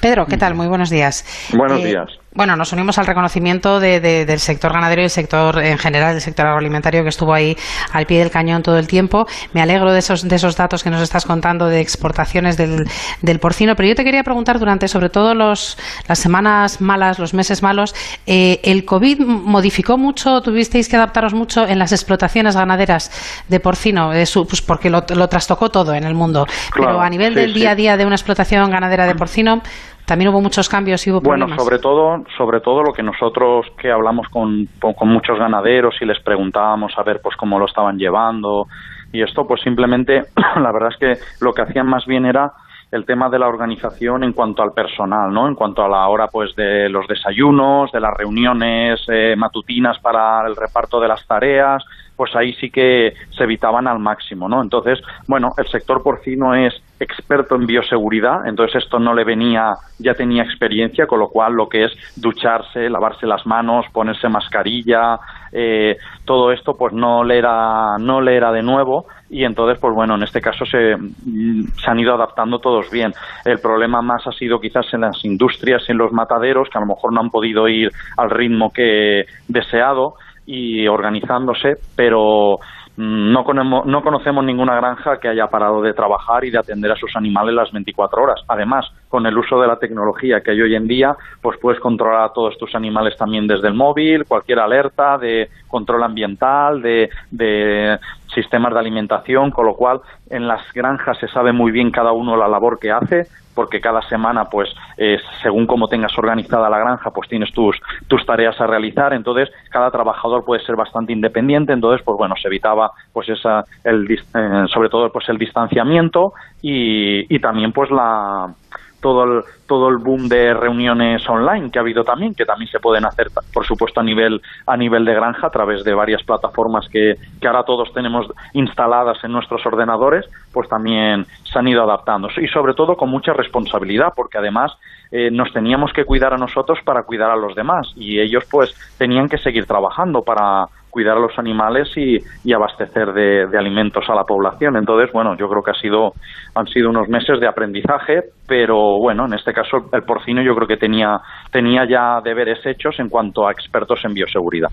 Pedro, 0.00 0.26
¿qué 0.26 0.36
tal? 0.36 0.54
Muy 0.54 0.68
buenos 0.68 0.90
días. 0.90 1.24
Buenos 1.56 1.80
eh, 1.80 1.86
días 1.86 2.23
bueno, 2.34 2.56
nos 2.56 2.72
unimos 2.72 2.98
al 2.98 3.06
reconocimiento 3.06 3.78
de, 3.78 4.00
de, 4.00 4.26
del 4.26 4.40
sector 4.40 4.72
ganadero 4.72 5.02
y 5.02 5.04
el 5.04 5.10
sector 5.10 5.62
en 5.62 5.78
general, 5.78 6.14
del 6.14 6.20
sector 6.20 6.46
agroalimentario 6.46 7.02
que 7.04 7.08
estuvo 7.08 7.32
ahí 7.32 7.56
al 7.92 8.06
pie 8.06 8.18
del 8.18 8.30
cañón 8.30 8.62
todo 8.62 8.76
el 8.76 8.88
tiempo. 8.88 9.26
Me 9.52 9.62
alegro 9.62 9.92
de 9.92 10.00
esos, 10.00 10.26
de 10.26 10.34
esos 10.34 10.56
datos 10.56 10.82
que 10.82 10.90
nos 10.90 11.00
estás 11.00 11.24
contando 11.26 11.66
de 11.66 11.80
exportaciones 11.80 12.56
del, 12.56 12.88
del 13.22 13.38
porcino, 13.38 13.76
pero 13.76 13.88
yo 13.88 13.94
te 13.94 14.02
quería 14.02 14.24
preguntar 14.24 14.58
durante 14.58 14.88
sobre 14.88 15.10
todo 15.10 15.34
los, 15.34 15.78
las 16.08 16.18
semanas 16.18 16.80
malas, 16.80 17.20
los 17.20 17.34
meses 17.34 17.62
malos, 17.62 17.94
eh, 18.26 18.60
¿el 18.64 18.84
COVID 18.84 19.20
modificó 19.20 19.96
mucho, 19.96 20.40
tuvisteis 20.40 20.88
que 20.88 20.96
adaptaros 20.96 21.34
mucho 21.34 21.66
en 21.66 21.78
las 21.78 21.92
explotaciones 21.92 22.56
ganaderas 22.56 23.12
de 23.48 23.60
porcino? 23.60 24.10
De 24.10 24.26
su, 24.26 24.44
pues 24.44 24.60
porque 24.60 24.90
lo, 24.90 25.04
lo, 25.14 25.28
trastocó 25.28 25.70
todo 25.70 25.94
en 25.94 26.02
el 26.02 26.14
mundo, 26.14 26.46
claro, 26.70 26.92
pero 26.92 27.00
a 27.00 27.08
nivel 27.08 27.34
sí, 27.34 27.40
del 27.40 27.54
día 27.54 27.70
a 27.70 27.74
día 27.76 27.96
de 27.96 28.04
una 28.04 28.16
explotación 28.16 28.70
ganadera 28.70 29.06
de 29.06 29.14
porcino, 29.14 29.62
también 30.06 30.30
hubo 30.30 30.40
muchos 30.40 30.68
cambios 30.68 31.06
y 31.06 31.10
hubo 31.10 31.20
bueno, 31.20 31.48
sobre 31.56 31.78
todo, 31.78 32.24
sobre 32.36 32.60
todo 32.60 32.82
lo 32.82 32.92
que 32.92 33.02
nosotros 33.02 33.66
que 33.78 33.90
hablamos 33.90 34.28
con, 34.28 34.68
con 34.80 35.08
muchos 35.08 35.38
ganaderos 35.38 35.94
y 36.00 36.04
les 36.04 36.20
preguntábamos 36.20 36.92
a 36.96 37.02
ver 37.02 37.20
pues 37.22 37.36
cómo 37.36 37.58
lo 37.58 37.66
estaban 37.66 37.98
llevando 37.98 38.66
y 39.12 39.22
esto 39.22 39.46
pues 39.46 39.62
simplemente 39.62 40.24
la 40.60 40.72
verdad 40.72 40.90
es 40.92 40.98
que 40.98 41.24
lo 41.40 41.52
que 41.52 41.62
hacían 41.62 41.86
más 41.86 42.04
bien 42.06 42.26
era 42.26 42.52
el 42.94 43.04
tema 43.04 43.28
de 43.28 43.40
la 43.40 43.48
organización 43.48 44.22
en 44.22 44.32
cuanto 44.32 44.62
al 44.62 44.72
personal, 44.72 45.32
¿no? 45.32 45.48
En 45.48 45.56
cuanto 45.56 45.82
a 45.82 45.88
la 45.88 46.06
hora, 46.06 46.28
pues, 46.28 46.54
de 46.54 46.88
los 46.88 47.08
desayunos, 47.08 47.90
de 47.90 47.98
las 47.98 48.14
reuniones 48.14 49.04
eh, 49.08 49.34
matutinas 49.36 49.98
para 49.98 50.46
el 50.46 50.54
reparto 50.54 51.00
de 51.00 51.08
las 51.08 51.26
tareas, 51.26 51.84
pues 52.16 52.34
ahí 52.36 52.52
sí 52.54 52.70
que 52.70 53.12
se 53.36 53.44
evitaban 53.44 53.88
al 53.88 53.98
máximo, 53.98 54.48
¿no? 54.48 54.62
Entonces, 54.62 55.00
bueno, 55.26 55.50
el 55.58 55.66
sector 55.68 56.02
porcino 56.02 56.54
es 56.54 56.74
experto 57.00 57.56
en 57.56 57.66
bioseguridad, 57.66 58.46
entonces 58.46 58.84
esto 58.84 58.98
no 58.98 59.14
le 59.14 59.24
venía, 59.24 59.72
ya 59.98 60.14
tenía 60.14 60.44
experiencia, 60.44 61.06
con 61.06 61.18
lo 61.18 61.28
cual 61.28 61.54
lo 61.54 61.68
que 61.68 61.84
es 61.84 61.92
ducharse, 62.16 62.88
lavarse 62.88 63.26
las 63.26 63.44
manos, 63.46 63.86
ponerse 63.92 64.28
mascarilla, 64.28 65.18
eh, 65.52 65.96
todo 66.24 66.52
esto 66.52 66.74
pues 66.78 66.92
no 66.92 67.24
le 67.24 67.38
era, 67.38 67.98
no 67.98 68.20
le 68.20 68.36
era 68.36 68.52
de 68.52 68.62
nuevo 68.62 69.06
y 69.28 69.44
entonces 69.44 69.78
pues 69.80 69.94
bueno, 69.94 70.14
en 70.14 70.22
este 70.22 70.40
caso 70.40 70.64
se, 70.64 70.94
se 70.96 71.90
han 71.90 71.98
ido 71.98 72.14
adaptando 72.14 72.58
todos 72.60 72.90
bien. 72.90 73.12
El 73.44 73.58
problema 73.58 74.00
más 74.00 74.26
ha 74.26 74.32
sido 74.32 74.60
quizás 74.60 74.86
en 74.94 75.02
las 75.02 75.24
industrias, 75.24 75.82
en 75.88 75.98
los 75.98 76.12
mataderos, 76.12 76.68
que 76.70 76.78
a 76.78 76.80
lo 76.80 76.86
mejor 76.86 77.12
no 77.12 77.20
han 77.20 77.30
podido 77.30 77.68
ir 77.68 77.90
al 78.16 78.30
ritmo 78.30 78.70
que 78.72 79.24
deseado 79.48 80.14
y 80.46 80.86
organizándose, 80.86 81.74
pero 81.96 82.58
no, 82.96 83.44
conocemos, 83.44 83.86
no 83.86 84.02
conocemos 84.02 84.44
ninguna 84.44 84.76
granja 84.76 85.18
que 85.20 85.28
haya 85.28 85.48
parado 85.48 85.82
de 85.82 85.94
trabajar 85.94 86.44
y 86.44 86.50
de 86.50 86.58
atender 86.58 86.92
a 86.92 86.96
sus 86.96 87.14
animales 87.16 87.54
las 87.54 87.72
24 87.72 88.22
horas. 88.22 88.40
Además, 88.48 88.86
con 89.14 89.26
el 89.26 89.38
uso 89.38 89.60
de 89.60 89.68
la 89.68 89.76
tecnología 89.76 90.40
que 90.40 90.50
hay 90.50 90.60
hoy 90.60 90.74
en 90.74 90.88
día, 90.88 91.14
pues 91.40 91.56
puedes 91.60 91.78
controlar 91.78 92.24
a 92.24 92.32
todos 92.32 92.58
tus 92.58 92.74
animales 92.74 93.16
también 93.16 93.46
desde 93.46 93.68
el 93.68 93.74
móvil, 93.74 94.24
cualquier 94.24 94.58
alerta 94.58 95.18
de 95.18 95.50
control 95.68 96.02
ambiental, 96.02 96.82
de, 96.82 97.08
de 97.30 97.96
sistemas 98.34 98.74
de 98.74 98.80
alimentación, 98.80 99.52
con 99.52 99.66
lo 99.66 99.74
cual 99.76 100.00
en 100.30 100.48
las 100.48 100.62
granjas 100.72 101.16
se 101.18 101.28
sabe 101.28 101.52
muy 101.52 101.70
bien 101.70 101.92
cada 101.92 102.10
uno 102.10 102.36
la 102.36 102.48
labor 102.48 102.80
que 102.80 102.90
hace, 102.90 103.28
porque 103.54 103.80
cada 103.80 104.02
semana, 104.02 104.46
pues, 104.46 104.68
eh, 104.96 105.18
según 105.42 105.66
cómo 105.66 105.86
tengas 105.86 106.18
organizada 106.18 106.68
la 106.68 106.78
granja, 106.78 107.10
pues 107.10 107.28
tienes 107.28 107.52
tus, 107.52 107.80
tus 108.08 108.26
tareas 108.26 108.60
a 108.60 108.66
realizar, 108.66 109.12
entonces 109.12 109.48
cada 109.70 109.90
trabajador 109.90 110.44
puede 110.44 110.64
ser 110.64 110.76
bastante 110.76 111.12
independiente, 111.12 111.72
entonces, 111.72 112.04
pues 112.04 112.18
bueno, 112.18 112.34
se 112.40 112.48
evitaba, 112.48 112.90
pues 113.12 113.28
esa, 113.28 113.64
el, 113.84 114.10
eh, 114.10 114.64
sobre 114.72 114.88
todo, 114.88 115.10
pues 115.10 115.28
el 115.28 115.38
distanciamiento 115.38 116.32
y, 116.66 117.34
y 117.34 117.38
también, 117.40 117.72
pues 117.72 117.90
la, 117.90 118.54
todo 119.02 119.24
el, 119.24 119.42
todo 119.66 119.90
el 119.90 119.98
boom 119.98 120.28
de 120.28 120.54
reuniones 120.54 121.28
online 121.28 121.70
que 121.70 121.78
ha 121.78 121.82
habido 121.82 122.04
también, 122.04 122.34
que 122.34 122.46
también 122.46 122.70
se 122.70 122.80
pueden 122.80 123.04
hacer, 123.04 123.26
por 123.52 123.66
supuesto, 123.66 124.00
a 124.00 124.02
nivel, 124.02 124.40
a 124.66 124.74
nivel 124.74 125.04
de 125.04 125.12
granja, 125.12 125.48
a 125.48 125.50
través 125.50 125.84
de 125.84 125.92
varias 125.92 126.22
plataformas 126.22 126.88
que, 126.88 127.16
que 127.38 127.46
ahora 127.46 127.64
todos 127.64 127.92
tenemos 127.92 128.26
instaladas 128.54 129.22
en 129.24 129.32
nuestros 129.32 129.66
ordenadores, 129.66 130.24
pues 130.54 130.66
también 130.70 131.26
se 131.42 131.58
han 131.58 131.68
ido 131.68 131.82
adaptando. 131.82 132.28
Y 132.40 132.48
sobre 132.48 132.72
todo 132.72 132.96
con 132.96 133.10
mucha 133.10 133.34
responsabilidad, 133.34 134.14
porque 134.16 134.38
además 134.38 134.72
eh, 135.12 135.30
nos 135.30 135.52
teníamos 135.52 135.92
que 135.92 136.06
cuidar 136.06 136.32
a 136.32 136.38
nosotros 136.38 136.78
para 136.82 137.02
cuidar 137.02 137.30
a 137.30 137.36
los 137.36 137.54
demás. 137.54 137.92
Y 137.96 138.20
ellos, 138.20 138.44
pues, 138.50 138.74
tenían 138.96 139.28
que 139.28 139.36
seguir 139.36 139.66
trabajando 139.66 140.22
para 140.22 140.64
cuidar 140.94 141.16
a 141.16 141.20
los 141.20 141.36
animales 141.40 141.88
y, 141.96 142.52
abastecer 142.52 143.12
de, 143.12 143.58
alimentos 143.58 144.04
a 144.08 144.14
la 144.14 144.22
población. 144.22 144.76
Entonces, 144.76 145.10
bueno, 145.12 145.36
yo 145.36 145.48
creo 145.48 145.60
que 145.60 145.72
ha 145.72 145.80
sido, 145.80 146.12
han 146.54 146.68
sido 146.68 146.88
unos 146.88 147.08
meses 147.08 147.40
de 147.40 147.48
aprendizaje, 147.48 148.22
pero 148.46 149.00
bueno, 149.00 149.26
en 149.26 149.34
este 149.34 149.52
caso 149.52 149.88
el 149.92 150.04
porcino 150.04 150.40
yo 150.40 150.54
creo 150.54 150.68
que 150.68 150.76
tenía, 150.76 151.20
tenía 151.50 151.84
ya 151.84 152.20
deberes 152.22 152.64
hechos 152.64 152.94
en 153.00 153.08
cuanto 153.08 153.44
a 153.44 153.50
expertos 153.50 154.04
en 154.04 154.14
bioseguridad. 154.14 154.70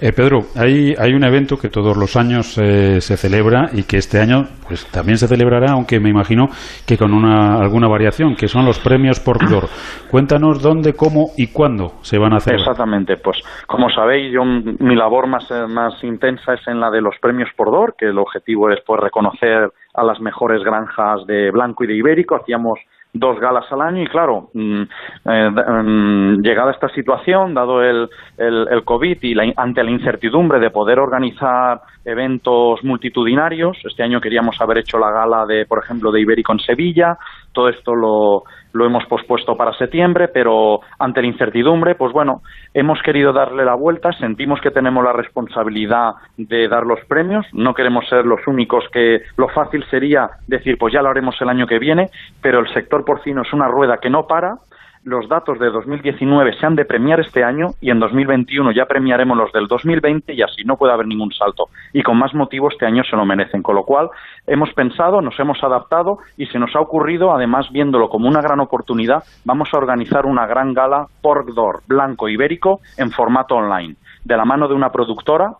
Eh, 0.00 0.12
Pedro, 0.12 0.40
hay, 0.56 0.94
hay 0.98 1.14
un 1.14 1.24
evento 1.24 1.56
que 1.56 1.68
todos 1.68 1.96
los 1.96 2.16
años 2.16 2.58
eh, 2.58 3.00
se 3.00 3.16
celebra 3.16 3.70
y 3.72 3.84
que 3.84 3.96
este 3.96 4.20
año 4.20 4.44
pues 4.66 4.86
también 4.90 5.16
se 5.18 5.28
celebrará, 5.28 5.72
aunque 5.72 6.00
me 6.00 6.10
imagino 6.10 6.48
que 6.86 6.96
con 6.96 7.12
una, 7.12 7.58
alguna 7.58 7.88
variación, 7.88 8.34
que 8.34 8.48
son 8.48 8.64
los 8.64 8.78
premios 8.78 9.20
por 9.20 9.38
Dor. 9.48 9.64
Cuéntanos 10.10 10.62
dónde, 10.62 10.94
cómo 10.94 11.28
y 11.36 11.48
cuándo 11.48 11.94
se 12.02 12.18
van 12.18 12.32
a 12.32 12.36
hacer. 12.36 12.54
Exactamente, 12.54 13.16
pues 13.16 13.40
como 13.66 13.88
sabéis, 13.90 14.32
yo 14.32 14.44
mi 14.44 14.96
labor 14.96 15.26
más, 15.26 15.50
eh, 15.50 15.66
más 15.68 16.02
intensa 16.02 16.54
es 16.54 16.66
en 16.68 16.80
la 16.80 16.90
de 16.90 17.00
los 17.00 17.14
premios 17.20 17.50
por 17.56 17.70
Dor, 17.70 17.94
que 17.96 18.06
el 18.06 18.18
objetivo 18.18 18.70
es 18.70 18.80
pues 18.86 19.00
reconocer 19.00 19.70
a 19.94 20.04
las 20.04 20.20
mejores 20.20 20.62
granjas 20.64 21.26
de 21.26 21.50
blanco 21.50 21.84
y 21.84 21.86
de 21.86 21.96
ibérico. 21.96 22.36
Hacíamos 22.36 22.78
dos 23.14 23.38
galas 23.38 23.64
al 23.70 23.80
año 23.80 24.02
y 24.02 24.08
claro, 24.08 24.50
mm, 24.52 24.82
eh, 25.24 25.50
mm, 25.50 26.42
llegada 26.42 26.72
esta 26.72 26.88
situación, 26.88 27.54
dado 27.54 27.80
el, 27.82 28.10
el, 28.36 28.84
COVID 28.84 29.18
y 29.22 29.34
la, 29.34 29.52
ante 29.56 29.84
la 29.84 29.90
incertidumbre 29.92 30.58
de 30.58 30.70
poder 30.70 30.98
organizar 30.98 31.80
eventos 32.04 32.82
multitudinarios, 32.82 33.78
este 33.84 34.02
año 34.02 34.20
queríamos 34.20 34.60
haber 34.60 34.78
hecho 34.78 34.98
la 34.98 35.12
gala 35.12 35.46
de, 35.46 35.64
por 35.64 35.82
ejemplo, 35.82 36.10
de 36.10 36.20
Ibérico 36.20 36.52
en 36.52 36.58
Sevilla, 36.58 37.16
todo 37.52 37.68
esto 37.68 37.94
lo, 37.94 38.42
lo 38.74 38.84
hemos 38.84 39.04
pospuesto 39.06 39.56
para 39.56 39.72
septiembre, 39.78 40.28
pero 40.28 40.80
ante 40.98 41.22
la 41.22 41.28
incertidumbre, 41.28 41.94
pues 41.94 42.12
bueno, 42.12 42.42
hemos 42.74 43.00
querido 43.02 43.32
darle 43.32 43.64
la 43.64 43.74
vuelta, 43.74 44.12
sentimos 44.12 44.60
que 44.60 44.72
tenemos 44.72 45.02
la 45.04 45.12
responsabilidad 45.12 46.14
de 46.36 46.68
dar 46.68 46.84
los 46.84 46.98
premios, 47.06 47.46
no 47.52 47.72
queremos 47.72 48.06
ser 48.08 48.26
los 48.26 48.46
únicos 48.48 48.84
que 48.92 49.22
lo 49.36 49.48
fácil 49.48 49.84
sería 49.90 50.28
decir, 50.48 50.76
pues 50.76 50.92
ya 50.92 51.02
lo 51.02 51.08
haremos 51.08 51.40
el 51.40 51.48
año 51.48 51.68
que 51.68 51.78
viene, 51.78 52.10
pero 52.42 52.58
el 52.58 52.72
sector 52.74 53.04
porcino 53.04 53.42
es 53.42 53.52
una 53.52 53.68
rueda 53.68 53.98
que 53.98 54.10
no 54.10 54.26
para, 54.26 54.56
los 55.04 55.28
datos 55.28 55.58
de 55.58 55.70
2019 55.70 56.58
se 56.58 56.66
han 56.66 56.76
de 56.76 56.86
premiar 56.86 57.20
este 57.20 57.44
año 57.44 57.72
y 57.80 57.90
en 57.90 58.00
2021 58.00 58.72
ya 58.72 58.86
premiaremos 58.86 59.36
los 59.36 59.52
del 59.52 59.66
2020 59.66 60.32
y 60.32 60.42
así 60.42 60.64
no 60.64 60.76
puede 60.76 60.94
haber 60.94 61.06
ningún 61.06 61.30
salto. 61.32 61.68
Y 61.92 62.02
con 62.02 62.18
más 62.18 62.34
motivo 62.34 62.68
este 62.70 62.86
año 62.86 63.04
se 63.04 63.14
lo 63.14 63.26
merecen. 63.26 63.62
Con 63.62 63.76
lo 63.76 63.84
cual 63.84 64.08
hemos 64.46 64.72
pensado, 64.72 65.20
nos 65.20 65.38
hemos 65.38 65.62
adaptado 65.62 66.18
y 66.38 66.46
se 66.46 66.58
nos 66.58 66.74
ha 66.74 66.80
ocurrido, 66.80 67.34
además 67.34 67.70
viéndolo 67.70 68.08
como 68.08 68.28
una 68.28 68.40
gran 68.40 68.60
oportunidad, 68.60 69.22
vamos 69.44 69.68
a 69.72 69.78
organizar 69.78 70.24
una 70.24 70.46
gran 70.46 70.72
gala 70.72 71.06
Pork 71.20 71.48
Door 71.48 71.82
blanco 71.86 72.28
ibérico 72.28 72.80
en 72.96 73.10
formato 73.10 73.56
online 73.56 73.96
de 74.24 74.36
la 74.36 74.44
mano 74.44 74.68
de 74.68 74.74
una 74.74 74.90
productora 74.90 75.52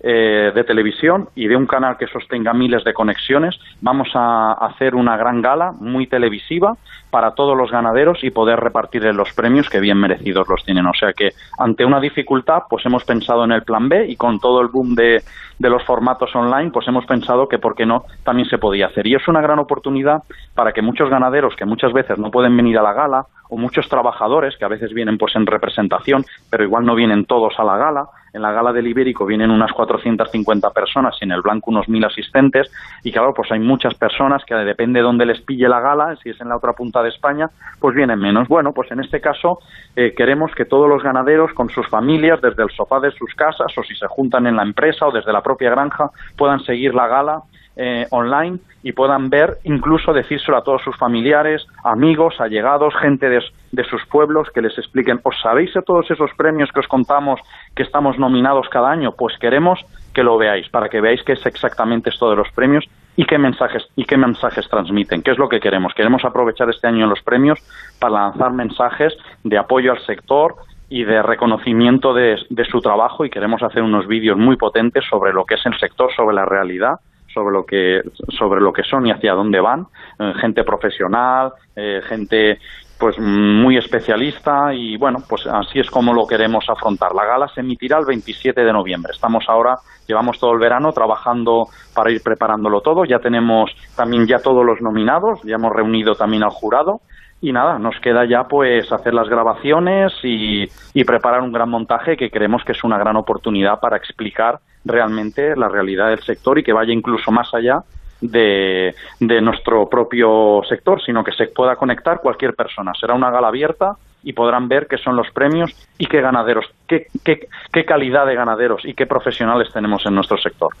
eh, 0.00 0.52
de 0.54 0.64
televisión 0.64 1.28
y 1.34 1.48
de 1.48 1.56
un 1.56 1.66
canal 1.66 1.96
que 1.96 2.06
sostenga 2.06 2.52
miles 2.52 2.84
de 2.84 2.92
conexiones. 2.92 3.58
Vamos 3.80 4.08
a 4.14 4.52
hacer 4.52 4.94
una 4.94 5.16
gran 5.16 5.40
gala 5.40 5.72
muy 5.72 6.06
televisiva 6.06 6.76
para 7.10 7.32
todos 7.32 7.56
los 7.56 7.70
ganaderos 7.70 8.22
y 8.22 8.30
poder 8.30 8.60
repartirles 8.60 9.14
los 9.14 9.32
premios 9.32 9.70
que 9.70 9.80
bien 9.80 9.98
merecidos 9.98 10.48
los 10.48 10.64
tienen. 10.64 10.86
O 10.86 10.92
sea 10.92 11.12
que 11.12 11.30
ante 11.58 11.84
una 11.84 12.00
dificultad, 12.00 12.64
pues 12.68 12.84
hemos 12.84 13.04
pensado 13.04 13.44
en 13.44 13.52
el 13.52 13.62
plan 13.62 13.88
B 13.88 14.06
y 14.06 14.16
con 14.16 14.38
todo 14.38 14.60
el 14.60 14.68
boom 14.68 14.94
de, 14.94 15.22
de 15.58 15.70
los 15.70 15.82
formatos 15.84 16.34
online, 16.36 16.70
pues 16.70 16.86
hemos 16.88 17.06
pensado 17.06 17.48
que 17.48 17.58
por 17.58 17.74
qué 17.74 17.86
no 17.86 18.04
también 18.24 18.48
se 18.48 18.58
podía 18.58 18.86
hacer. 18.86 19.06
Y 19.06 19.14
es 19.14 19.26
una 19.28 19.40
gran 19.40 19.58
oportunidad 19.58 20.22
para 20.54 20.72
que 20.72 20.82
muchos 20.82 21.08
ganaderos 21.08 21.56
que 21.56 21.64
muchas 21.64 21.92
veces 21.92 22.18
no 22.18 22.30
pueden 22.30 22.56
venir 22.56 22.78
a 22.78 22.82
la 22.82 22.92
gala 22.92 23.26
o 23.48 23.56
muchos 23.56 23.88
trabajadores 23.88 24.56
que 24.56 24.64
a 24.64 24.68
veces 24.68 24.92
vienen 24.92 25.18
pues 25.18 25.36
en 25.36 25.46
representación, 25.46 26.24
pero 26.50 26.64
igual 26.64 26.84
no 26.84 26.94
vienen 26.94 27.24
todos 27.24 27.54
a 27.58 27.64
la 27.64 27.76
gala, 27.76 28.08
en 28.36 28.42
la 28.42 28.52
gala 28.52 28.72
del 28.72 28.86
Ibérico 28.86 29.24
vienen 29.24 29.50
unas 29.50 29.72
450 29.72 30.70
personas 30.70 31.16
y 31.20 31.24
en 31.24 31.32
el 31.32 31.40
Blanco 31.40 31.70
unos 31.70 31.86
1.000 31.86 32.06
asistentes 32.06 32.70
y 33.02 33.10
claro, 33.10 33.32
pues 33.32 33.50
hay 33.50 33.60
muchas 33.60 33.94
personas 33.94 34.44
que 34.44 34.54
depende 34.54 35.00
de 35.00 35.04
dónde 35.04 35.24
les 35.24 35.40
pille 35.40 35.66
la 35.68 35.80
gala, 35.80 36.14
si 36.22 36.28
es 36.30 36.40
en 36.42 36.50
la 36.50 36.56
otra 36.56 36.74
punta 36.74 37.02
de 37.02 37.08
España, 37.08 37.48
pues 37.80 37.96
vienen 37.96 38.18
menos. 38.18 38.46
Bueno, 38.46 38.72
pues 38.74 38.90
en 38.90 39.00
este 39.00 39.22
caso 39.22 39.60
eh, 39.94 40.12
queremos 40.14 40.54
que 40.54 40.66
todos 40.66 40.86
los 40.86 41.02
ganaderos 41.02 41.52
con 41.54 41.70
sus 41.70 41.88
familias, 41.88 42.42
desde 42.42 42.62
el 42.62 42.70
sofá 42.70 43.00
de 43.00 43.10
sus 43.12 43.34
casas 43.34 43.72
o 43.76 43.82
si 43.82 43.94
se 43.94 44.06
juntan 44.06 44.46
en 44.46 44.56
la 44.56 44.64
empresa 44.64 45.06
o 45.06 45.12
desde 45.12 45.32
la 45.32 45.42
propia 45.42 45.70
granja, 45.70 46.10
puedan 46.36 46.60
seguir 46.60 46.94
la 46.94 47.06
gala 47.06 47.42
eh, 47.76 48.06
online 48.10 48.58
y 48.82 48.92
puedan 48.92 49.28
ver, 49.28 49.58
incluso 49.64 50.12
decírselo 50.12 50.56
a 50.56 50.62
todos 50.62 50.82
sus 50.82 50.96
familiares, 50.96 51.66
amigos, 51.84 52.40
allegados, 52.40 52.94
gente 53.00 53.28
de, 53.28 53.84
sus 53.84 54.06
pueblos, 54.06 54.48
que 54.54 54.62
les 54.62 54.78
expliquen, 54.78 55.20
¿os 55.24 55.34
sabéis 55.42 55.74
de 55.74 55.82
todos 55.82 56.10
esos 56.10 56.30
premios 56.36 56.70
que 56.72 56.80
os 56.80 56.88
contamos 56.88 57.40
que 57.74 57.82
estamos 57.82 58.18
nominados 58.18 58.68
cada 58.70 58.90
año? 58.90 59.12
Pues 59.12 59.36
queremos 59.38 59.78
que 60.14 60.22
lo 60.22 60.38
veáis, 60.38 60.68
para 60.70 60.88
que 60.88 61.00
veáis 61.00 61.22
qué 61.24 61.32
es 61.32 61.44
exactamente 61.44 62.10
esto 62.10 62.30
de 62.30 62.36
los 62.36 62.48
premios 62.52 62.84
y 63.16 63.26
qué 63.26 63.38
mensajes, 63.38 63.86
y 63.94 64.04
qué 64.04 64.16
mensajes 64.16 64.68
transmiten, 64.68 65.22
qué 65.22 65.32
es 65.32 65.38
lo 65.38 65.48
que 65.48 65.60
queremos. 65.60 65.92
Queremos 65.94 66.24
aprovechar 66.24 66.70
este 66.70 66.86
año 66.86 67.06
los 67.06 67.22
premios 67.22 67.58
para 67.98 68.14
lanzar 68.14 68.52
mensajes 68.52 69.14
de 69.44 69.58
apoyo 69.58 69.92
al 69.92 70.00
sector, 70.06 70.54
y 70.88 71.02
de 71.02 71.20
reconocimiento 71.20 72.14
de, 72.14 72.36
de, 72.48 72.64
su 72.64 72.80
trabajo 72.80 73.24
y 73.24 73.30
queremos 73.30 73.60
hacer 73.60 73.82
unos 73.82 74.06
vídeos 74.06 74.38
muy 74.38 74.56
potentes 74.56 75.04
sobre 75.10 75.32
lo 75.32 75.44
que 75.44 75.56
es 75.56 75.66
el 75.66 75.76
sector, 75.80 76.14
sobre 76.14 76.36
la 76.36 76.44
realidad 76.44 77.00
sobre 77.36 77.52
lo 77.52 77.66
que 77.66 78.00
sobre 78.38 78.62
lo 78.62 78.72
que 78.72 78.82
son 78.82 79.06
y 79.06 79.10
hacia 79.10 79.34
dónde 79.34 79.60
van 79.60 79.86
eh, 80.18 80.32
gente 80.40 80.64
profesional 80.64 81.52
eh, 81.76 82.00
gente 82.08 82.58
pues 82.98 83.18
muy 83.18 83.76
especialista 83.76 84.72
y 84.72 84.96
bueno 84.96 85.18
pues 85.28 85.46
así 85.46 85.80
es 85.80 85.90
como 85.90 86.14
lo 86.14 86.26
queremos 86.26 86.64
afrontar. 86.68 87.14
La 87.14 87.26
gala 87.26 87.46
se 87.48 87.60
emitirá 87.60 87.98
el 87.98 88.06
27 88.06 88.58
de 88.62 88.72
noviembre. 88.72 89.12
Estamos 89.14 89.44
ahora 89.48 89.76
llevamos 90.08 90.38
todo 90.38 90.52
el 90.52 90.58
verano 90.58 90.92
trabajando 90.92 91.66
para 91.94 92.10
ir 92.10 92.22
preparándolo 92.22 92.80
todo. 92.80 93.04
Ya 93.04 93.18
tenemos 93.18 93.70
también 93.94 94.26
ya 94.26 94.38
todos 94.38 94.64
los 94.64 94.80
nominados. 94.80 95.40
Ya 95.44 95.56
hemos 95.56 95.72
reunido 95.72 96.14
también 96.14 96.42
al 96.42 96.50
jurado 96.50 97.00
y 97.40 97.52
nada, 97.52 97.78
nos 97.78 97.98
queda 98.00 98.24
ya 98.24 98.44
pues 98.44 98.90
hacer 98.90 99.12
las 99.12 99.28
grabaciones 99.28 100.12
y, 100.22 100.64
y, 100.94 101.04
preparar 101.04 101.42
un 101.42 101.52
gran 101.52 101.68
montaje 101.68 102.16
que 102.16 102.30
creemos 102.30 102.64
que 102.64 102.72
es 102.72 102.82
una 102.82 102.98
gran 102.98 103.16
oportunidad 103.16 103.78
para 103.78 103.96
explicar 103.96 104.58
realmente 104.84 105.54
la 105.54 105.68
realidad 105.68 106.08
del 106.08 106.22
sector 106.22 106.58
y 106.58 106.62
que 106.62 106.72
vaya 106.72 106.92
incluso 106.92 107.30
más 107.30 107.52
allá 107.52 107.82
de, 108.20 108.94
de 109.20 109.40
nuestro 109.40 109.88
propio 109.88 110.62
sector, 110.68 111.02
sino 111.02 111.22
que 111.22 111.32
se 111.32 111.48
pueda 111.48 111.76
conectar 111.76 112.20
cualquier 112.20 112.54
persona. 112.54 112.92
Será 112.98 113.14
una 113.14 113.30
gala 113.30 113.48
abierta 113.48 113.96
y 114.22 114.32
podrán 114.32 114.68
ver 114.68 114.86
qué 114.88 114.96
son 114.96 115.16
los 115.16 115.30
premios 115.30 115.72
y 115.98 116.06
qué 116.06 116.20
ganaderos, 116.20 116.66
qué, 116.88 117.06
qué, 117.24 117.48
qué 117.72 117.84
calidad 117.84 118.26
de 118.26 118.34
ganaderos 118.34 118.84
y 118.84 118.94
qué 118.94 119.06
profesionales 119.06 119.68
tenemos 119.72 120.04
en 120.06 120.14
nuestro 120.14 120.38
sector. 120.38 120.72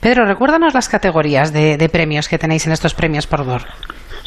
Pedro, 0.00 0.24
recuérdanos 0.24 0.74
las 0.74 0.88
categorías 0.88 1.52
de, 1.52 1.76
de 1.76 1.88
premios 1.88 2.28
que 2.28 2.38
tenéis 2.38 2.66
en 2.66 2.72
estos 2.72 2.94
premios 2.94 3.26
por 3.26 3.44
DOR. 3.44 3.62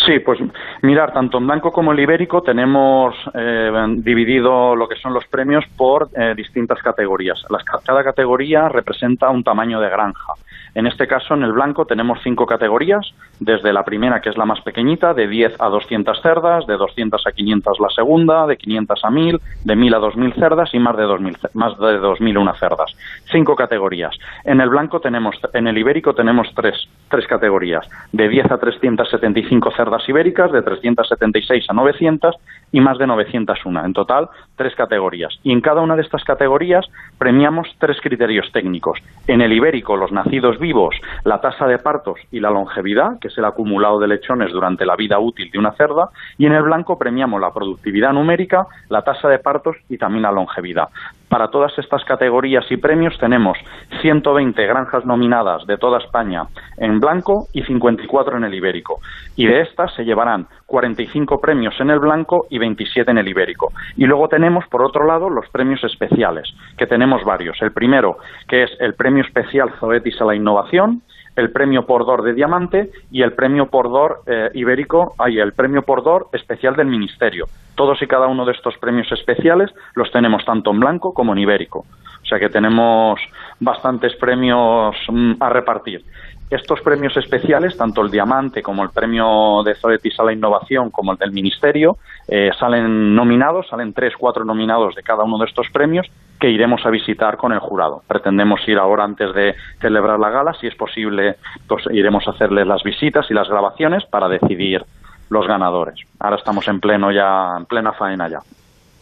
Sí, 0.06 0.20
pues 0.20 0.40
mirar, 0.82 1.14
tanto 1.14 1.38
en 1.38 1.48
blanco 1.48 1.72
como 1.72 1.94
en 1.94 2.00
ibérico 2.00 2.42
tenemos 2.42 3.16
eh, 3.34 3.72
dividido 3.98 4.76
lo 4.76 4.88
que 4.88 4.98
son 4.98 5.14
los 5.14 5.26
premios 5.28 5.64
por 5.78 6.10
eh, 6.14 6.34
distintas 6.36 6.82
categorías. 6.82 7.42
Las, 7.50 7.64
cada 7.64 8.04
categoría 8.04 8.68
representa 8.68 9.30
un 9.30 9.44
tamaño 9.44 9.80
de 9.80 9.90
granja. 9.90 10.34
En 10.76 10.88
este 10.88 11.08
caso, 11.08 11.36
en 11.36 11.44
el 11.44 11.52
blanco 11.52 11.86
tenemos 11.86 12.20
cinco 12.24 12.46
categorías, 12.46 13.14
desde 13.40 13.74
la 13.74 13.84
primera, 13.84 14.22
que 14.22 14.30
es 14.30 14.38
la 14.38 14.46
más 14.46 14.62
pequeñita, 14.62 15.14
de 15.14 15.28
10 15.28 15.62
a 15.62 15.70
200 15.70 16.22
cerdas, 16.22 16.66
de 16.66 16.78
200 16.78 17.26
a 17.28 17.32
500 17.32 17.80
la 17.80 17.90
segunda, 17.90 18.48
de 18.48 18.58
500 18.58 19.06
a 19.06 19.10
1000, 19.10 19.40
de 19.64 19.76
1000 19.76 19.94
a 19.94 20.00
2000 20.00 20.34
cerdas 20.34 20.74
y 20.74 20.80
más 20.80 20.98
de 20.98 21.04
2000, 21.04 21.38
más 21.54 21.78
de 21.78 21.98
2001 22.00 22.54
cerdas. 22.56 22.92
Cinco 23.32 23.56
categorías. 23.56 24.16
En 24.44 24.62
el 24.62 24.70
blanco 24.70 25.00
tenemos, 25.00 25.36
en 25.54 25.68
el 25.68 25.78
ibérico 25.78 26.14
tenemos 26.14 26.48
tres, 26.56 26.88
tres 27.14 27.28
categorías, 27.28 27.88
de 28.12 28.28
10 28.28 28.52
a 28.52 28.58
375 28.58 29.70
cerdas 29.78 30.02
ibéricas, 30.10 30.52
de 30.52 30.64
376 30.64 31.64
a 31.70 31.74
900 31.74 32.36
y 32.72 32.82
más 32.82 32.98
de 32.98 33.06
901. 33.06 33.86
En 33.86 33.94
total, 33.94 34.30
tres 34.56 34.74
categorías. 34.74 35.32
Y 35.44 35.52
en 35.52 35.62
cada 35.62 35.82
una 35.82 35.96
de 35.96 36.02
estas 36.02 36.24
categorías 36.24 36.88
premiamos 37.20 37.68
tres 37.78 37.98
criterios 38.02 38.52
técnicos. 38.52 38.98
En 39.28 39.42
el 39.42 39.54
ibérico, 39.54 39.96
los 39.96 40.12
nacidos 40.12 40.58
vivos, 40.58 40.96
la 41.24 41.40
tasa 41.40 41.68
de 41.68 41.78
partos 41.78 42.20
y 42.32 42.40
la 42.40 42.50
longevidad, 42.50 43.20
que 43.22 43.28
es 43.28 43.38
el 43.38 43.46
acumulado 43.46 44.00
de 44.00 44.08
lechones 44.08 44.52
durante 44.52 44.84
la 44.84 44.96
vida 44.96 45.20
útil 45.20 45.52
de 45.52 45.60
una 45.60 45.74
cerda. 45.74 46.10
Y 46.40 46.48
en 46.48 46.54
el 46.54 46.64
blanco 46.64 46.98
premiamos 46.98 47.40
la 47.40 47.54
productividad 47.54 48.12
numérica, 48.12 48.66
la 48.90 49.04
tasa 49.04 49.30
de 49.30 49.38
partos 49.38 49.76
y 49.88 50.00
también 50.00 50.24
la 50.24 50.32
longevidad. 50.32 50.90
Para 51.34 51.48
todas 51.48 51.76
estas 51.80 52.06
categorías 52.06 52.64
y 52.70 52.78
premios 52.78 53.18
tenemos 53.18 53.58
120 54.04 54.68
granjas 54.68 55.04
nominadas 55.04 55.66
de 55.66 55.80
toda 55.80 55.98
España 55.98 56.44
en 56.78 57.00
blanco 57.00 57.48
y 57.54 57.64
54 57.64 58.38
en 58.38 58.44
el 58.44 58.54
ibérico. 58.54 59.00
Y 59.36 59.48
de 59.48 59.62
estas 59.62 59.92
se 59.96 60.06
llevarán 60.06 60.46
45 60.68 61.42
premios 61.42 61.74
en 61.80 61.90
el 61.90 61.98
blanco 61.98 62.46
y 62.52 62.60
27 62.60 63.10
en 63.10 63.18
el 63.18 63.28
ibérico. 63.28 63.74
Y 63.98 64.06
luego 64.06 64.28
tenemos, 64.28 64.68
por 64.68 64.86
otro 64.86 65.08
lado, 65.08 65.28
los 65.28 65.50
premios 65.50 65.84
especiales, 65.84 66.54
que 66.78 66.86
tenemos 66.86 67.24
varios. 67.24 67.60
El 67.64 67.72
primero, 67.72 68.18
que 68.48 68.66
es 68.66 68.72
el 68.80 68.94
premio 68.94 69.24
especial 69.24 69.72
Zoetis 69.80 70.22
a 70.22 70.26
la 70.26 70.36
innovación, 70.36 71.02
el 71.36 71.52
premio 71.52 71.86
Pordor 71.86 72.24
de 72.24 72.34
Diamante 72.34 72.92
y 73.12 73.22
el 73.22 73.34
premio 73.34 73.68
Pordor 73.68 74.22
eh, 74.28 74.50
Ibérico, 74.54 75.16
ay, 75.18 75.40
el 75.40 75.54
premio 75.54 75.82
Pordor 75.82 76.28
especial 76.34 76.76
del 76.76 76.88
Ministerio. 76.88 77.46
Todos 77.76 78.02
y 78.02 78.08
cada 78.08 78.28
uno 78.28 78.46
de 78.46 78.52
estos 78.52 78.78
premios 78.78 79.12
especiales 79.12 79.72
los 79.96 80.12
tenemos 80.12 80.46
tanto 80.46 80.72
en 80.72 80.80
blanco 80.80 81.14
como 81.14 81.34
en 81.34 81.40
ibérico. 81.40 81.86
O 82.22 82.26
sea 82.26 82.40
que 82.40 82.50
tenemos 82.50 83.20
bastantes 83.60 84.16
premios 84.16 84.96
mm, 85.10 85.34
a 85.40 85.50
repartir. 85.50 86.04
Estos 86.50 86.82
premios 86.82 87.18
especiales, 87.18 87.76
tanto 87.76 88.02
el 88.02 88.12
Diamante 88.12 88.62
como 88.62 88.84
el 88.84 88.92
premio 88.92 89.64
de 89.66 89.74
Zoetis 89.74 90.20
a 90.20 90.24
la 90.24 90.34
Innovación 90.34 90.92
como 90.92 91.14
el 91.14 91.18
del 91.18 91.32
Ministerio, 91.32 91.98
eh, 92.28 92.52
salen 92.60 93.16
nominados, 93.16 93.68
salen 93.70 93.92
tres, 93.92 94.14
cuatro 94.16 94.46
nominados 94.46 94.94
de 94.94 95.02
cada 95.02 95.24
uno 95.24 95.40
de 95.40 95.46
estos 95.46 95.68
premios 95.72 96.08
que 96.40 96.50
iremos 96.50 96.86
a 96.86 96.90
visitar 96.90 97.38
con 97.38 97.54
el 97.54 97.60
jurado. 97.60 98.02
Pretendemos 98.08 98.60
ir 98.68 98.78
ahora 98.78 99.04
antes 99.04 99.34
de 99.34 99.56
celebrar 99.80 100.20
la 100.20 100.30
gala, 100.30 100.54
si 100.60 100.68
es 100.68 100.76
posible, 100.76 101.36
pues 101.68 101.86
iremos 101.92 102.28
a 102.28 102.32
hacerles 102.32 102.68
las 102.68 102.84
visitas 102.84 103.26
y 103.30 103.34
las 103.34 103.48
grabaciones 103.48 104.04
para 104.06 104.28
decidir 104.28 104.84
los 105.30 105.48
ganadores. 105.48 105.96
Ahora 106.20 106.38
estamos 106.38 106.68
en 106.68 106.80
pleno 106.80 107.12
ya, 107.12 107.58
en 107.58 107.66
plena 107.66 107.94
faena 107.94 108.28
ya. 108.30 108.40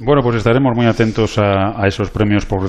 Bueno, 0.03 0.23
pues 0.23 0.37
estaremos 0.37 0.75
muy 0.75 0.87
atentos 0.87 1.37
a, 1.37 1.85
esos 1.85 2.09
premios 2.09 2.47
por 2.47 2.61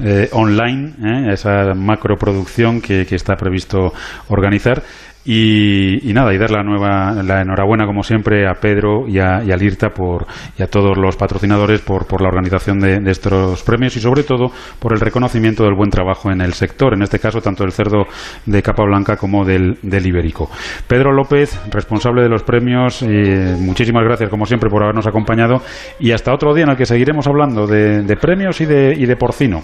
eh, 0.00 0.28
online, 0.32 0.92
eh, 1.02 1.30
a 1.30 1.32
esa 1.32 1.74
macroproducción 1.74 2.80
que, 2.80 3.04
que 3.04 3.16
está 3.16 3.34
previsto 3.34 3.92
organizar. 4.28 4.82
Y, 5.30 6.10
nada, 6.14 6.32
y 6.32 6.38
dar 6.38 6.50
la 6.50 6.62
nueva, 6.62 7.12
la 7.22 7.42
enhorabuena 7.42 7.84
como 7.84 8.02
siempre 8.02 8.48
a 8.48 8.54
Pedro 8.54 9.06
y 9.06 9.18
a, 9.18 9.44
y 9.44 9.54
Lirta 9.58 9.90
por, 9.90 10.24
y 10.58 10.62
a 10.62 10.68
todos 10.68 10.96
los 10.96 11.18
patrocinadores 11.18 11.82
por, 11.82 12.06
por 12.06 12.22
la 12.22 12.28
organización 12.28 12.80
de, 12.80 12.98
estos 13.10 13.62
premios 13.62 13.94
y 13.96 14.00
sobre 14.00 14.22
todo 14.22 14.46
por 14.80 14.94
el 14.94 15.00
reconocimiento 15.00 15.64
del 15.64 15.74
buen 15.74 15.90
trabajo 15.90 16.30
en 16.30 16.40
el 16.40 16.54
sector, 16.54 16.94
en 16.94 17.02
este 17.02 17.18
caso 17.18 17.42
tanto 17.42 17.62
del 17.62 17.72
cerdo 17.72 18.06
de 18.46 18.62
capa 18.62 18.84
blanca 18.84 19.18
como 19.18 19.44
del, 19.44 19.76
del 19.82 20.06
ibérico. 20.06 20.48
Pedro 20.88 21.12
López, 21.12 21.60
responsable 21.70 22.22
de 22.22 22.30
los 22.30 22.42
premios, 22.42 23.02
eh, 23.02 23.54
muchísimas 23.60 24.04
gracias 24.04 24.30
como 24.30 24.46
siempre 24.46 24.70
por 24.70 24.82
habernos 24.82 25.06
acompañado 25.06 25.56
y 26.00 26.12
hasta 26.12 26.32
otro 26.32 26.54
día 26.54 26.64
en 26.64 26.70
el 26.70 26.76
que 26.78 26.86
seguiremos 26.86 27.26
hablando 27.26 27.66
de, 27.66 28.02
de 28.02 28.16
premios 28.16 28.62
y 28.62 28.64
de, 28.64 28.94
y 28.96 29.04
de 29.04 29.16
porcino. 29.16 29.60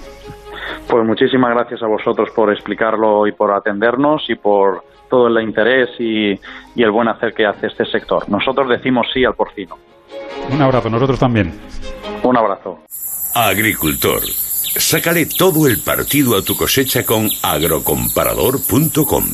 Pues 0.91 1.07
muchísimas 1.07 1.55
gracias 1.55 1.83
a 1.83 1.87
vosotros 1.87 2.29
por 2.37 2.53
explicarlo 2.53 3.27
y 3.27 3.33
por 3.33 3.51
atendernos 3.51 4.29
y 4.29 4.35
por 4.35 4.83
todo 5.15 5.29
el 5.29 5.41
interés 5.45 5.91
y, 6.01 6.33
y 6.75 6.83
el 6.83 6.91
buen 6.91 7.07
hacer 7.07 7.33
que 7.33 7.47
hace 7.47 7.69
este 7.69 7.85
sector. 7.87 8.29
Nosotros 8.29 8.69
decimos 8.69 9.07
sí 9.15 9.25
al 9.25 9.35
porcino. 9.35 9.79
Un 10.51 10.61
abrazo, 10.61 10.91
nosotros 10.91 11.21
también. 11.21 11.53
Un 12.25 12.37
abrazo. 12.37 12.81
Agricultor. 13.33 14.23
Sácale 14.25 15.27
todo 15.27 15.69
el 15.69 15.79
partido 15.79 16.37
a 16.37 16.43
tu 16.43 16.57
cosecha 16.57 17.05
con 17.05 17.29
agrocomparador.com. 17.43 19.25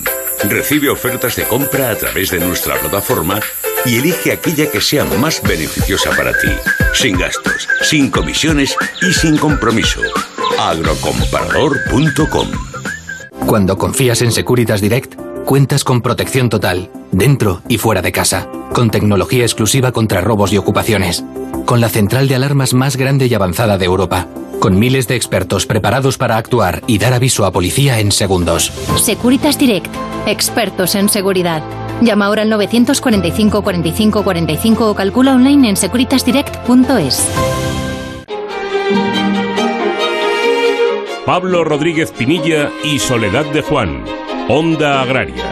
Recibe 0.50 0.90
ofertas 0.90 1.36
de 1.36 1.44
compra 1.44 1.88
a 1.88 1.96
través 1.96 2.30
de 2.30 2.40
nuestra 2.40 2.74
plataforma 2.74 3.40
y 3.86 3.96
elige 3.96 4.32
aquella 4.32 4.70
que 4.70 4.82
sea 4.82 5.06
más 5.06 5.42
beneficiosa 5.42 6.10
para 6.14 6.32
ti, 6.32 6.50
sin 6.92 7.16
gastos, 7.16 7.66
sin 7.80 8.10
comisiones 8.10 8.76
y 9.00 9.14
sin 9.14 9.38
compromiso. 9.38 10.02
agrocomparador.com. 10.58 12.48
Cuando 13.46 13.78
confías 13.78 14.20
en 14.20 14.30
Securitas 14.30 14.82
Direct, 14.82 15.29
cuentas 15.44 15.84
con 15.84 16.00
protección 16.00 16.48
total, 16.48 16.90
dentro 17.12 17.60
y 17.68 17.78
fuera 17.78 18.02
de 18.02 18.12
casa, 18.12 18.48
con 18.72 18.90
tecnología 18.90 19.42
exclusiva 19.42 19.92
contra 19.92 20.20
robos 20.20 20.52
y 20.52 20.58
ocupaciones, 20.58 21.24
con 21.64 21.80
la 21.80 21.88
central 21.88 22.28
de 22.28 22.36
alarmas 22.36 22.74
más 22.74 22.96
grande 22.96 23.26
y 23.26 23.34
avanzada 23.34 23.78
de 23.78 23.84
Europa, 23.84 24.26
con 24.60 24.78
miles 24.78 25.08
de 25.08 25.16
expertos 25.16 25.66
preparados 25.66 26.18
para 26.18 26.36
actuar 26.36 26.82
y 26.86 26.98
dar 26.98 27.14
aviso 27.14 27.44
a 27.46 27.52
policía 27.52 27.98
en 28.00 28.12
segundos. 28.12 28.72
Securitas 28.96 29.58
Direct, 29.58 29.90
expertos 30.26 30.94
en 30.94 31.08
seguridad. 31.08 31.62
Llama 32.00 32.26
ahora 32.26 32.42
al 32.42 32.50
945 32.50 33.62
45 33.62 34.22
45 34.22 34.90
o 34.90 34.94
calcula 34.94 35.34
online 35.34 35.70
en 35.70 35.76
securitasdirect.es. 35.76 37.28
Pablo 41.26 41.62
Rodríguez 41.64 42.10
Pinilla 42.10 42.70
y 42.82 42.98
Soledad 42.98 43.44
de 43.52 43.62
Juan 43.62 44.04
Onda 44.52 45.02
Agraria. 45.02 45.44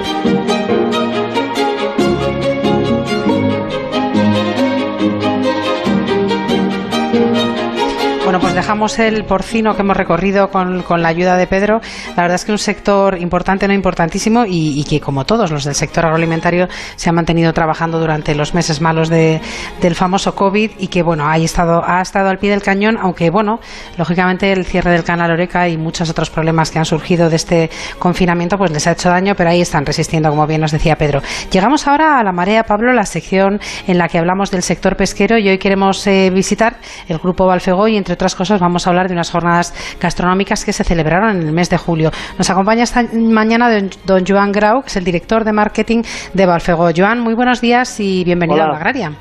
Pues 8.25 8.48
dejamos 8.59 8.99
el 8.99 9.25
porcino 9.25 9.77
que 9.77 9.83
hemos 9.83 9.97
recorrido 9.97 10.51
con, 10.51 10.83
la 11.01 11.09
ayuda 11.09 11.37
de 11.37 11.47
Pedro. 11.47 11.81
La 12.17 12.23
verdad 12.23 12.35
es 12.35 12.45
que 12.45 12.51
un 12.51 12.59
sector 12.59 13.17
importante, 13.21 13.69
no 13.69 13.73
importantísimo, 13.73 14.45
y, 14.49 14.83
que 14.83 15.01
como 15.01 15.25
todos 15.25 15.53
los 15.53 15.63
del 15.63 15.77
sector 15.77 16.05
agroalimentario 16.05 16.67
se 16.97 17.09
ha 17.09 17.13
mantenido 17.13 17.53
trabajando 17.53 18.01
durante 18.01 18.35
los 18.35 18.55
meses 18.55 18.81
malos 18.81 19.11
de, 19.11 19.41
del 19.81 19.95
famoso 19.95 20.35
COVID 20.35 20.73
y 20.77 20.89
que 20.89 21.03
bueno, 21.03 21.29
ha 21.29 21.37
estado, 21.39 21.85
al 21.85 22.39
pie 22.39 22.51
del 22.51 22.63
cañón, 22.63 22.99
aunque 23.01 23.31
bueno, 23.31 23.61
lógicamente 23.97 24.51
el 24.51 24.65
cierre 24.65 24.91
del 24.91 25.05
canal 25.05 25.31
Oreca 25.31 25.69
y 25.69 25.77
muchos 25.77 26.11
otros 26.11 26.29
problemas 26.29 26.73
que 26.73 26.81
han 26.81 26.85
surgido 26.85 27.31
de 27.31 27.37
este 27.37 27.71
confinamiento 28.01 28.59
pues 28.59 28.73
les 28.73 28.89
ha 28.89 28.93
hecho 28.93 29.09
daño, 29.09 29.35
pero 29.37 29.51
ahí 29.51 29.61
están 29.61 29.87
resistiendo, 29.87 30.31
como 30.31 30.49
bien 30.49 30.63
nos 30.63 30.73
decía 30.73 30.97
Pedro. 30.97 31.23
Llegamos 31.53 31.87
ahora 31.87 32.19
a 32.19 32.25
la 32.25 32.33
marea, 32.33 32.65
Pablo, 32.65 32.93
la 32.93 33.07
sección 33.07 33.61
en 33.87 33.99
la 33.99 34.09
que 34.09 34.19
hablamos 34.19 34.51
del 34.51 34.63
sector 34.63 34.97
pesquero 34.97 35.39
y 35.39 35.49
hoy 35.49 35.59
queremos 35.59 36.05
eh, 36.09 36.31
visitar 36.35 36.79
el 37.07 37.19
grupo 37.19 37.47
Balfego 37.47 37.87
y 37.87 37.97
entre 37.97 38.15
otras 38.15 38.35
cosas, 38.35 38.48
vamos 38.57 38.87
a 38.87 38.91
hablar 38.91 39.09
de 39.09 39.13
unas 39.13 39.31
jornadas 39.31 39.75
gastronómicas 40.01 40.65
que 40.65 40.73
se 40.73 40.85
celebraron 40.85 41.37
en 41.37 41.49
el 41.49 41.53
mes 41.53 41.69
de 41.69 41.77
julio. 41.77 42.11
Nos 42.39 42.49
acompaña 42.49 42.85
esta 42.85 43.03
mañana 43.13 43.69
don, 44.07 44.25
Joan 44.27 44.53
Grau, 44.53 44.83
que 44.83 44.89
es 44.89 44.97
el 44.97 45.05
director 45.05 45.45
de 45.45 45.53
marketing 45.53 46.03
de 46.33 46.47
Balfego. 46.47 46.89
Joan, 46.97 47.21
muy 47.21 47.35
buenos 47.35 47.61
días 47.61 48.01
y 48.01 48.25
bienvenido 48.25 48.63
a 48.63 48.69
la 48.69 48.77
Agraria. 48.77 49.13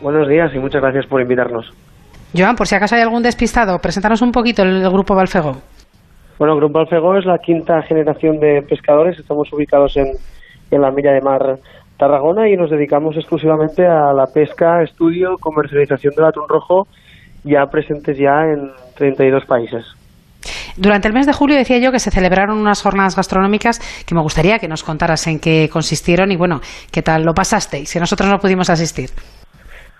Buenos 0.00 0.28
días 0.28 0.52
y 0.54 0.58
muchas 0.58 0.80
gracias 0.80 1.06
por 1.06 1.20
invitarnos. 1.20 1.72
Joan, 2.36 2.54
por 2.54 2.66
si 2.66 2.76
acaso 2.76 2.94
hay 2.94 3.02
algún 3.02 3.22
despistado, 3.22 3.78
preséntanos 3.80 4.22
un 4.22 4.30
poquito 4.30 4.62
el, 4.62 4.88
grupo 4.88 5.14
Balfego. 5.14 5.56
Bueno, 6.38 6.54
el 6.54 6.60
grupo 6.60 6.78
Balfego 6.78 7.16
es 7.16 7.26
la 7.26 7.38
quinta 7.38 7.82
generación 7.82 8.38
de 8.38 8.62
pescadores. 8.62 9.18
Estamos 9.18 9.52
ubicados 9.52 9.96
en, 9.96 10.12
en 10.70 10.80
la 10.80 10.90
milla 10.90 11.12
de 11.12 11.20
mar 11.20 11.58
Tarragona 12.00 12.48
y 12.48 12.56
nos 12.56 12.70
dedicamos 12.70 13.14
exclusivamente 13.16 13.86
a 13.86 14.14
la 14.14 14.26
pesca, 14.26 14.82
estudio, 14.82 15.36
comercialización 15.38 16.14
del 16.16 16.24
atún 16.24 16.48
rojo 16.48 16.86
ya 17.44 17.66
presentes 17.66 18.18
ya 18.18 18.44
en 18.44 18.70
32 18.96 19.44
países. 19.46 19.84
Durante 20.76 21.08
el 21.08 21.14
mes 21.14 21.26
de 21.26 21.32
julio 21.32 21.56
decía 21.56 21.78
yo 21.78 21.92
que 21.92 21.98
se 21.98 22.10
celebraron 22.10 22.58
unas 22.58 22.82
jornadas 22.82 23.16
gastronómicas 23.16 23.80
que 24.06 24.14
me 24.14 24.20
gustaría 24.20 24.58
que 24.58 24.68
nos 24.68 24.82
contaras 24.82 25.26
en 25.26 25.38
qué 25.38 25.68
consistieron 25.70 26.32
y 26.32 26.36
bueno, 26.36 26.60
qué 26.92 27.02
tal 27.02 27.24
lo 27.24 27.34
pasasteis, 27.34 27.90
si 27.90 27.98
nosotros 27.98 28.28
no 28.30 28.38
pudimos 28.38 28.70
asistir. 28.70 29.10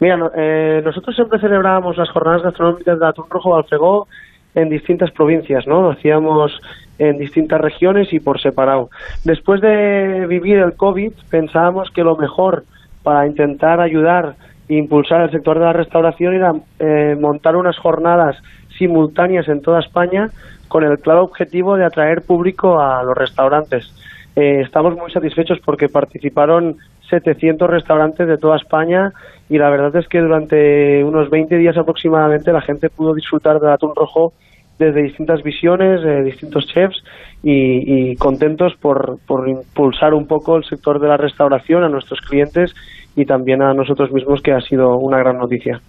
Mira, 0.01 0.17
eh, 0.35 0.81
nosotros 0.83 1.15
siempre 1.15 1.39
celebrábamos 1.39 1.97
las 1.99 2.09
jornadas 2.11 2.43
gastronómicas 2.43 2.99
de 2.99 3.07
Atún 3.07 3.27
Rojo 3.29 3.51
Balfegó 3.51 4.09
en 4.55 4.71
distintas 4.71 5.11
provincias, 5.11 5.67
¿no? 5.67 5.83
Lo 5.83 5.91
hacíamos 5.91 6.59
en 6.99 7.19
distintas 7.19 7.61
regiones 7.61 8.13
y 8.13 8.21
por 8.21 8.41
separado. 8.41 8.89
Después 9.25 9.61
de 9.61 10.27
vivir 10.27 10.59
el 10.59 10.75
COVID, 10.75 11.13
pensábamos 11.31 11.91
que 11.91 12.03
lo 12.03 12.17
mejor 12.17 12.65
para 13.03 13.27
intentar 13.27 13.81
ayudar 13.81 14.37
impulsar 14.79 15.23
el 15.23 15.31
sector 15.31 15.59
de 15.59 15.65
la 15.65 15.73
restauración 15.73 16.35
y 16.35 16.61
eh, 16.79 17.17
montar 17.21 17.57
unas 17.57 17.77
jornadas 17.79 18.37
simultáneas 18.79 19.49
en 19.49 19.61
toda 19.61 19.81
España 19.81 20.31
con 20.69 20.85
el 20.85 20.99
claro 20.99 21.25
objetivo 21.25 21.77
de 21.77 21.85
atraer 21.85 22.23
público 22.23 22.81
a 22.81 23.03
los 23.03 23.17
restaurantes. 23.17 23.93
Eh, 24.37 24.61
estamos 24.61 24.97
muy 24.97 25.11
satisfechos 25.11 25.59
porque 25.65 25.89
participaron 25.89 26.77
700 27.11 27.69
restaurantes 27.69 28.29
de 28.29 28.39
toda 28.39 28.57
España 28.57 29.13
y 29.49 29.59
la 29.59 29.69
verdad 29.69 29.97
es 29.97 30.07
que 30.07 30.21
durante 30.21 31.03
unos 31.03 31.29
20 31.29 31.57
días 31.57 31.77
aproximadamente 31.77 32.53
la 32.53 32.61
gente 32.61 32.89
pudo 32.89 33.15
disfrutar 33.15 33.59
del 33.59 33.71
atún 33.71 33.93
rojo 33.97 34.33
desde 34.79 35.03
distintas 35.03 35.43
visiones, 35.43 36.03
de 36.03 36.23
distintos 36.23 36.67
chefs 36.69 37.03
y, 37.43 38.13
y 38.13 38.17
contentos 38.17 38.75
por, 38.81 39.19
por 39.27 39.47
impulsar 39.49 40.15
un 40.15 40.27
poco 40.27 40.57
el 40.57 40.65
sector 40.65 41.01
de 41.01 41.09
la 41.09 41.19
restauración 41.19 41.85
a 41.85 41.89
nuestros 41.89 42.21
clientes 42.21 42.75
y 43.21 43.27
también 43.27 43.63
a 43.63 43.75
nosotros 43.75 44.11
mismos, 44.13 44.41
que 44.43 44.53
ha 44.53 44.61
sido 44.61 44.97
una 44.97 45.19
gran 45.19 45.39
noticia. 45.39 45.81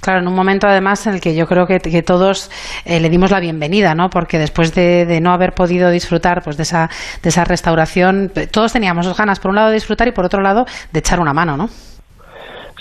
Claro, 0.00 0.20
en 0.20 0.28
un 0.28 0.34
momento 0.34 0.66
además 0.66 1.06
en 1.06 1.14
el 1.14 1.20
que 1.20 1.36
yo 1.36 1.46
creo 1.46 1.66
que, 1.66 1.78
todos 2.02 2.50
eh, 2.84 3.00
le 3.00 3.08
dimos 3.10 3.30
la 3.30 3.40
bienvenida, 3.40 3.94
¿no? 3.94 4.08
Porque 4.10 4.38
después 4.38 4.74
de, 4.74 5.20
no 5.20 5.30
haber 5.30 5.52
podido 5.52 5.90
disfrutar 5.90 6.42
pues 6.42 6.56
de 6.56 6.62
esa, 6.64 6.88
de 7.22 7.28
esa 7.28 7.44
restauración, 7.44 8.30
todos 8.52 8.72
teníamos 8.72 9.16
ganas, 9.16 9.40
por 9.40 9.50
un 9.50 9.56
lado, 9.56 9.68
de 9.68 9.74
disfrutar 9.74 10.08
y 10.08 10.12
por 10.12 10.24
otro 10.24 10.40
lado, 10.40 10.64
de 10.92 10.98
echar 10.98 11.20
una 11.20 11.32
mano, 11.32 11.56
¿no? 11.56 11.68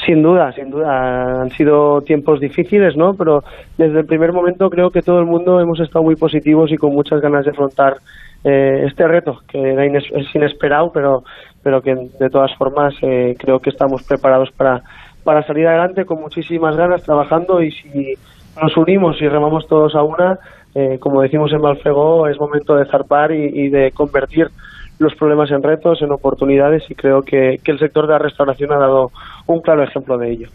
Sin 0.05 0.21
duda, 0.21 0.51
sin 0.53 0.69
duda. 0.69 1.41
Han 1.41 1.49
sido 1.49 2.01
tiempos 2.01 2.39
difíciles, 2.39 2.95
¿no? 2.95 3.13
Pero 3.13 3.43
desde 3.77 3.99
el 3.99 4.05
primer 4.05 4.31
momento 4.31 4.69
creo 4.69 4.91
que 4.91 5.01
todo 5.01 5.19
el 5.19 5.25
mundo 5.25 5.59
hemos 5.59 5.79
estado 5.79 6.03
muy 6.03 6.15
positivos 6.15 6.71
y 6.71 6.77
con 6.77 6.93
muchas 6.93 7.19
ganas 7.19 7.45
de 7.45 7.51
afrontar 7.51 7.97
eh, 8.43 8.85
este 8.85 9.07
reto, 9.07 9.39
que 9.47 9.59
es 9.59 10.35
inesperado, 10.35 10.91
pero 10.93 11.23
pero 11.67 11.81
que 11.81 11.93
de 11.93 12.29
todas 12.29 12.55
formas 12.55 12.93
eh, 13.01 13.35
creo 13.37 13.59
que 13.59 13.71
estamos 13.71 14.01
preparados 14.03 14.51
para, 14.55 14.81
para 15.25 15.45
salir 15.45 15.67
adelante 15.67 16.05
con 16.05 16.21
muchísimas 16.21 16.77
ganas 16.77 17.03
trabajando 17.03 17.61
y 17.61 17.73
si 17.73 18.13
nos 18.61 18.77
unimos 18.77 19.21
y 19.21 19.27
remamos 19.27 19.67
todos 19.67 19.93
a 19.95 20.01
una, 20.01 20.39
eh, 20.73 20.97
como 20.97 21.21
decimos 21.21 21.51
en 21.51 21.59
Malfego, 21.59 22.25
es 22.29 22.39
momento 22.39 22.73
de 22.73 22.85
zarpar 22.85 23.33
y, 23.33 23.67
de 23.67 23.91
convertir 23.91 24.47
los 24.97 25.13
problemas 25.15 25.51
en 25.51 25.61
retos, 25.61 26.01
en 26.01 26.13
oportunidades 26.13 26.83
y 26.89 26.95
creo 26.95 27.21
que, 27.21 27.57
que 27.61 27.71
el 27.73 27.79
sector 27.79 28.07
de 28.07 28.13
la 28.13 28.19
restauración 28.19 28.71
ha 28.71 28.77
dado 28.77 29.11
un 29.47 29.59
claro 29.59 29.83
ejemplo 29.83 30.17
de 30.17 30.31
ello. 30.31 30.47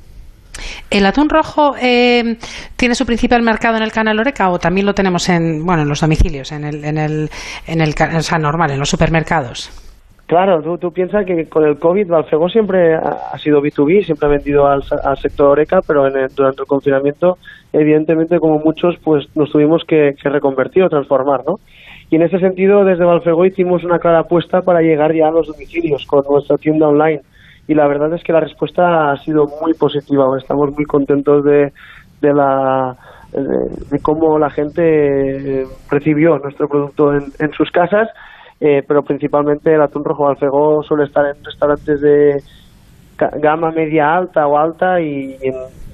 ¿El 0.89 1.05
atún 1.05 1.29
rojo 1.29 1.75
eh, 1.79 2.39
tiene 2.77 2.95
su 2.95 3.05
principal 3.05 3.43
mercado 3.43 3.77
en 3.77 3.83
el 3.83 3.93
canal 3.93 4.19
Oreca 4.19 4.49
o 4.49 4.59
también 4.59 4.87
lo 4.87 4.95
tenemos 4.95 5.29
en, 5.29 5.63
bueno, 5.63 5.83
en 5.83 5.91
los 5.91 6.01
domicilios, 6.01 6.53
en 6.53 6.65
el, 6.65 6.83
en 6.83 6.97
el, 6.97 7.31
en 7.67 7.83
el, 7.83 7.95
o 8.01 8.39
normal, 8.39 8.71
en 8.71 8.79
los 8.79 8.89
supermercados? 8.89 9.82
Claro, 10.33 10.79
tú, 10.79 10.91
piensas 10.93 11.27
que 11.27 11.47
con 11.47 11.63
el 11.63 11.79
COVID 11.79 12.09
Valfego 12.09 12.49
siempre 12.49 12.95
ha, 12.95 13.37
sido 13.37 13.61
B2B, 13.61 14.03
siempre 14.03 14.27
ha 14.27 14.31
vendido 14.31 14.67
al, 14.67 14.83
sector 15.19 15.51
Oreca, 15.51 15.81
pero 15.87 16.07
en 16.07 16.15
durante 16.35 16.63
el 16.63 16.67
confinamiento, 16.67 17.37
evidentemente, 17.71 18.41
como 18.41 18.59
muchos, 18.59 18.97
pues 19.05 19.27
nos 19.37 19.53
tuvimos 19.53 19.85
que, 19.85 20.15
reconvertir 20.25 20.85
o 20.85 20.89
transformar, 20.89 21.43
¿no? 21.47 21.57
Y 22.09 22.17
en 22.17 22.23
ese 22.23 22.39
sentido, 22.39 22.83
desde 22.83 23.05
Valfego 23.05 23.45
hicimos 23.45 23.85
una 23.85 23.99
clara 23.99 24.21
apuesta 24.21 24.63
para 24.63 24.81
llegar 24.81 25.15
ya 25.15 25.29
a 25.29 25.33
los 25.33 25.49
domicilios 25.49 26.07
con 26.07 26.25
nuestra 26.27 26.57
tienda 26.57 26.89
online. 26.89 27.21
Y 27.69 27.75
la 27.75 27.87
verdad 27.87 28.15
es 28.15 28.25
que 28.25 28.33
la 28.33 28.41
respuesta 28.41 29.13
ha 29.13 29.19
sido 29.19 29.45
muy 29.61 29.75
positiva. 29.75 30.25
Estamos 30.39 30.73
muy 30.73 30.87
contentos 30.87 31.45
de, 31.45 31.73
la 32.23 32.97
de, 33.33 34.01
cómo 34.01 34.39
la 34.39 34.49
gente 34.49 35.67
recibió 35.91 36.39
nuestro 36.39 36.69
producto 36.69 37.13
en, 37.13 37.25
en 37.39 37.53
sus 37.53 37.71
casas 37.71 38.09
eh, 38.65 38.85
pero 38.87 39.03
principalmente 39.03 39.75
el 39.75 39.83
atún 39.83 40.05
rojo 40.05 40.29
alfegó 40.29 40.85
suele 40.85 41.03
estar 41.03 41.27
en 41.27 41.45
restaurantes 41.45 42.01
de 42.01 42.41
gama 43.41 43.73
media 43.73 44.15
alta 44.15 44.47
o 44.47 44.57
alta 44.57 45.01
y, 45.01 45.37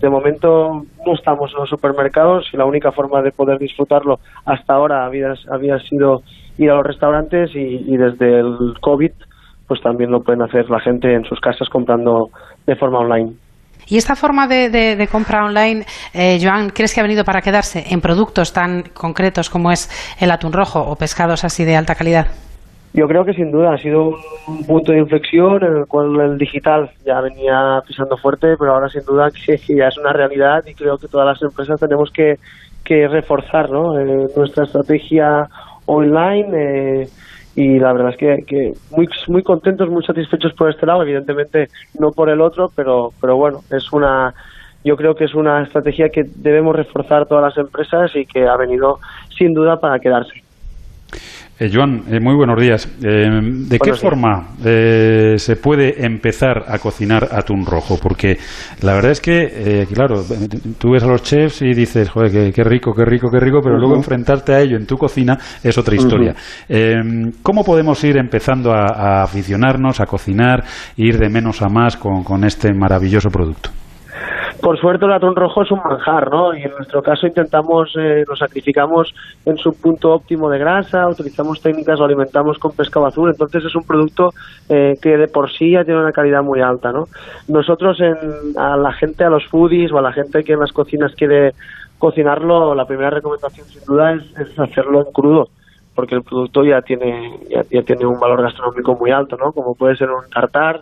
de 0.00 0.10
momento 0.10 0.84
no 1.06 1.14
estamos 1.14 1.50
en 1.54 1.60
los 1.60 1.70
supermercados 1.70 2.46
y 2.52 2.58
la 2.58 2.66
única 2.66 2.92
forma 2.92 3.22
de 3.22 3.32
poder 3.32 3.58
disfrutarlo 3.58 4.20
hasta 4.44 4.74
ahora 4.74 5.06
había, 5.06 5.32
había 5.50 5.78
sido 5.80 6.22
ir 6.58 6.70
a 6.70 6.74
los 6.74 6.86
restaurantes 6.86 7.50
y, 7.54 7.96
desde 7.96 8.40
el 8.40 8.74
COVID 8.82 9.12
pues 9.66 9.80
también 9.80 10.10
lo 10.10 10.20
pueden 10.20 10.42
hacer 10.42 10.68
la 10.68 10.80
gente 10.80 11.14
en 11.14 11.24
sus 11.24 11.40
casas 11.40 11.70
comprando 11.70 12.28
de 12.66 12.76
forma 12.76 12.98
online. 12.98 13.32
¿Y 13.86 13.96
esta 13.96 14.14
forma 14.14 14.46
de, 14.46 15.08
compra 15.10 15.46
online, 15.46 15.86
eh, 16.12 16.38
Joan, 16.40 16.68
crees 16.68 16.94
que 16.94 17.00
ha 17.00 17.02
venido 17.02 17.24
para 17.24 17.40
quedarse 17.40 17.84
en 17.88 18.02
productos 18.02 18.52
tan 18.52 18.82
concretos 18.92 19.48
como 19.48 19.72
es 19.72 19.90
el 20.20 20.30
atún 20.30 20.52
rojo 20.52 20.80
o 20.80 20.96
pescados 20.96 21.44
así 21.44 21.64
de 21.64 21.74
alta 21.74 21.94
calidad? 21.94 22.26
Yo 22.94 23.06
creo 23.06 23.24
que 23.24 23.34
sin 23.34 23.50
duda 23.50 23.74
ha 23.74 23.78
sido 23.78 24.16
un 24.46 24.64
punto 24.66 24.92
de 24.92 24.98
inflexión 24.98 25.62
en 25.62 25.76
el 25.76 25.86
cual 25.86 26.18
el 26.20 26.38
digital 26.38 26.90
ya 27.04 27.20
venía 27.20 27.80
pisando 27.86 28.16
fuerte, 28.16 28.56
pero 28.58 28.74
ahora 28.74 28.88
sin 28.88 29.04
duda 29.04 29.30
que 29.30 29.56
ya 29.56 29.88
es 29.88 29.98
una 29.98 30.12
realidad 30.12 30.64
y 30.66 30.74
creo 30.74 30.96
que 30.96 31.06
todas 31.06 31.26
las 31.26 31.42
empresas 31.42 31.78
tenemos 31.78 32.10
que, 32.10 32.38
reforzar 32.88 33.68
¿no? 33.70 33.98
Eh, 33.98 34.28
nuestra 34.34 34.64
estrategia 34.64 35.46
online 35.84 36.48
eh, 37.02 37.08
y 37.54 37.78
la 37.78 37.92
verdad 37.92 38.14
es 38.18 38.46
que, 38.46 38.72
muy, 38.90 39.06
muy 39.26 39.42
contentos, 39.42 39.90
muy 39.90 40.02
satisfechos 40.02 40.54
por 40.54 40.70
este 40.70 40.86
lado, 40.86 41.02
evidentemente 41.02 41.68
no 42.00 42.12
por 42.12 42.30
el 42.30 42.40
otro, 42.40 42.70
pero, 42.74 43.10
pero 43.20 43.36
bueno, 43.36 43.60
es 43.70 43.92
una 43.92 44.32
yo 44.84 44.96
creo 44.96 45.14
que 45.14 45.24
es 45.24 45.34
una 45.34 45.62
estrategia 45.62 46.08
que 46.08 46.22
debemos 46.36 46.74
reforzar 46.74 47.26
todas 47.26 47.44
las 47.44 47.58
empresas 47.58 48.10
y 48.14 48.24
que 48.24 48.46
ha 48.46 48.56
venido 48.56 49.00
sin 49.36 49.52
duda 49.52 49.78
para 49.78 49.98
quedarse. 49.98 50.47
Eh, 51.60 51.70
Joan, 51.72 52.04
eh, 52.08 52.20
muy 52.20 52.36
buenos 52.36 52.60
días. 52.60 52.88
Eh, 53.02 53.40
¿De 53.68 53.80
qué 53.80 53.92
forma 53.94 54.50
se 54.62 55.56
puede 55.56 56.04
empezar 56.04 56.64
a 56.68 56.78
cocinar 56.78 57.28
atún 57.32 57.66
rojo? 57.66 57.98
Porque 58.00 58.38
la 58.82 58.94
verdad 58.94 59.10
es 59.10 59.20
que, 59.20 59.86
claro, 59.92 60.22
tú 60.78 60.92
ves 60.92 61.02
a 61.02 61.06
los 61.06 61.22
chefs 61.22 61.62
y 61.62 61.74
dices, 61.74 62.10
joder, 62.10 62.52
qué, 62.52 62.64
rico, 62.64 62.92
qué 62.94 63.04
rico, 63.04 63.28
qué 63.30 63.40
rico, 63.40 63.58
pero 63.62 63.76
luego 63.76 63.96
enfrentarte 63.96 64.54
a 64.54 64.60
ello 64.60 64.76
en 64.76 64.86
tu 64.86 64.96
cocina 64.96 65.36
es 65.62 65.76
otra 65.76 65.96
historia. 65.96 66.34
¿Cómo 67.42 67.64
podemos 67.64 68.02
ir 68.04 68.18
empezando 68.18 68.72
a, 68.72 69.22
aficionarnos, 69.22 70.00
a 70.00 70.06
cocinar, 70.06 70.62
ir 70.96 71.18
de 71.18 71.28
menos 71.28 71.60
a 71.62 71.68
más 71.68 71.96
con 71.96 72.44
este 72.44 72.72
maravilloso 72.72 73.30
producto? 73.30 73.70
Por 74.60 74.78
suerte 74.80 75.04
el 75.04 75.12
atún 75.12 75.36
rojo 75.36 75.62
es 75.62 75.70
un 75.70 75.78
manjar, 75.78 76.30
¿no? 76.30 76.52
Y 76.54 76.62
en 76.62 76.72
nuestro 76.72 77.00
caso 77.00 77.26
intentamos, 77.26 77.94
eh, 77.96 78.24
lo 78.26 78.34
sacrificamos 78.34 79.14
en 79.44 79.56
su 79.56 79.72
punto 79.72 80.12
óptimo 80.12 80.50
de 80.50 80.58
grasa, 80.58 81.06
utilizamos 81.06 81.60
técnicas, 81.62 81.98
lo 81.98 82.06
alimentamos 82.06 82.58
con 82.58 82.72
pescado 82.72 83.06
azul, 83.06 83.30
entonces 83.30 83.64
es 83.64 83.74
un 83.76 83.84
producto 83.84 84.30
eh, 84.68 84.94
que 85.00 85.16
de 85.16 85.28
por 85.28 85.52
sí 85.52 85.72
ya 85.72 85.84
tiene 85.84 86.00
una 86.00 86.12
calidad 86.12 86.42
muy 86.42 86.60
alta, 86.60 86.90
¿no? 86.90 87.04
Nosotros 87.46 88.00
en, 88.00 88.58
a 88.58 88.76
la 88.76 88.92
gente, 88.92 89.24
a 89.24 89.30
los 89.30 89.46
foodies 89.46 89.92
o 89.92 89.98
a 89.98 90.02
la 90.02 90.12
gente 90.12 90.42
que 90.42 90.54
en 90.54 90.60
las 90.60 90.72
cocinas 90.72 91.14
quiere 91.14 91.52
cocinarlo, 91.98 92.74
la 92.74 92.84
primera 92.84 93.10
recomendación 93.10 93.66
sin 93.68 93.84
duda 93.84 94.14
es, 94.14 94.58
hacerlo 94.58 95.06
en 95.06 95.12
crudo 95.12 95.48
porque 95.94 96.14
el 96.14 96.22
producto 96.22 96.64
ya 96.64 96.80
tiene 96.80 97.40
ya, 97.50 97.62
ya, 97.70 97.82
tiene 97.82 98.06
un 98.06 98.20
valor 98.20 98.42
gastronómico 98.42 98.94
muy 98.94 99.10
alto, 99.10 99.36
¿no? 99.36 99.50
Como 99.50 99.74
puede 99.74 99.96
ser 99.96 100.08
un 100.10 100.28
tartar, 100.30 100.80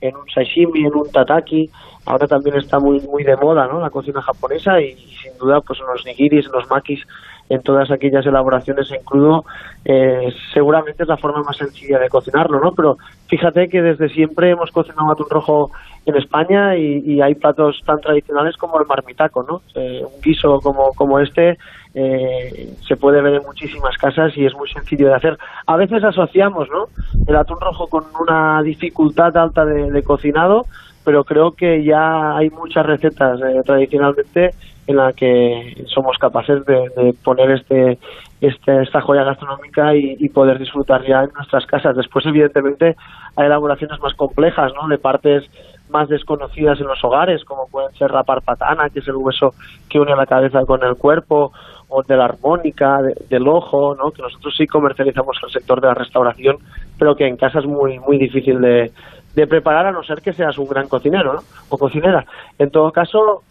en 0.00 0.16
un 0.16 0.28
sashimi, 0.28 0.84
en 0.86 0.94
un 0.94 1.10
tataki, 1.10 1.70
ahora 2.06 2.26
también 2.26 2.56
está 2.56 2.78
muy 2.78 3.00
muy 3.00 3.24
de 3.24 3.36
moda 3.36 3.66
¿no? 3.66 3.80
la 3.80 3.90
cocina 3.90 4.22
japonesa 4.22 4.80
y, 4.80 4.94
sin 4.94 5.36
duda 5.38 5.60
pues 5.60 5.78
en 5.80 5.86
los 5.86 6.04
nigiris, 6.04 6.46
en 6.46 6.52
los 6.52 6.70
makis, 6.70 7.00
en 7.48 7.62
todas 7.62 7.90
aquellas 7.90 8.26
elaboraciones 8.26 8.90
en 8.90 9.02
crudo, 9.04 9.44
eh, 9.84 10.32
seguramente 10.52 11.02
es 11.02 11.08
la 11.08 11.16
forma 11.16 11.42
más 11.42 11.56
sencilla 11.56 11.98
de 11.98 12.08
cocinarlo, 12.08 12.58
¿no? 12.60 12.72
Pero 12.72 12.96
fíjate 13.28 13.68
que 13.68 13.82
desde 13.82 14.08
siempre 14.08 14.50
hemos 14.50 14.70
cocinado 14.70 15.12
atún 15.12 15.26
rojo 15.30 15.70
en 16.06 16.16
España 16.16 16.76
y, 16.76 17.20
hay 17.20 17.34
platos 17.34 17.80
tan 17.84 18.00
tradicionales 18.00 18.56
como 18.56 18.78
el 18.80 18.86
marmitaco, 18.86 19.42
¿no? 19.42 19.60
Eh, 19.74 20.02
un 20.04 20.20
guiso 20.20 20.58
como, 20.60 20.92
como 20.96 21.18
este 21.20 21.56
eh, 21.94 22.74
se 22.86 22.96
puede 22.96 23.22
ver 23.22 23.34
en 23.34 23.42
muchísimas 23.42 23.96
casas 23.96 24.36
y 24.36 24.44
es 24.44 24.54
muy 24.54 24.68
sencillo 24.68 25.08
de 25.08 25.14
hacer. 25.14 25.38
A 25.66 25.76
veces 25.76 26.04
asociamos, 26.04 26.68
¿no? 26.70 26.86
El 27.26 27.36
atún 27.36 27.58
rojo 27.60 27.86
con 27.86 28.04
una 28.20 28.60
dificultad 28.62 29.36
alta 29.36 29.64
de 29.64 30.02
cocinado, 30.02 30.66
pero 31.06 31.22
creo 31.22 31.52
que 31.52 31.84
ya 31.84 32.36
hay 32.36 32.50
muchas 32.50 32.84
recetas 32.84 33.40
eh, 33.40 33.62
tradicionalmente 33.64 34.50
en 34.88 34.96
las 34.96 35.14
que 35.14 35.84
somos 35.86 36.18
capaces 36.18 36.66
de, 36.66 37.14
poner 37.22 37.52
este, 37.52 37.96
este, 38.40 38.82
esta 38.82 39.00
joya 39.00 39.22
gastronómica 39.22 39.94
y, 39.94 40.28
poder 40.30 40.58
disfrutar 40.58 41.06
ya 41.06 41.22
en 41.22 41.30
nuestras 41.32 41.64
casas. 41.66 41.94
Después, 41.94 42.26
evidentemente, 42.26 42.96
hay 43.36 43.46
elaboraciones 43.46 44.00
más 44.00 44.14
complejas, 44.14 44.72
¿no? 44.74 44.88
De 44.88 44.98
partes 44.98 45.44
más 45.90 46.08
desconocidas 46.08 46.80
en 46.80 46.88
los 46.88 47.02
hogares, 47.04 47.44
como 47.44 47.68
pueden 47.68 47.94
ser 47.94 48.10
la 48.10 48.24
parpatana, 48.24 48.90
que 48.90 48.98
es 48.98 49.06
el 49.06 49.14
hueso 49.14 49.54
que 49.88 50.00
une 50.00 50.16
la 50.16 50.26
cabeza 50.26 50.64
con 50.66 50.82
el 50.82 50.96
cuerpo, 50.96 51.52
o 51.88 52.02
de 52.02 52.16
la 52.16 52.24
armónica, 52.24 52.98
del 53.30 53.46
ojo, 53.46 53.94
¿no? 53.94 54.10
que 54.10 54.22
nosotros 54.22 54.54
sí 54.58 54.66
comercializamos 54.66 55.36
el 55.44 55.52
sector 55.52 55.80
de 55.80 55.86
la 55.86 55.94
restauración, 55.94 56.56
pero 56.98 57.14
que 57.14 57.28
en 57.28 57.36
casa 57.36 57.60
es 57.60 57.66
muy, 57.66 58.00
muy 58.00 58.18
difícil 58.18 58.60
de, 58.60 58.90
de 59.36 59.46
preparar 59.46 59.86
a 59.86 59.92
no 59.92 60.02
ser 60.02 60.22
que 60.22 60.32
seas 60.32 60.58
un 60.58 60.66
gran 60.66 60.88
cocinero 60.88 61.34
¿no? 61.34 61.40
o 61.68 61.76
cocinera. 61.76 62.24
En 62.58 62.70
todo 62.70 62.90
caso, 62.90 63.42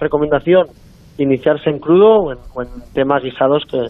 recomendación, 0.00 0.66
iniciarse 1.18 1.68
en 1.68 1.78
crudo 1.78 2.34
o 2.54 2.62
en, 2.62 2.68
temas 2.94 3.22
guisados 3.22 3.64
que, 3.70 3.86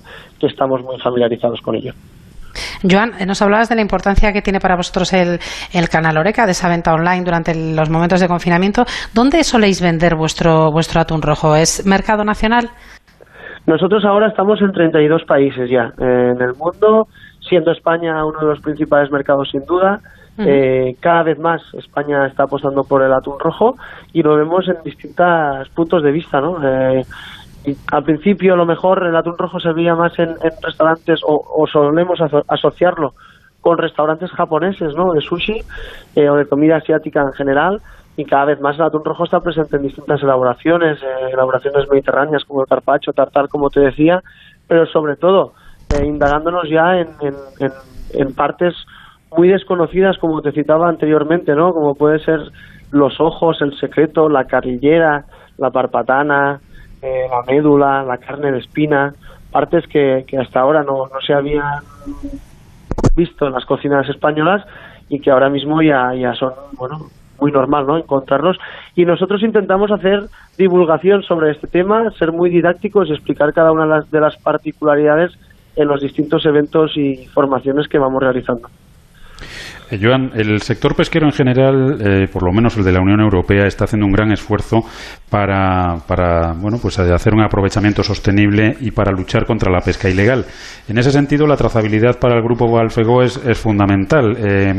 estamos 0.46 0.82
muy 0.82 0.98
familiarizados 1.00 1.60
con 1.60 1.76
ello. 1.76 1.92
Joan, 2.82 3.12
nos 3.26 3.40
hablabas 3.42 3.68
de 3.68 3.76
la 3.76 3.82
importancia 3.82 4.32
que 4.32 4.42
tiene 4.42 4.60
para 4.60 4.76
vosotros 4.76 5.12
el, 5.12 5.38
el, 5.72 5.88
canal 5.88 6.16
Oreca, 6.16 6.46
de 6.46 6.52
esa 6.52 6.68
venta 6.68 6.94
online 6.94 7.22
durante 7.22 7.54
los 7.54 7.90
momentos 7.90 8.20
de 8.20 8.28
confinamiento. 8.28 8.84
¿Dónde 9.14 9.44
soléis 9.44 9.80
vender 9.80 10.16
vuestro, 10.16 10.72
vuestro 10.72 11.00
atún 11.00 11.22
rojo? 11.22 11.54
¿Es 11.54 11.86
mercado 11.86 12.24
nacional? 12.24 12.70
Nosotros 13.66 14.04
ahora 14.04 14.28
estamos 14.28 14.60
en 14.62 14.72
32 14.72 15.24
países 15.24 15.68
ya 15.68 15.92
en 15.98 16.40
el 16.40 16.54
mundo, 16.54 17.08
siendo 17.40 17.72
España 17.72 18.24
uno 18.24 18.40
de 18.40 18.46
los 18.46 18.60
principales 18.60 19.10
mercados 19.10 19.48
sin 19.50 19.64
duda. 19.66 20.00
Eh, 20.38 20.96
cada 21.00 21.22
vez 21.22 21.38
más 21.38 21.62
España 21.74 22.26
está 22.26 22.44
apostando 22.44 22.84
por 22.84 23.02
el 23.02 23.12
atún 23.12 23.38
rojo 23.38 23.76
y 24.12 24.22
lo 24.22 24.36
vemos 24.36 24.68
en 24.68 24.82
distintos 24.84 25.68
puntos 25.70 26.02
de 26.02 26.12
vista, 26.12 26.40
¿no? 26.40 26.58
Eh, 26.62 27.02
al 27.90 28.04
principio 28.04 28.52
a 28.52 28.56
lo 28.56 28.66
mejor 28.66 29.06
el 29.06 29.16
atún 29.16 29.36
rojo 29.38 29.58
se 29.58 29.72
más 29.72 30.18
en, 30.18 30.36
restaurantes 30.62 31.20
o, 31.24 31.66
solemos 31.66 32.20
asociarlo 32.48 33.14
con 33.60 33.78
restaurantes 33.78 34.30
japoneses, 34.30 34.94
¿no? 34.94 35.12
De 35.12 35.20
sushi 35.20 35.62
eh, 36.14 36.28
o 36.28 36.36
de 36.36 36.46
comida 36.46 36.76
asiática 36.76 37.22
en 37.22 37.32
general 37.32 37.80
y 38.16 38.24
cada 38.24 38.44
vez 38.44 38.60
más 38.60 38.76
el 38.76 38.82
atún 38.82 39.04
rojo 39.04 39.24
está 39.24 39.40
presente 39.40 39.76
en 39.76 39.82
distintas 39.82 40.22
elaboraciones, 40.22 40.98
elaboraciones 41.32 41.88
mediterráneas 41.90 42.44
como 42.44 42.60
el 42.60 42.68
carpaccio, 42.68 43.12
tartar, 43.12 43.48
como 43.48 43.70
te 43.70 43.80
decía, 43.80 44.22
pero 44.68 44.86
sobre 44.86 45.16
todo 45.16 45.54
indagándonos 45.90 46.68
ya 46.68 46.98
en 46.98 48.34
partes 48.34 48.74
muy 49.36 49.48
desconocidas, 49.48 50.18
como 50.18 50.42
te 50.42 50.52
citaba 50.52 50.88
anteriormente, 50.88 51.54
¿no? 51.54 51.72
Como 51.72 51.94
puede 51.94 52.18
ser 52.20 52.40
los 52.90 53.20
ojos, 53.20 53.60
el 53.60 53.76
secreto, 53.78 54.28
la 54.28 54.44
carrillera, 54.44 55.24
la 55.58 55.70
parpatana, 55.70 56.60
eh, 57.02 57.26
la 57.30 57.42
médula, 57.52 58.02
la 58.02 58.18
carne 58.18 58.52
de 58.52 58.58
espina, 58.58 59.12
partes 59.50 59.86
que, 59.86 60.24
que 60.26 60.38
hasta 60.38 60.60
ahora 60.60 60.82
no, 60.82 61.06
no 61.06 61.20
se 61.24 61.34
habían 61.34 61.82
visto 63.14 63.46
en 63.46 63.52
las 63.52 63.64
cocinas 63.64 64.08
españolas 64.08 64.64
y 65.08 65.20
que 65.20 65.30
ahora 65.30 65.48
mismo 65.48 65.82
ya, 65.82 66.14
ya 66.14 66.34
son, 66.34 66.52
bueno, 66.76 66.98
muy 67.40 67.52
normal, 67.52 67.86
¿no? 67.86 67.96
Encontrarlos. 67.96 68.56
Y 68.94 69.04
nosotros 69.04 69.42
intentamos 69.42 69.90
hacer 69.90 70.24
divulgación 70.56 71.22
sobre 71.22 71.52
este 71.52 71.66
tema, 71.66 72.10
ser 72.18 72.32
muy 72.32 72.50
didácticos 72.50 73.08
y 73.08 73.12
explicar 73.12 73.52
cada 73.52 73.72
una 73.72 73.84
de 73.84 73.90
las, 73.90 74.10
de 74.10 74.20
las 74.20 74.36
particularidades 74.36 75.32
en 75.76 75.88
los 75.88 76.00
distintos 76.00 76.44
eventos 76.46 76.96
y 76.96 77.26
formaciones 77.26 77.88
que 77.88 77.98
vamos 77.98 78.22
realizando. 78.22 78.68
Eh, 79.90 79.98
Joan, 80.02 80.30
el 80.34 80.60
sector 80.62 80.96
pesquero 80.96 81.26
en 81.26 81.32
general, 81.32 81.98
eh, 82.00 82.26
por 82.32 82.42
lo 82.44 82.52
menos 82.52 82.76
el 82.76 82.84
de 82.84 82.92
la 82.92 83.00
Unión 83.00 83.20
Europea, 83.20 83.66
está 83.66 83.84
haciendo 83.84 84.06
un 84.06 84.12
gran 84.12 84.32
esfuerzo 84.32 84.80
para, 85.30 85.96
bueno, 86.60 86.78
pues 86.80 86.98
hacer 86.98 87.34
un 87.34 87.42
aprovechamiento 87.42 88.02
sostenible 88.02 88.74
y 88.80 88.90
para 88.90 89.12
luchar 89.12 89.44
contra 89.44 89.70
la 89.70 89.80
pesca 89.80 90.08
ilegal. 90.08 90.44
En 90.88 90.98
ese 90.98 91.12
sentido, 91.12 91.46
la 91.46 91.56
trazabilidad 91.56 92.18
para 92.18 92.36
el 92.36 92.42
grupo 92.42 92.70
Balfego 92.70 93.22
es, 93.22 93.36
es 93.46 93.58
fundamental. 93.58 94.36
Eh, 94.38 94.72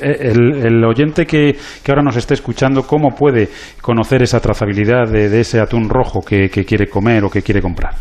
el, 0.00 0.84
oyente 0.84 1.26
que, 1.26 1.54
ahora 1.88 2.02
nos 2.02 2.16
esté 2.16 2.34
escuchando, 2.34 2.82
¿cómo 2.82 3.10
puede 3.10 3.48
conocer 3.82 4.22
esa 4.22 4.40
trazabilidad 4.40 5.10
de, 5.10 5.40
ese 5.40 5.60
atún 5.60 5.88
rojo 5.88 6.20
que, 6.20 6.48
quiere 6.48 6.86
comer 6.86 7.24
o 7.24 7.30
que 7.30 7.42
quiere 7.42 7.60
comprar? 7.60 7.92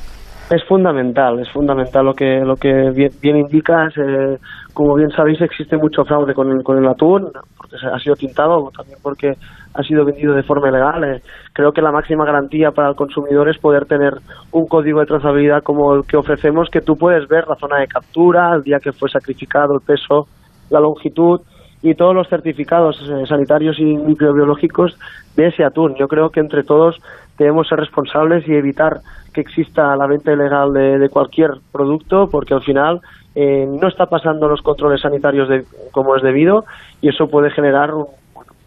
Es 0.50 0.64
fundamental, 0.68 1.40
es 1.40 1.50
fundamental 1.52 2.06
lo 2.06 2.14
que 2.14 2.42
lo 2.44 2.56
que 2.56 2.92
bien, 2.94 3.10
bien 3.22 3.38
indicas. 3.38 3.94
Eh, 3.98 4.36
como 4.74 4.96
bien 4.96 5.12
sabéis, 5.12 5.42
existe 5.42 5.78
mucho 5.78 6.06
fraude 6.06 6.34
con 6.34 6.52
el, 6.52 6.64
con 6.64 6.78
el 6.78 6.88
atún, 6.88 7.32
porque 7.58 7.76
ha 7.78 8.00
sido 8.00 8.16
tintado, 8.16 8.72
también 8.76 8.98
porque 9.02 9.34
ha 9.74 9.84
sido 9.84 10.06
vendido 10.06 10.34
de 10.34 10.44
forma 10.44 10.70
ilegal. 10.70 11.04
Eh, 11.04 11.22
creo 11.54 11.72
que 11.72 11.82
la 11.82 11.92
máxima 11.92 12.26
garantía 12.26 12.72
para 12.72 12.90
el 12.90 12.96
consumidor 12.96 13.50
es 13.50 13.58
poder 13.58 13.86
tener 13.86 14.14
un 14.52 14.68
código 14.68 15.00
de 15.00 15.06
trazabilidad 15.06 15.64
como 15.64 15.94
el 15.94 16.04
que 16.06 16.18
ofrecemos, 16.18 16.70
que 16.70 16.82
tú 16.82 16.96
puedes 16.96 17.28
ver 17.28 17.48
la 17.48 17.56
zona 17.56 17.78
de 17.78 17.88
captura, 17.88 18.54
el 18.54 18.64
día 18.64 18.80
que 18.80 18.92
fue 18.92 19.10
sacrificado, 19.10 19.76
el 19.76 19.82
peso, 19.86 20.28
la 20.70 20.80
longitud 20.80 21.42
y 21.84 21.96
todos 21.96 22.14
los 22.14 22.28
certificados 22.30 23.02
eh, 23.02 23.26
sanitarios 23.28 23.80
y 23.80 23.86
microbiológicos 23.86 24.98
de 25.36 25.48
ese 25.48 25.64
atún. 25.64 25.96
Yo 25.96 26.08
creo 26.08 26.30
que 26.30 26.40
entre 26.40 26.64
todos 26.64 26.98
debemos 27.38 27.68
ser 27.68 27.80
responsables 27.80 28.48
y 28.48 28.54
evitar 28.54 29.00
que 29.34 29.42
exista 29.42 29.96
la 29.96 30.06
venta 30.06 30.32
ilegal 30.32 30.74
de, 30.74 31.00
de 31.00 31.10
cualquier 31.10 31.52
producto, 31.72 32.28
porque 32.30 32.54
al 32.54 32.62
final 32.62 33.02
eh, 33.36 33.66
no 33.68 33.88
está 33.88 34.08
pasando 34.08 34.48
los 34.48 34.62
controles 34.62 35.02
sanitarios 35.02 35.48
de, 35.50 35.64
como 35.92 36.16
es 36.16 36.24
debido 36.24 36.66
y 37.02 37.10
eso 37.10 37.28
puede 37.28 37.50
generar 37.52 37.92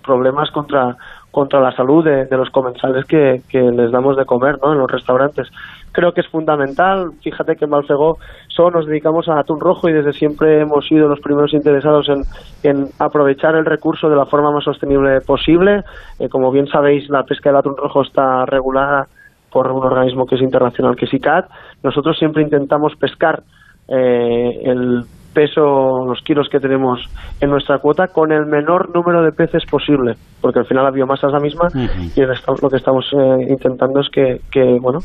problemas 0.03 0.51
contra 0.51 0.97
contra 1.35 1.61
la 1.61 1.73
salud 1.73 2.05
de, 2.05 2.29
los 2.31 2.49
comensales 2.51 3.05
que, 3.07 3.43
que, 3.49 3.61
les 3.61 3.91
damos 3.91 4.17
de 4.17 4.25
comer 4.25 4.57
¿no? 4.63 4.73
en 4.73 4.79
los 4.79 4.89
restaurantes. 4.89 5.49
Creo 5.91 6.15
que 6.15 6.21
es 6.21 6.29
fundamental. 6.29 7.11
Fíjate 7.25 7.57
que 7.57 7.65
en 7.65 7.73
Malfegó 7.73 8.19
solo 8.47 8.79
nos 8.79 8.87
dedicamos 8.87 9.29
a 9.29 9.41
atún 9.41 9.59
rojo 9.59 9.89
y 9.89 9.93
desde 9.93 10.13
siempre 10.13 10.61
hemos 10.61 10.87
sido 10.87 11.09
los 11.09 11.19
primeros 11.19 11.53
interesados 11.53 12.09
en, 12.09 12.23
en 12.63 12.87
aprovechar 13.01 13.57
el 13.57 13.65
recurso 13.65 14.09
de 14.09 14.15
la 14.15 14.27
forma 14.27 14.53
más 14.53 14.63
sostenible 14.63 15.21
posible. 15.23 15.83
Eh, 16.21 16.29
como 16.29 16.53
bien 16.53 16.69
sabéis, 16.69 17.11
la 17.11 17.25
pesca 17.25 17.51
del 17.51 17.59
atún 17.59 17.77
rojo 17.77 18.03
está 18.03 18.47
regulada 18.47 19.09
por 19.51 19.73
un 19.73 19.85
organismo 19.85 20.27
que 20.27 20.37
es 20.37 20.41
internacional, 20.41 20.95
que 20.95 21.07
es 21.07 21.15
ICAT. 21.15 21.51
Nosotros 21.83 22.17
siempre 22.17 22.45
intentamos 22.45 22.95
pescar 22.95 23.43
eh, 23.89 24.61
el 24.65 25.05
peso, 25.35 26.07
los 26.07 26.23
kilos 26.23 26.49
que 26.49 26.61
tenemos 26.61 27.01
en 27.41 27.51
nuestra 27.51 27.79
cuota 27.79 28.07
con 28.07 28.33
el 28.33 28.47
menor 28.47 28.95
número 28.95 29.23
de 29.23 29.33
peces 29.33 29.67
posible, 29.67 30.15
porque 30.41 30.61
al 30.61 30.67
final 30.67 30.85
la 30.85 30.91
biomasa 30.91 31.27
es 31.27 31.33
la 31.33 31.41
misma 31.41 31.67
uh 31.67 31.77
-huh. 31.77 32.13
y 32.17 32.63
lo 32.63 32.71
que 32.71 32.77
estamos 32.77 33.05
eh, 33.13 33.47
intentando 33.49 34.01
es 34.01 34.09
que, 34.09 34.41
que, 34.51 34.79
bueno, 34.81 35.01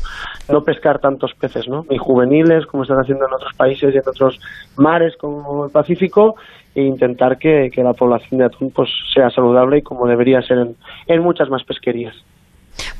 no 0.48 0.62
pescar 0.62 1.00
tantos 1.00 1.34
peces, 1.34 1.68
¿no? 1.68 1.84
Ni 1.90 1.98
juveniles, 1.98 2.64
como 2.66 2.84
están 2.84 3.00
haciendo 3.00 3.26
en 3.26 3.34
otros 3.34 3.52
países 3.54 3.92
y 3.92 3.98
en 3.98 4.08
otros 4.08 4.38
mares 4.76 5.16
como 5.16 5.66
el 5.66 5.72
Pacífico, 5.72 6.36
e 6.74 6.82
intentar 6.82 7.36
que, 7.36 7.68
que 7.74 7.82
la 7.82 7.94
población 7.94 8.38
de 8.38 8.46
atún 8.46 8.70
pues 8.70 8.88
sea 9.12 9.28
saludable 9.30 9.78
y 9.78 9.82
como 9.82 10.06
debería 10.06 10.40
ser 10.42 10.58
en, 10.58 10.76
en 11.08 11.22
muchas 11.22 11.50
más 11.50 11.64
pesquerías. 11.64 12.14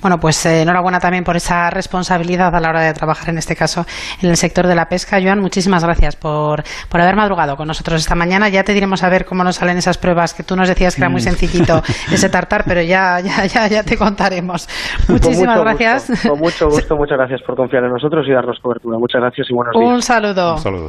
Bueno, 0.00 0.18
pues 0.18 0.44
eh, 0.46 0.62
enhorabuena 0.62 0.98
también 1.00 1.24
por 1.24 1.36
esa 1.36 1.70
responsabilidad 1.70 2.54
a 2.54 2.60
la 2.60 2.68
hora 2.68 2.80
de 2.82 2.92
trabajar, 2.92 3.30
en 3.30 3.38
este 3.38 3.56
caso, 3.56 3.84
en 4.22 4.30
el 4.30 4.36
sector 4.36 4.66
de 4.66 4.74
la 4.74 4.86
pesca. 4.86 5.18
Joan, 5.22 5.40
muchísimas 5.40 5.84
gracias 5.84 6.16
por, 6.16 6.62
por 6.88 7.00
haber 7.00 7.16
madrugado 7.16 7.56
con 7.56 7.68
nosotros 7.68 8.00
esta 8.00 8.14
mañana. 8.14 8.48
Ya 8.48 8.64
te 8.64 8.72
diremos 8.72 9.02
a 9.02 9.08
ver 9.08 9.24
cómo 9.24 9.44
nos 9.44 9.56
salen 9.56 9.76
esas 9.76 9.98
pruebas, 9.98 10.34
que 10.34 10.42
tú 10.42 10.56
nos 10.56 10.68
decías 10.68 10.94
que 10.94 11.02
era 11.02 11.08
muy 11.08 11.20
sencillito 11.20 11.82
ese 12.12 12.28
tartar, 12.28 12.64
pero 12.66 12.82
ya, 12.82 13.20
ya, 13.20 13.46
ya, 13.46 13.66
ya 13.68 13.82
te 13.82 13.96
contaremos. 13.96 14.68
Muchísimas 15.08 15.56
con 15.56 15.64
gracias. 15.64 16.08
Gusto, 16.08 16.28
con 16.28 16.38
mucho 16.38 16.68
gusto, 16.68 16.96
muchas 17.00 17.18
gracias 17.18 17.42
por 17.46 17.56
confiar 17.56 17.84
en 17.84 17.90
nosotros 17.92 18.26
y 18.28 18.32
darnos 18.32 18.58
cobertura. 18.60 18.98
Muchas 18.98 19.20
gracias 19.20 19.46
y 19.50 19.54
buenos 19.54 19.74
días. 19.74 19.92
Un 19.92 20.02
saludo. 20.02 20.54
Un 20.54 20.60
saludo. 20.60 20.88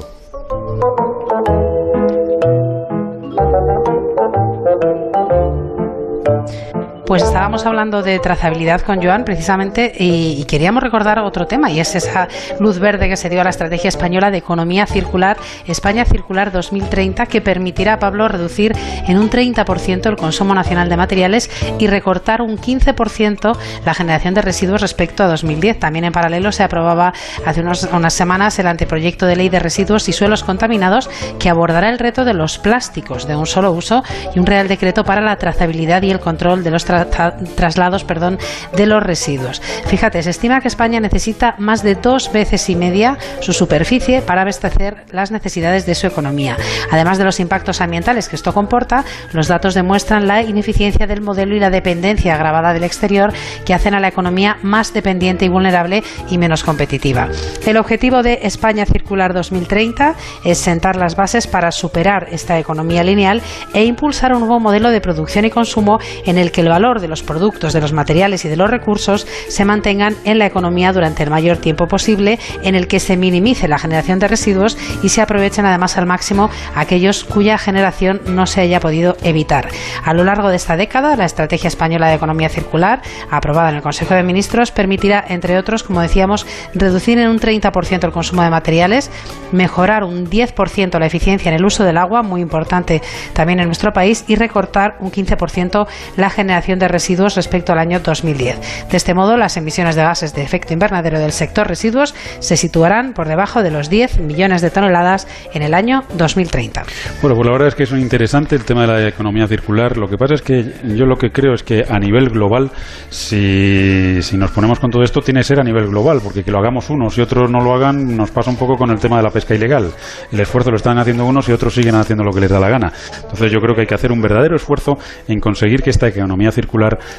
Pues 7.12 7.24
estábamos 7.24 7.66
hablando 7.66 8.04
de 8.04 8.20
trazabilidad 8.20 8.80
con 8.80 9.04
Joan 9.04 9.26
precisamente 9.26 9.92
y, 10.00 10.46
queríamos 10.46 10.82
recordar 10.82 11.20
otro 11.20 11.46
tema 11.46 11.70
y 11.70 11.82
es 11.82 11.94
esa 11.94 12.30
luz 12.58 12.80
verde 12.80 13.10
que 13.10 13.18
se 13.18 13.28
dio 13.28 13.42
a 13.42 13.44
la 13.44 13.50
estrategia 13.50 13.90
española 13.90 14.32
de 14.32 14.38
economía 14.38 14.86
circular 14.86 15.36
España 15.68 16.06
Circular 16.06 16.54
2030 16.54 17.26
que 17.26 17.42
permitirá 17.42 17.96
a 17.96 18.00
Pablo 18.00 18.30
reducir 18.30 18.72
en 19.10 19.18
un 19.18 19.30
30% 19.30 20.08
el 20.08 20.16
consumo 20.16 20.54
nacional 20.56 20.88
de 20.88 20.96
materiales 20.96 21.52
y 21.80 21.88
recortar 21.88 22.42
un 22.42 22.58
15% 22.58 23.58
la 23.86 23.94
generación 23.94 24.34
de 24.34 24.42
residuos 24.42 24.80
respecto 24.80 25.24
a 25.24 25.28
2010. 25.28 25.80
También 25.80 26.06
en 26.06 26.14
paralelo 26.14 26.54
se 26.54 26.64
aprobaba 26.64 27.12
hace 27.46 27.62
unas 27.62 28.14
semanas 28.14 28.58
el 28.58 28.68
anteproyecto 28.68 29.26
de 29.26 29.36
ley 29.36 29.50
de 29.50 29.60
residuos 29.60 30.08
y 30.08 30.14
suelos 30.14 30.46
contaminados 30.46 31.10
que 31.40 31.50
abordará 31.50 31.90
el 31.90 32.00
reto 32.00 32.24
de 32.24 32.34
los 32.34 32.58
plásticos 32.58 33.28
de 33.28 33.36
un 33.36 33.48
solo 33.48 33.74
uso 33.74 34.02
y 34.34 34.40
un 34.40 34.46
real 34.46 34.70
decreto 34.70 35.04
para 35.04 35.20
la 35.20 35.36
trazabilidad 35.36 36.04
y 36.04 36.12
el 36.12 36.22
control 36.22 36.64
de 36.64 36.72
los 36.72 36.86
tra 37.10 37.38
traslados 37.56 38.04
perdón, 38.04 38.38
de 38.76 38.86
los 38.86 39.04
residuos. 39.04 39.62
Fíjate, 39.88 40.22
se 40.24 40.30
estima 40.30 40.62
que 40.62 40.68
España 40.68 41.00
necesita 41.00 41.56
más 41.58 41.84
de 41.84 41.96
dos 41.96 42.32
veces 42.32 42.70
y 42.70 42.76
media 42.76 43.18
su 43.40 43.54
superficie 43.54 44.22
para 44.22 44.42
abastecer 44.42 45.06
las 45.12 45.32
necesidades 45.32 45.86
de 45.86 45.96
su 45.96 46.08
economía. 46.08 46.58
Además 46.92 47.18
de 47.18 47.26
los 47.26 47.40
impactos 47.40 47.82
ambientales 47.82 48.30
que 48.30 48.36
esto 48.36 48.54
comporta, 48.54 49.04
los 49.34 49.48
datos 49.48 49.74
demuestran 49.74 50.28
la 50.28 50.42
ineficiencia 50.42 51.08
del 51.08 51.22
modelo 51.22 51.56
y 51.56 51.60
la 51.60 51.70
dependencia 51.70 52.36
agravada 52.36 52.74
del 52.74 52.84
exterior 52.84 53.34
que 53.66 53.74
hacen 53.74 53.94
a 53.94 54.00
la 54.00 54.08
economía 54.08 54.58
más 54.62 54.94
dependiente 54.94 55.46
y 55.46 55.50
vulnerable 55.50 56.04
y 56.30 56.38
menos 56.38 56.64
competitiva. 56.64 57.30
El 57.66 57.78
objetivo 57.78 58.24
de 58.24 58.40
España 58.44 58.86
Circular 58.86 59.34
2030 59.34 60.16
es 60.46 60.58
sentar 60.58 60.96
las 60.96 61.16
bases 61.16 61.48
para 61.48 61.72
superar 61.72 62.28
esta 62.32 62.60
economía 62.60 63.04
lineal 63.04 63.42
e 63.74 63.86
impulsar 63.86 64.34
un 64.34 64.40
nuevo 64.40 64.60
modelo 64.60 64.90
de 64.90 65.02
producción 65.02 65.46
y 65.46 65.50
consumo 65.50 66.00
en 66.26 66.38
el 66.38 66.52
que 66.52 66.62
el 66.62 66.70
valor 66.70 66.81
de 66.82 67.08
los 67.08 67.22
productos, 67.22 67.74
de 67.74 67.80
los 67.80 67.94
materiales 67.94 68.44
y 68.44 68.50
de 68.50 68.56
los 68.56 68.68
recursos 68.68 69.28
se 69.50 69.66
mantengan 69.66 70.16
en 70.26 70.40
la 70.40 70.48
economía 70.48 70.92
durante 70.92 71.22
el 71.22 71.30
mayor 71.30 71.58
tiempo 71.58 71.88
posible, 71.88 72.40
en 72.64 72.74
el 72.74 72.88
que 72.88 73.00
se 73.00 73.18
minimice 73.18 73.68
la 73.68 73.78
generación 73.78 74.18
de 74.18 74.28
residuos 74.28 74.80
y 75.04 75.10
se 75.10 75.22
aprovechen 75.22 75.68
además 75.68 76.00
al 76.00 76.08
máximo 76.08 76.50
aquellos 76.76 77.24
cuya 77.24 77.60
generación 77.60 78.22
no 78.26 78.48
se 78.48 78.62
haya 78.62 78.80
podido 78.80 79.16
evitar. 79.24 79.70
A 80.04 80.16
lo 80.16 80.24
largo 80.24 80.50
de 80.50 80.56
esta 80.56 80.76
década, 80.76 81.16
la 81.16 81.26
Estrategia 81.26 81.68
Española 81.68 82.08
de 82.08 82.16
Economía 82.16 82.50
Circular, 82.50 83.04
aprobada 83.30 83.70
en 83.70 83.76
el 83.76 83.84
Consejo 83.84 84.16
de 84.16 84.24
Ministros, 84.24 84.72
permitirá, 84.72 85.24
entre 85.28 85.60
otros, 85.60 85.84
como 85.84 86.02
decíamos, 86.02 86.48
reducir 86.74 87.20
en 87.20 87.30
un 87.30 87.40
30% 87.40 88.04
el 88.04 88.12
consumo 88.12 88.42
de 88.42 88.50
materiales, 88.50 89.12
mejorar 89.52 90.04
un 90.04 90.28
10% 90.28 90.98
la 90.98 91.06
eficiencia 91.06 91.50
en 91.50 91.56
el 91.56 91.64
uso 91.64 91.84
del 91.84 91.98
agua, 91.98 92.24
muy 92.24 92.42
importante 92.42 93.04
también 93.34 93.60
en 93.60 93.68
nuestro 93.68 93.94
país, 93.94 94.26
y 94.28 94.36
recortar 94.36 94.96
un 95.00 95.12
15% 95.12 95.88
la 96.18 96.32
generación 96.32 96.71
de 96.80 96.88
residuos 96.88 97.36
respecto 97.36 97.72
al 97.74 97.80
año 97.80 98.00
2010. 98.00 98.90
De 98.90 98.98
este 98.98 99.14
modo, 99.14 99.38
las 99.38 99.58
emisiones 99.58 99.96
de 99.96 100.04
gases 100.04 100.34
de 100.34 100.44
efecto 100.44 100.74
invernadero 100.74 101.20
del 101.20 101.32
sector 101.32 101.68
residuos 101.68 102.14
se 102.40 102.58
situarán 102.58 103.14
por 103.14 103.28
debajo 103.28 103.64
de 103.64 103.72
los 103.72 103.90
10 103.90 104.20
millones 104.20 104.62
de 104.62 104.70
toneladas 104.70 105.28
en 105.54 105.62
el 105.62 105.74
año 105.74 106.04
2030. 106.16 106.84
Bueno, 107.22 107.36
pues 107.36 107.48
la 107.48 107.54
verdad 107.54 107.68
es 107.70 107.76
que 107.76 107.84
es 107.84 107.92
interesante 107.92 108.56
el 108.56 108.64
tema 108.64 108.82
de 108.82 108.88
la 108.88 109.08
economía 109.08 109.48
circular. 109.48 109.98
Lo 109.98 110.08
que 110.08 110.18
pasa 110.18 110.36
es 110.36 110.42
que 110.42 110.64
yo 110.96 111.06
lo 111.06 111.16
que 111.16 111.32
creo 111.32 111.54
es 111.54 111.64
que 111.64 111.84
a 111.88 112.00
nivel 112.00 112.30
global, 112.30 112.72
si, 113.10 114.22
si 114.22 114.38
nos 114.38 114.52
ponemos 114.52 114.80
con 114.80 114.90
todo 114.90 115.04
esto, 115.04 115.22
tiene 115.22 115.42
que 115.42 115.46
ser 115.46 115.60
a 115.60 115.64
nivel 115.64 115.88
global, 115.88 116.20
porque 116.24 116.44
que 116.44 116.52
lo 116.52 116.60
hagamos 116.60 116.90
unos 116.90 117.18
y 117.18 117.22
otros 117.22 117.50
no 117.50 117.60
lo 117.60 117.74
hagan, 117.74 118.16
nos 118.16 118.32
pasa 118.32 118.50
un 118.50 118.58
poco 118.58 118.76
con 118.76 118.90
el 118.92 119.00
tema 119.00 119.18
de 119.18 119.24
la 119.24 119.30
pesca 119.30 119.56
ilegal. 119.56 119.92
El 120.32 120.40
esfuerzo 120.40 120.72
lo 120.72 120.78
están 120.78 120.98
haciendo 120.98 121.26
unos 121.26 121.48
y 121.50 121.52
otros 121.52 121.74
siguen 121.74 121.96
haciendo 121.96 122.24
lo 122.24 122.32
que 122.32 122.42
les 122.42 122.50
da 122.50 122.60
la 122.60 122.70
gana. 122.70 122.92
Entonces 123.22 123.52
yo 123.52 123.60
creo 123.60 123.76
que 123.76 123.82
hay 123.82 123.88
que 123.88 123.96
hacer 123.96 124.12
un 124.12 124.22
verdadero 124.22 124.56
esfuerzo 124.56 124.98
en 125.28 125.40
conseguir 125.40 125.82
que 125.82 125.90
esta 125.90 126.08
economía 126.08 126.52
circular 126.52 126.61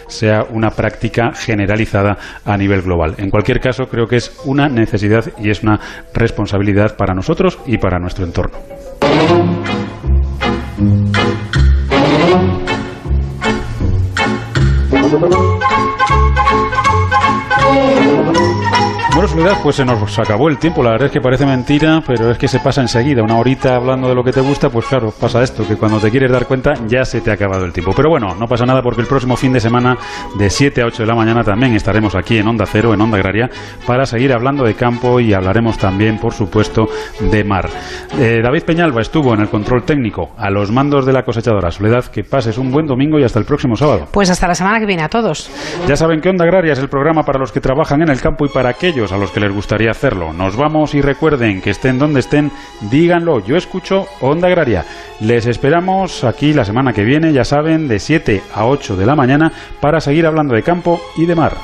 sea 0.09 0.45
una 0.51 0.71
práctica 0.71 1.33
generalizada 1.35 2.17
a 2.45 2.57
nivel 2.57 2.83
global. 2.83 3.15
En 3.19 3.31
cualquier 3.31 3.61
caso, 3.61 3.85
creo 3.85 4.07
que 4.07 4.17
es 4.17 4.41
una 4.45 4.69
necesidad 4.69 5.25
y 5.39 5.51
es 5.51 5.63
una 5.63 5.79
responsabilidad 6.15 6.97
para 6.97 7.15
nosotros 7.15 7.59
y 7.67 7.79
para 7.79 7.99
nuestro 7.99 8.25
entorno. 8.25 8.59
Soledad, 19.29 19.59
pues 19.63 19.77
se 19.77 19.85
nos 19.85 20.19
acabó 20.19 20.49
el 20.49 20.59
tiempo. 20.59 20.83
La 20.83 20.91
verdad 20.91 21.07
es 21.07 21.13
que 21.13 21.21
parece 21.21 21.47
mentira, 21.47 22.03
pero 22.05 22.33
es 22.33 22.39
que 22.39 22.49
se 22.49 22.59
pasa 22.59 22.81
enseguida. 22.81 23.23
Una 23.23 23.39
horita 23.39 23.77
hablando 23.77 24.09
de 24.09 24.17
lo 24.17 24.25
que 24.25 24.33
te 24.33 24.41
gusta, 24.41 24.69
pues 24.69 24.87
claro, 24.87 25.13
pasa 25.13 25.43
esto, 25.43 25.67
que 25.67 25.77
cuando 25.77 26.01
te 26.01 26.11
quieres 26.11 26.31
dar 26.33 26.47
cuenta 26.47 26.73
ya 26.89 27.05
se 27.05 27.21
te 27.21 27.31
ha 27.31 27.35
acabado 27.35 27.65
el 27.65 27.73
tiempo. 27.73 27.93
Pero 27.95 28.11
bueno, 28.11 28.35
no 28.35 28.47
pasa 28.47 28.67
nada 28.67 28.83
porque 28.83 29.03
el 29.03 29.07
próximo 29.07 29.37
fin 29.37 29.53
de 29.53 29.61
semana, 29.61 29.97
de 30.37 30.51
7 30.51 30.83
a 30.83 30.87
8 30.87 31.05
de 31.05 31.07
la 31.07 31.15
mañana, 31.15 31.45
también 31.45 31.75
estaremos 31.75 32.17
aquí 32.17 32.39
en 32.39 32.49
Onda 32.49 32.67
Cero, 32.67 32.93
en 32.95 33.01
Onda 33.01 33.17
Agraria, 33.17 33.49
para 33.87 34.07
seguir 34.07 34.33
hablando 34.33 34.65
de 34.65 34.75
campo 34.75 35.21
y 35.21 35.33
hablaremos 35.33 35.79
también, 35.79 36.19
por 36.19 36.33
supuesto, 36.33 36.89
de 37.21 37.45
mar. 37.45 37.69
Eh, 38.19 38.41
David 38.43 38.65
Peñalba 38.65 39.03
estuvo 39.03 39.35
en 39.35 39.41
el 39.41 39.49
control 39.49 39.85
técnico 39.85 40.33
a 40.37 40.51
los 40.51 40.73
mandos 40.73 41.07
de 41.07 41.13
la 41.13 41.23
cosechadora. 41.23 41.71
Soledad, 41.71 42.07
que 42.07 42.25
pases 42.25 42.59
un 42.59 42.73
buen 42.73 42.87
domingo 42.87 43.21
y 43.21 43.25
hasta 43.25 43.39
el 43.39 43.45
próximo 43.45 43.77
sábado. 43.77 44.09
Pues 44.11 44.31
hasta 44.31 44.49
la 44.49 44.55
semana 44.55 44.81
que 44.81 44.87
viene 44.87 45.05
a 45.05 45.09
todos. 45.09 45.49
Ya 45.87 45.95
saben 45.97 46.21
que 46.21 46.29
Onda 46.29 46.45
Agraria 46.45 46.73
es 46.73 46.79
el 46.81 46.89
programa 46.89 47.23
para 47.23 47.39
los 47.39 47.53
que 47.53 47.61
trabajan 47.61 48.03
en 48.03 48.09
el 48.09 48.21
campo 48.21 48.45
y 48.47 48.49
para 48.49 48.71
aquellos 48.71 49.12
a 49.13 49.19
los 49.19 49.31
que 49.31 49.41
les 49.41 49.53
gustaría 49.53 49.91
hacerlo. 49.91 50.33
Nos 50.33 50.57
vamos 50.57 50.95
y 50.95 51.03
recuerden 51.03 51.61
que 51.61 51.71
estén 51.71 51.99
donde 51.99 52.21
estén, 52.21 52.51
díganlo. 52.91 53.45
Yo 53.45 53.57
escucho 53.57 54.07
Onda 54.21 54.49
Agraria. 54.49 54.85
Les 55.21 55.47
esperamos 55.47 56.25
aquí 56.25 56.53
la 56.53 56.65
semana 56.65 56.93
que 56.93 57.05
viene, 57.05 57.33
ya 57.33 57.45
saben, 57.45 57.89
de 57.89 57.99
7 57.99 58.43
a 58.55 58.67
8 58.67 58.97
de 58.97 59.07
la 59.07 59.15
mañana 59.15 59.53
para 59.81 60.01
seguir 60.01 60.27
hablando 60.27 60.55
de 60.55 60.63
campo 60.63 61.01
y 61.17 61.27
de 61.27 61.35
mar. 61.35 61.57